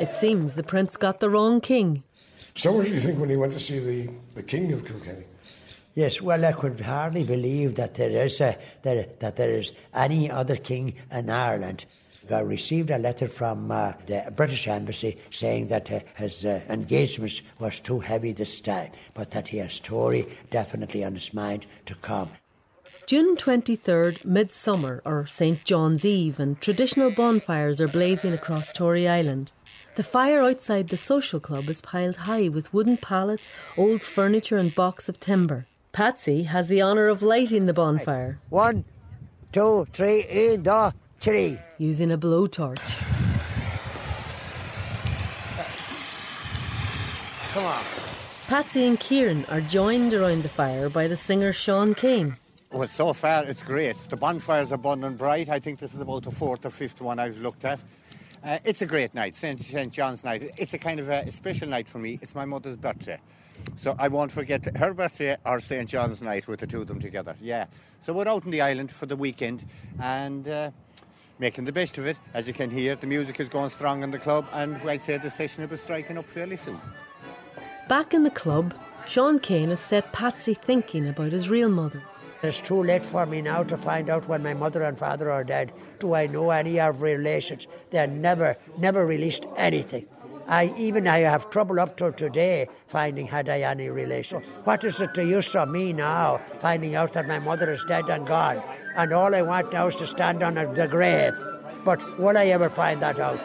It 0.01 0.15
seems 0.15 0.55
the 0.55 0.63
prince 0.63 0.97
got 0.97 1.19
the 1.19 1.29
wrong 1.29 1.61
king. 1.61 2.01
So 2.55 2.71
what 2.71 2.85
did 2.85 2.93
you 2.95 2.99
think 2.99 3.19
when 3.19 3.29
he 3.29 3.35
went 3.35 3.53
to 3.53 3.59
see 3.59 3.77
the, 3.77 4.09
the 4.33 4.41
king 4.41 4.73
of 4.73 4.83
Kilkenny? 4.83 5.25
Yes, 5.95 6.21
well, 6.21 6.45
I 6.45 6.51
could 6.51 6.79
hardly 6.79 7.23
believe 7.23 7.75
that 7.75 7.95
there 7.95 8.11
is 8.11 8.39
a, 8.41 8.57
that, 8.83 9.19
that 9.19 9.35
there 9.35 9.51
is 9.51 9.73
any 9.93 10.29
other 10.29 10.55
king 10.55 10.93
in 11.11 11.29
Ireland. 11.29 11.85
I 12.31 12.41
received 12.41 12.91
a 12.91 12.99
letter 12.99 13.27
from 13.27 13.71
uh, 13.71 13.93
the 14.05 14.31
British 14.35 14.67
Embassy 14.67 15.17
saying 15.31 15.67
that 15.69 15.91
uh, 15.91 16.01
his 16.15 16.45
uh, 16.45 16.61
engagement 16.69 17.41
was 17.57 17.79
too 17.79 17.99
heavy 17.99 18.33
this 18.33 18.61
time, 18.61 18.91
but 19.15 19.31
that 19.31 19.47
he 19.47 19.57
has 19.57 19.79
Tory 19.79 20.27
definitely 20.51 21.03
on 21.03 21.15
his 21.15 21.33
mind 21.33 21.65
to 21.87 21.95
come. 21.95 22.29
June 23.07 23.35
23rd, 23.35 24.23
midsummer, 24.23 25.01
or 25.03 25.25
St 25.25 25.63
John's 25.63 26.05
Eve, 26.05 26.39
and 26.39 26.61
traditional 26.61 27.09
bonfires 27.09 27.81
are 27.81 27.87
blazing 27.87 28.33
across 28.33 28.71
Tory 28.71 29.07
Island. 29.07 29.51
The 29.95 30.03
fire 30.03 30.39
outside 30.39 30.89
the 30.89 30.97
social 30.97 31.39
club 31.39 31.67
is 31.67 31.81
piled 31.81 32.17
high 32.17 32.49
with 32.49 32.71
wooden 32.71 32.97
pallets, 32.97 33.49
old 33.75 34.03
furniture, 34.03 34.57
and 34.57 34.73
box 34.75 35.09
of 35.09 35.19
timber. 35.19 35.65
Patsy 35.91 36.43
has 36.43 36.67
the 36.67 36.81
honour 36.81 37.07
of 37.07 37.23
lighting 37.23 37.65
the 37.65 37.73
bonfire. 37.73 38.39
One, 38.49 38.85
two, 39.51 39.87
three, 39.91 40.21
in 40.29 40.63
the 40.63 40.93
tree. 41.19 41.59
Using 41.77 42.11
a 42.11 42.17
blowtorch. 42.17 42.79
Come 47.53 47.65
on. 47.65 47.83
Patsy 48.43 48.85
and 48.85 48.99
Kieran 48.99 49.45
are 49.45 49.61
joined 49.61 50.13
around 50.13 50.43
the 50.43 50.49
fire 50.49 50.89
by 50.89 51.07
the 51.07 51.17
singer 51.17 51.51
Sean 51.51 51.95
Keane. 51.95 52.35
Well, 52.71 52.87
so 52.87 53.13
far 53.13 53.45
it's 53.45 53.63
great. 53.63 53.95
The 54.09 54.15
bonfire's 54.15 54.71
abundant 54.71 55.17
bright. 55.17 55.49
I 55.49 55.59
think 55.59 55.79
this 55.79 55.95
is 55.95 55.99
about 55.99 56.23
the 56.23 56.31
fourth 56.31 56.65
or 56.65 56.69
fifth 56.69 57.01
one 57.01 57.17
I've 57.17 57.37
looked 57.41 57.65
at. 57.65 57.79
Uh, 58.43 58.59
it's 58.63 58.83
a 58.83 58.85
great 58.85 59.13
night, 59.15 59.35
St. 59.35 59.61
St. 59.61 59.91
John's 59.91 60.23
night. 60.23 60.51
It's 60.57 60.75
a 60.75 60.77
kind 60.77 60.99
of 60.99 61.09
a, 61.09 61.21
a 61.21 61.31
special 61.31 61.67
night 61.67 61.87
for 61.87 61.97
me. 61.97 62.19
It's 62.21 62.35
my 62.35 62.45
mother's 62.45 62.77
birthday. 62.77 63.19
So 63.75 63.95
I 63.97 64.07
won't 64.07 64.31
forget 64.31 64.75
her 64.77 64.93
birthday 64.93 65.37
or 65.45 65.59
St. 65.59 65.87
John's 65.87 66.21
night 66.21 66.47
with 66.47 66.59
the 66.59 66.67
two 66.67 66.81
of 66.81 66.87
them 66.87 66.99
together. 66.99 67.35
Yeah. 67.41 67.65
So 68.01 68.13
we're 68.13 68.27
out 68.27 68.45
on 68.45 68.51
the 68.51 68.61
island 68.61 68.91
for 68.91 69.05
the 69.05 69.15
weekend 69.15 69.63
and 69.99 70.47
uh, 70.47 70.71
making 71.39 71.65
the 71.65 71.71
best 71.71 71.97
of 71.97 72.05
it. 72.05 72.17
As 72.33 72.47
you 72.47 72.53
can 72.53 72.69
hear, 72.69 72.95
the 72.95 73.07
music 73.07 73.39
is 73.39 73.47
going 73.47 73.69
strong 73.69 74.03
in 74.03 74.11
the 74.11 74.19
club 74.19 74.45
and 74.53 74.77
I'd 74.89 75.03
say 75.03 75.17
the 75.17 75.31
session 75.31 75.63
will 75.63 75.69
be 75.69 75.77
striking 75.77 76.17
up 76.17 76.25
fairly 76.25 76.57
soon. 76.57 76.79
Back 77.87 78.13
in 78.13 78.23
the 78.23 78.29
club, 78.29 78.73
Sean 79.07 79.39
Keane 79.39 79.69
has 79.69 79.79
set 79.79 80.11
Patsy 80.11 80.53
thinking 80.53 81.07
about 81.07 81.31
his 81.31 81.49
real 81.49 81.69
mother. 81.69 82.03
It's 82.41 82.61
too 82.61 82.81
late 82.81 83.05
for 83.05 83.25
me 83.25 83.41
now 83.41 83.63
to 83.63 83.75
find 83.75 84.09
out 84.09 84.27
when 84.27 84.43
my 84.43 84.53
mother 84.53 84.83
and 84.83 84.97
father 84.97 85.29
are 85.29 85.43
dead. 85.43 85.73
Do 85.99 86.13
I 86.13 86.27
know 86.27 86.51
any 86.51 86.79
of 86.79 87.01
relations? 87.01 87.67
They 87.89 88.07
never, 88.07 88.55
never 88.77 89.05
released 89.05 89.45
anything. 89.57 90.05
I 90.49 90.73
even 90.79 91.07
I 91.07 91.19
have 91.19 91.51
trouble 91.51 91.79
up 91.79 91.95
till 91.95 92.11
today 92.11 92.67
finding 92.87 93.27
had 93.27 93.47
I 93.49 93.59
any 93.59 93.89
relation. 93.89 94.41
What 94.63 94.83
is 94.83 94.99
it 94.99 95.13
to 95.13 95.23
use 95.23 95.55
of 95.55 95.69
me 95.69 95.93
now, 95.93 96.41
finding 96.59 96.95
out 96.95 97.13
that 97.13 97.27
my 97.27 97.37
mother 97.37 97.71
is 97.71 97.85
dead 97.87 98.09
and 98.09 98.25
gone? 98.25 98.59
And 98.95 99.13
all 99.13 99.35
I 99.35 99.43
want 99.43 99.71
now 99.71 99.85
is 99.85 99.95
to 99.97 100.07
stand 100.07 100.41
on 100.41 100.55
the 100.55 100.87
grave. 100.87 101.39
But 101.85 102.17
will 102.17 102.35
I 102.35 102.47
ever 102.47 102.67
find 102.67 102.99
that 103.03 103.19
out? 103.19 103.39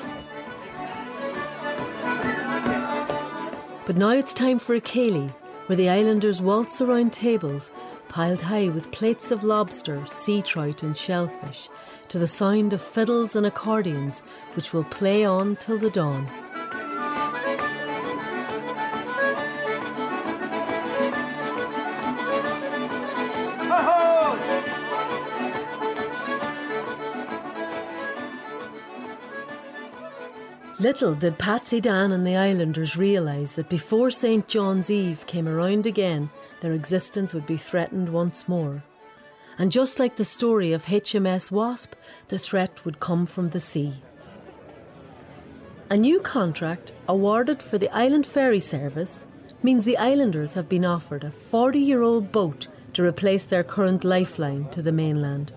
But 3.84 3.98
now 3.98 4.12
it's 4.12 4.32
time 4.32 4.58
for 4.58 4.74
a 4.74 4.80
ceilidh, 4.80 5.30
where 5.66 5.76
the 5.76 5.90
islanders 5.90 6.40
waltz 6.40 6.80
around 6.80 7.12
tables 7.12 7.70
piled 8.08 8.40
high 8.40 8.68
with 8.68 8.92
plates 8.92 9.30
of 9.30 9.44
lobster, 9.44 10.06
sea 10.06 10.40
trout, 10.40 10.82
and 10.82 10.96
shellfish, 10.96 11.68
to 12.08 12.18
the 12.18 12.26
sound 12.26 12.72
of 12.72 12.80
fiddles 12.80 13.36
and 13.36 13.44
accordions, 13.44 14.22
which 14.54 14.72
will 14.72 14.84
play 14.84 15.22
on 15.22 15.56
till 15.56 15.76
the 15.76 15.90
dawn. 15.90 16.26
Little 30.84 31.14
did 31.14 31.38
Patsy 31.38 31.80
Dan 31.80 32.12
and 32.12 32.26
the 32.26 32.36
Islanders 32.36 32.94
realise 32.94 33.54
that 33.54 33.70
before 33.70 34.10
St. 34.10 34.46
John's 34.46 34.90
Eve 34.90 35.26
came 35.26 35.48
around 35.48 35.86
again, 35.86 36.28
their 36.60 36.74
existence 36.74 37.32
would 37.32 37.46
be 37.46 37.56
threatened 37.56 38.10
once 38.10 38.46
more. 38.46 38.82
And 39.56 39.72
just 39.72 39.98
like 39.98 40.16
the 40.16 40.26
story 40.26 40.74
of 40.74 40.84
HMS 40.84 41.50
Wasp, 41.50 41.94
the 42.28 42.38
threat 42.38 42.84
would 42.84 43.00
come 43.00 43.24
from 43.24 43.48
the 43.48 43.60
sea. 43.60 43.94
A 45.88 45.96
new 45.96 46.20
contract 46.20 46.92
awarded 47.08 47.62
for 47.62 47.78
the 47.78 47.88
island 47.88 48.26
ferry 48.26 48.60
service 48.60 49.24
means 49.62 49.86
the 49.86 49.96
islanders 49.96 50.52
have 50.52 50.68
been 50.68 50.84
offered 50.84 51.24
a 51.24 51.30
40 51.30 51.78
year 51.78 52.02
old 52.02 52.30
boat 52.30 52.68
to 52.92 53.02
replace 53.02 53.44
their 53.44 53.64
current 53.64 54.04
lifeline 54.04 54.68
to 54.72 54.82
the 54.82 54.92
mainland. 54.92 55.50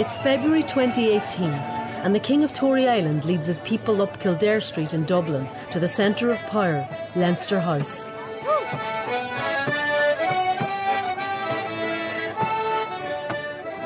It's 0.00 0.16
February 0.16 0.62
2018, 0.62 1.50
and 1.50 2.14
the 2.14 2.20
King 2.20 2.42
of 2.42 2.54
Tory 2.54 2.88
Island 2.88 3.26
leads 3.26 3.46
his 3.46 3.60
people 3.60 4.00
up 4.00 4.18
Kildare 4.18 4.62
Street 4.62 4.94
in 4.94 5.04
Dublin 5.04 5.46
to 5.72 5.78
the 5.78 5.88
centre 5.88 6.30
of 6.30 6.38
power, 6.46 6.88
Leinster 7.14 7.60
House. 7.60 8.08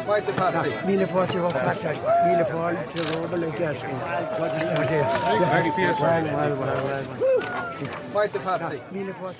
Quite 0.04 0.24
the 0.24 0.32
Patsy. 0.34 0.70
Míle 0.86 1.06
fáte 1.08 1.38
bh 1.42 1.52
pasar, 1.52 1.96
míle 2.26 2.44
fáil 2.46 2.76
te 2.92 3.00
róbal 3.10 3.40
le 3.40 3.50
gascin. 3.58 3.90
Quite 4.36 4.54
the 4.54 4.66
Patsy. 7.18 7.33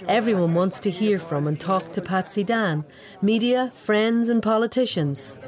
Everyone 0.09 0.55
wants 0.55 0.81
to 0.81 0.91
hear 0.91 1.19
from 1.19 1.47
and 1.47 1.59
talk 1.59 1.93
to 1.93 2.01
Patsy 2.01 2.45
Dan. 2.45 2.85
Media, 3.23 3.73
friends, 3.75 4.29
and 4.29 4.43
politicians. 4.43 5.39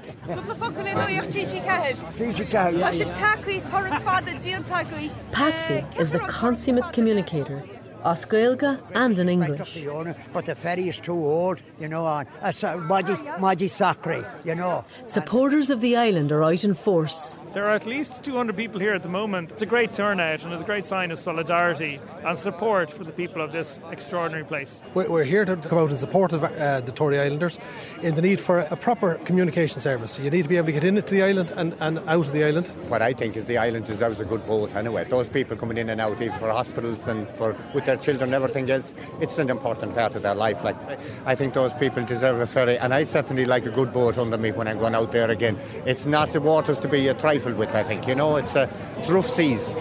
Patsy 5.32 5.84
is 5.98 6.10
the 6.10 6.18
consummate 6.28 6.92
communicator, 6.92 7.62
Oscailga 8.06 8.80
and 8.94 9.18
in 9.18 9.28
English. 9.28 9.84
But 10.32 10.46
the 10.46 10.54
ferry 10.54 10.88
is 10.88 11.00
too 11.00 11.12
old, 11.12 11.62
you 11.80 11.88
know, 11.88 12.06
and 12.06 12.28
it's 12.42 12.62
uh, 12.62 12.76
Maji, 12.76 13.16
Maji 13.38 13.68
Sacre, 13.68 14.24
you 14.44 14.54
know. 14.54 14.84
Supporters 15.06 15.70
of 15.70 15.80
the 15.80 15.96
island 15.96 16.30
are 16.30 16.44
out 16.44 16.62
in 16.62 16.74
force. 16.74 17.36
There 17.52 17.64
are 17.64 17.74
at 17.74 17.86
least 17.86 18.22
200 18.22 18.54
people 18.54 18.80
here 18.80 18.94
at 18.94 19.02
the 19.02 19.08
moment. 19.08 19.50
It's 19.50 19.62
a 19.62 19.66
great 19.66 19.92
turnout 19.94 20.44
and 20.44 20.52
it's 20.52 20.62
a 20.62 20.66
great 20.66 20.86
sign 20.86 21.10
of 21.10 21.18
solidarity 21.18 21.98
and 22.24 22.38
support 22.38 22.90
for 22.90 23.02
the 23.02 23.12
people 23.12 23.42
of 23.42 23.50
this 23.50 23.80
extraordinary 23.90 24.44
place. 24.44 24.80
We're 24.94 25.24
here 25.24 25.44
to 25.44 25.56
come 25.56 25.78
out 25.78 25.90
in 25.90 25.96
support 25.96 26.32
of 26.32 26.44
uh, 26.44 26.80
the 26.82 26.92
Tory 26.92 27.18
Islanders 27.18 27.58
in 28.02 28.14
the 28.14 28.22
need 28.22 28.40
for 28.40 28.60
a 28.60 28.76
proper 28.76 29.14
communication 29.24 29.80
service. 29.80 30.18
You 30.18 30.30
need 30.30 30.42
to 30.42 30.48
be 30.48 30.58
able 30.58 30.66
to 30.66 30.72
get 30.72 30.84
into 30.84 31.14
the 31.14 31.22
island 31.22 31.50
and, 31.56 31.74
and 31.80 31.98
out 32.00 32.26
of 32.26 32.32
the 32.32 32.44
island. 32.44 32.68
What 32.88 33.02
I 33.02 33.12
think 33.12 33.36
is 33.36 33.46
the 33.46 33.58
island 33.58 33.86
deserves 33.86 34.20
a 34.20 34.24
good 34.24 34.46
boat 34.46 34.74
anyway. 34.76 35.04
Those 35.04 35.28
people 35.28 35.56
coming 35.56 35.78
in 35.78 35.88
and 35.88 36.00
out, 36.00 36.20
even 36.20 36.38
for 36.38 36.50
hospitals 36.50 37.06
and 37.08 37.26
for 37.30 37.56
with 37.74 37.86
their 37.86 37.95
children 37.96 38.34
everything 38.34 38.70
else, 38.70 38.94
it's 39.20 39.38
an 39.38 39.50
important 39.50 39.94
part 39.94 40.14
of 40.14 40.22
their 40.22 40.34
life. 40.34 40.62
Like 40.64 40.76
I 41.24 41.34
think 41.34 41.54
those 41.54 41.72
people 41.74 42.04
deserve 42.04 42.40
a 42.40 42.46
ferry, 42.46 42.78
and 42.78 42.92
I 42.94 43.04
certainly 43.04 43.44
like 43.44 43.66
a 43.66 43.70
good 43.70 43.92
boat 43.92 44.18
under 44.18 44.38
me 44.38 44.50
when 44.52 44.68
I'm 44.68 44.78
going 44.78 44.94
out 44.94 45.12
there 45.12 45.30
again. 45.30 45.58
It's 45.84 46.06
not 46.06 46.32
the 46.32 46.40
waters 46.40 46.78
to 46.78 46.88
be 46.88 47.08
a 47.08 47.14
trifle 47.14 47.54
with. 47.54 47.74
I 47.74 47.82
think 47.82 48.06
you 48.06 48.14
know, 48.14 48.36
it's 48.36 48.54
a 48.54 48.70
it's 48.98 49.10
rough 49.10 49.28
seas. 49.28 49.74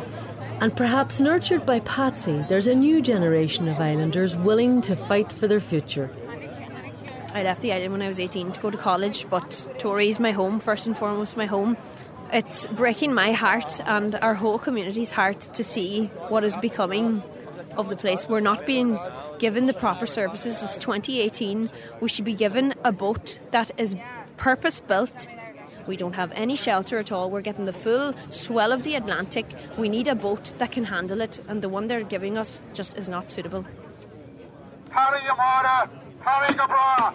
And 0.62 0.76
perhaps 0.76 1.20
nurtured 1.20 1.66
by 1.66 1.82
Patsy, 1.82 2.46
there's 2.48 2.66
a 2.68 2.76
new 2.76 3.02
generation 3.02 3.68
of 3.68 3.78
islanders 3.78 4.38
willing 4.38 4.82
to 4.84 4.96
fight 4.96 5.32
for 5.32 5.50
their 5.50 5.60
future. 5.60 6.10
I 7.34 7.44
left 7.44 7.62
the 7.62 7.74
island 7.74 7.92
when 7.92 8.02
I 8.02 8.08
was 8.08 8.22
18 8.22 8.54
to 8.54 8.62
go 8.62 8.72
to 8.72 8.78
college, 8.78 9.30
but 9.30 9.70
Tory 9.78 10.08
is 10.08 10.22
my 10.22 10.32
home, 10.32 10.62
first 10.62 10.88
and 10.88 10.98
foremost, 10.98 11.36
my 11.36 11.46
home. 11.46 11.76
It's 12.32 12.66
breaking 12.68 13.14
my 13.14 13.34
heart 13.34 13.82
and 13.86 14.16
our 14.16 14.34
whole 14.34 14.58
community's 14.58 15.12
heart 15.12 15.42
to 15.42 15.64
see 15.64 16.06
what 16.30 16.46
is 16.46 16.56
becoming 16.56 17.22
of 17.78 17.90
the 17.90 17.96
place. 17.96 18.28
We're 18.28 18.40
not 18.40 18.66
being 18.66 19.00
given 19.40 19.66
the 19.66 19.74
proper 19.74 20.06
services. 20.06 20.64
It's 20.64 20.78
2018. 20.78 21.70
We 22.00 22.10
should 22.10 22.26
be 22.26 22.34
given 22.34 22.74
a 22.84 22.92
boat 22.92 23.40
that 23.52 23.72
is 23.78 23.96
purpose 24.38 24.80
built. 24.80 25.28
We 25.88 25.98
don't 25.98 26.14
have 26.14 26.32
any 26.34 26.56
shelter 26.56 26.98
at 26.98 27.12
all. 27.12 27.30
We're 27.30 27.42
getting 27.42 27.66
the 27.66 27.74
full 27.74 28.14
swell 28.30 28.72
of 28.72 28.84
the 28.84 28.96
Atlantic. 28.96 29.46
We 29.78 29.88
need 29.90 30.08
a 30.08 30.16
boat 30.16 30.54
that 30.58 30.72
can 30.72 30.86
handle 30.86 31.22
it, 31.22 31.40
and 31.48 31.62
the 31.62 31.70
one 31.70 31.88
they're 31.88 32.04
giving 32.04 32.38
us 32.38 32.62
just 32.74 32.98
is 32.98 33.08
not 33.08 33.30
suitable. 33.30 33.66
Harry 34.90 35.20
Yamada, 35.20 35.90
Harry 36.22 36.54
Gabra. 36.56 37.14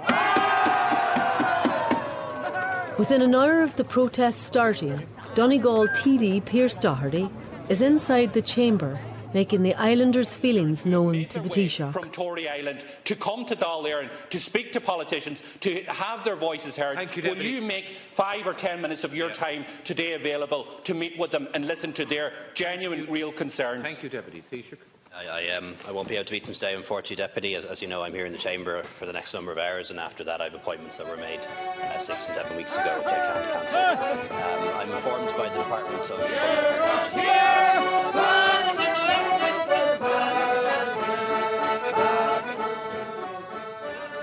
Within 2.99 3.23
an 3.23 3.35
hour 3.35 3.63
of 3.63 3.75
the 3.77 3.85
protest 3.85 4.43
starting, 4.43 5.07
Donegal 5.35 5.89
TD 5.89 6.45
Pearse 6.45 6.77
Doherty 6.77 7.31
is 7.69 7.81
inside 7.83 8.35
the 8.35 8.43
chamber 8.43 9.01
making 9.35 9.63
the 9.63 9.75
islanders' 9.75 10.35
feelings 10.35 10.87
known 10.87 11.27
to 11.27 11.41
the 11.41 11.49
Taoiseach. 11.49 11.93
From 11.93 12.11
Tory 12.11 12.49
Island 12.49 12.85
to 13.05 13.15
come 13.15 13.45
to 13.47 13.57
Dáil 13.57 14.09
to 14.31 14.39
speak 14.39 14.73
to 14.73 14.81
politicians, 14.81 15.43
to 15.61 15.83
have 15.85 16.25
their 16.25 16.37
voices 16.37 16.77
heard. 16.77 16.99
You, 17.17 17.23
Will 17.23 17.43
you 17.43 17.61
make 17.61 17.91
five 17.91 18.47
or 18.47 18.55
ten 18.55 18.81
minutes 18.81 19.05
of 19.05 19.15
your 19.15 19.29
yeah. 19.29 19.35
time 19.35 19.65
today 19.85 20.13
available 20.13 20.67
to 20.85 20.95
meet 20.95 21.19
with 21.19 21.31
them 21.31 21.49
and 21.55 21.67
listen 21.67 21.93
to 21.95 22.05
their 22.05 22.33
genuine, 22.55 23.07
real 23.11 23.33
concerns? 23.33 23.85
Thank 23.85 24.03
you, 24.03 24.09
Deputy 24.09 24.43
Taoiseach. 24.43 24.79
I, 25.13 25.27
I, 25.27 25.49
um, 25.57 25.75
I 25.89 25.91
won't 25.91 26.09
be 26.09 26.15
able 26.15 26.27
to 26.27 26.33
meet 26.33 26.45
them 26.45 26.55
today, 26.55 26.75
unfortunately, 26.75 27.17
Deputy. 27.17 27.57
As, 27.57 27.65
as, 27.65 27.83
you 27.83 27.89
know, 27.89 28.03
I'm 28.03 28.15
here 28.15 28.27
in 28.27 28.33
the 28.33 28.39
Chamber 28.39 28.83
for 28.83 29.07
the 29.07 29.13
next 29.13 29.35
number 29.35 29.51
of 29.51 29.59
hours, 29.59 29.91
and 29.91 29.99
after 29.99 30.23
that, 30.25 30.41
I 30.41 30.45
have 30.45 30.55
appointments 30.55 30.99
that 30.99 31.09
were 31.09 31.17
made 31.17 31.41
uh, 31.41 31.99
six 31.99 32.27
and 32.29 32.37
seven 32.37 32.57
weeks 32.57 32.77
ago, 32.77 32.97
which 32.99 33.13
I 33.13 33.19
can't 33.19 33.51
cancel. 33.53 33.81
Um, 33.81 34.69
I'm 34.77 34.91
informed 34.93 35.37
by 35.37 35.49
the 35.49 35.59
Department 35.59 36.11
of 36.11 36.21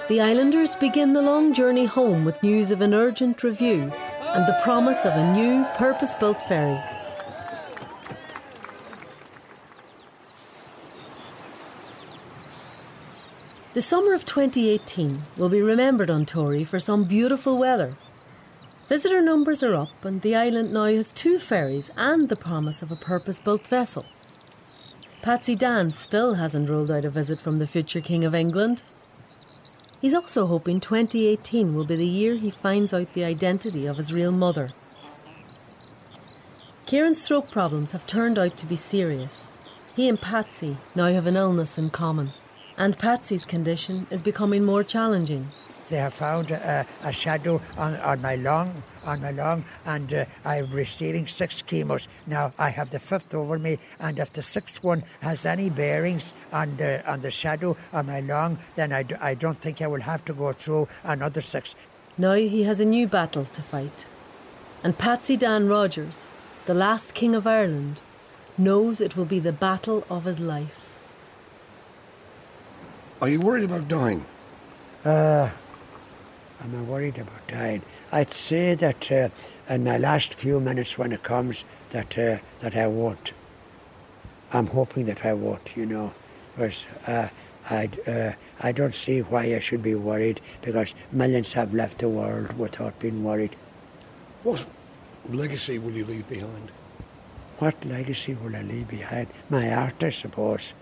The 0.08 0.22
Islanders 0.22 0.74
begin 0.76 1.12
the 1.12 1.22
long 1.22 1.54
journey 1.54 1.84
home 1.84 2.24
with 2.24 2.42
news 2.42 2.72
of 2.72 2.80
an 2.80 2.94
urgent 2.94 3.44
review 3.44 3.92
and 4.22 4.48
the 4.48 4.58
promise 4.64 5.04
of 5.04 5.12
a 5.12 5.34
new 5.34 5.66
purpose 5.76 6.16
built 6.16 6.42
ferry. 6.44 6.80
The 13.74 13.82
summer 13.82 14.14
of 14.14 14.24
2018 14.24 15.24
will 15.36 15.50
be 15.50 15.62
remembered 15.62 16.10
on 16.10 16.26
Tory 16.26 16.64
for 16.64 16.80
some 16.80 17.04
beautiful 17.04 17.58
weather. 17.58 17.98
Visitor 18.88 19.22
numbers 19.22 19.62
are 19.62 19.76
up, 19.76 20.06
and 20.06 20.22
the 20.22 20.36
island 20.36 20.74
now 20.74 20.86
has 20.86 21.12
two 21.12 21.38
ferries 21.38 21.92
and 21.98 22.30
the 22.30 22.38
promise 22.38 22.82
of 22.82 22.94
a 22.94 22.96
purpose 22.96 23.40
built 23.40 23.68
vessel. 23.68 24.06
Patsy 25.22 25.56
Dan 25.56 25.92
still 25.92 26.36
hasn't 26.36 26.70
ruled 26.70 26.92
out 26.92 27.04
a 27.04 27.10
visit 27.10 27.42
from 27.42 27.60
the 27.60 27.68
future 27.68 28.00
King 28.00 28.24
of 28.24 28.34
England. 28.34 28.82
He's 30.00 30.14
also 30.14 30.46
hoping 30.46 30.80
2018 30.80 31.74
will 31.74 31.86
be 31.86 31.96
the 31.96 32.06
year 32.06 32.36
he 32.36 32.52
finds 32.52 32.94
out 32.94 33.14
the 33.14 33.24
identity 33.24 33.86
of 33.88 33.98
his 33.98 34.14
real 34.14 34.32
mother. 34.32 34.70
Kieran's 36.86 37.28
throat 37.28 37.50
problems 37.50 37.92
have 37.92 38.06
turned 38.06 38.38
out 38.38 38.56
to 38.58 38.66
be 38.66 38.76
serious. 38.76 39.50
He 39.96 40.08
and 40.08 40.22
Patsy 40.22 40.78
now 40.96 41.08
have 41.08 41.26
an 41.26 41.36
illness 41.36 41.78
in 41.78 41.90
common, 41.90 42.32
and 42.78 43.00
Patsy's 43.00 43.44
condition 43.44 44.06
is 44.12 44.22
becoming 44.22 44.64
more 44.64 44.84
challenging. 44.84 45.50
They 45.90 45.98
have 45.98 46.14
found 46.14 46.52
a, 46.52 46.86
a 47.04 47.14
shadow 47.14 47.62
on, 47.78 47.96
on 47.96 48.22
my 48.22 48.36
lung, 48.36 48.84
on 49.06 49.22
my 49.22 49.32
lung, 49.32 49.64
and 49.86 50.14
uh, 50.14 50.26
I'm 50.44 50.70
receiving 50.72 51.28
six 51.28 51.62
chemos. 51.62 52.08
Now 52.26 52.54
I 52.60 52.70
have 52.70 52.90
the 52.90 53.00
fifth 53.00 53.34
over 53.34 53.58
me, 53.58 53.80
and 54.00 54.20
if 54.20 54.34
the 54.34 54.44
sixth 54.44 54.84
one 54.84 55.04
has 55.22 55.46
any 55.46 55.70
bearings 55.70 56.34
on 56.52 56.76
the 56.76 57.10
on 57.10 57.22
the 57.22 57.32
shadow 57.32 57.78
on 57.94 58.08
my 58.08 58.20
lung, 58.20 58.58
then 58.76 58.92
I, 58.92 59.04
do, 59.04 59.16
I 59.22 59.34
don't 59.34 59.62
think 59.62 59.82
I 59.82 59.88
will 59.88 60.02
have 60.02 60.26
to 60.26 60.34
go 60.34 60.52
through 60.52 60.90
another 61.04 61.42
six. 61.42 61.74
Now 62.18 62.34
he 62.34 62.64
has 62.64 62.80
a 62.80 62.86
new 62.86 63.08
battle 63.08 63.46
to 63.46 63.62
fight. 63.62 64.06
And 64.84 64.98
Patsy 64.98 65.38
Dan 65.38 65.68
Rodgers, 65.68 66.30
the 66.66 66.74
last 66.74 67.14
King 67.14 67.34
of 67.34 67.48
Ireland, 67.48 68.02
knows 68.58 69.00
it 69.00 69.16
will 69.16 69.26
be 69.26 69.40
the 69.40 69.54
battle 69.54 70.06
of 70.10 70.26
his 70.26 70.40
life. 70.40 70.80
Are 73.22 73.30
you 73.30 73.40
worried 73.40 73.64
about 73.64 73.88
dying? 73.88 74.26
Uh, 75.06 75.50
am 76.62 76.76
I 76.76 76.82
worried 76.82 77.18
about 77.18 77.48
dying? 77.48 77.82
I'd 78.12 78.32
say 78.32 78.76
that 78.76 79.12
uh, 79.12 79.30
in 79.70 79.84
my 79.84 79.98
last 79.98 80.34
few 80.34 80.60
minutes 80.60 80.98
when 80.98 81.12
it 81.12 81.24
comes, 81.24 81.64
that 81.92 82.18
uh, 82.18 82.38
that 82.62 82.76
I 82.76 82.88
won't. 82.88 83.34
I'm 84.52 84.68
hoping 84.68 85.06
that 85.06 85.26
I 85.26 85.34
won't, 85.34 85.76
you 85.76 85.86
know, 85.86 86.14
because 86.56 86.86
uh, 87.06 87.30
I 87.70 87.90
uh, 88.08 88.32
I 88.60 88.72
don't 88.72 88.96
see 88.96 89.20
why 89.20 89.44
I 89.56 89.60
should 89.60 89.84
be 89.84 89.96
worried 89.96 90.42
because 90.62 90.96
millions 91.12 91.54
have 91.54 91.74
left 91.74 92.00
the 92.00 92.10
world 92.10 92.58
without 92.58 93.00
being 93.00 93.24
worried. 93.24 93.56
What 94.44 94.66
legacy 95.30 95.78
will 95.80 95.92
you 95.92 96.06
leave 96.06 96.28
behind? 96.28 96.72
What 97.60 97.84
legacy 97.86 98.36
will 98.36 98.56
I 98.56 98.62
leave 98.62 98.88
behind? 98.88 99.30
My 99.50 99.74
art, 99.74 100.04
I 100.04 100.12
suppose. 100.12 100.74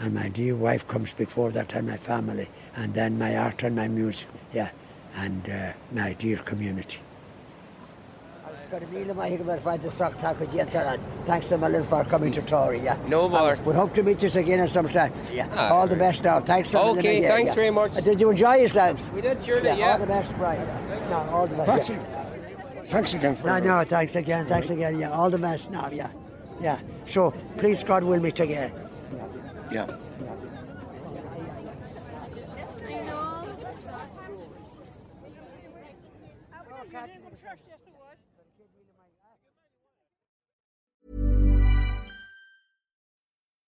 And 0.00 0.14
my 0.14 0.28
dear 0.28 0.56
wife 0.56 0.88
comes 0.88 1.12
before 1.12 1.50
that, 1.52 1.74
and 1.74 1.86
my 1.86 1.98
family, 1.98 2.48
and 2.74 2.94
then 2.94 3.18
my 3.18 3.36
art 3.36 3.62
and 3.62 3.76
my 3.76 3.86
music, 3.86 4.26
yeah, 4.52 4.70
and 5.16 5.48
uh, 5.48 5.72
my 5.92 6.12
dear 6.14 6.38
community. 6.38 6.98
I've 8.46 8.70
got 8.70 8.82
a 8.82 8.86
meal 8.86 9.10
in 9.10 9.16
my 9.16 9.28
higher 9.28 9.58
find 9.58 9.82
the 9.82 9.90
socks 9.90 10.16
yet. 10.52 10.70
Thanks 11.26 11.50
a 11.52 11.58
million 11.58 11.84
for 11.84 12.04
coming 12.04 12.32
to 12.32 12.42
Tory, 12.42 12.80
yeah. 12.80 12.96
No 13.06 13.28
more. 13.28 13.56
we 13.64 13.74
hope 13.74 13.94
to 13.94 14.02
meet 14.02 14.22
you 14.22 14.30
again 14.40 14.60
at 14.60 14.70
some 14.70 14.88
time. 14.88 15.12
Yeah. 15.30 15.46
Ah, 15.52 15.68
all 15.74 15.86
the 15.86 15.96
best 15.96 16.24
now. 16.24 16.40
Thanks 16.40 16.72
a 16.72 16.78
million 16.78 16.98
Okay, 16.98 17.18
again, 17.18 17.30
thanks 17.30 17.48
yeah. 17.48 17.54
very 17.54 17.70
much. 17.70 17.92
Uh, 17.96 18.00
did 18.00 18.20
you 18.20 18.30
enjoy 18.30 18.54
yourselves? 18.56 19.06
We 19.14 19.20
did, 19.20 19.44
surely, 19.44 19.68
yeah. 19.68 19.76
yeah. 19.76 19.92
All 19.92 19.98
the 19.98 20.06
best, 20.06 20.32
right. 20.38 21.10
No, 21.10 21.16
all 21.30 21.46
the 21.46 21.56
best. 21.56 21.68
Patsy, 21.68 21.92
yeah. 21.94 22.82
thanks 22.86 23.14
again 23.14 23.36
for 23.36 23.46
No, 23.48 23.56
your- 23.56 23.64
no, 23.66 23.84
thanks 23.84 24.14
again, 24.16 24.46
thanks 24.46 24.70
again, 24.70 24.98
yeah. 24.98 25.10
All 25.10 25.28
the 25.30 25.38
best 25.38 25.70
now, 25.70 25.88
yeah. 25.92 26.10
Yeah. 26.60 26.80
So, 27.04 27.32
please, 27.58 27.84
God, 27.84 28.04
we'll 28.04 28.20
meet 28.20 28.40
again. 28.40 28.72
Yeah. 29.70 29.86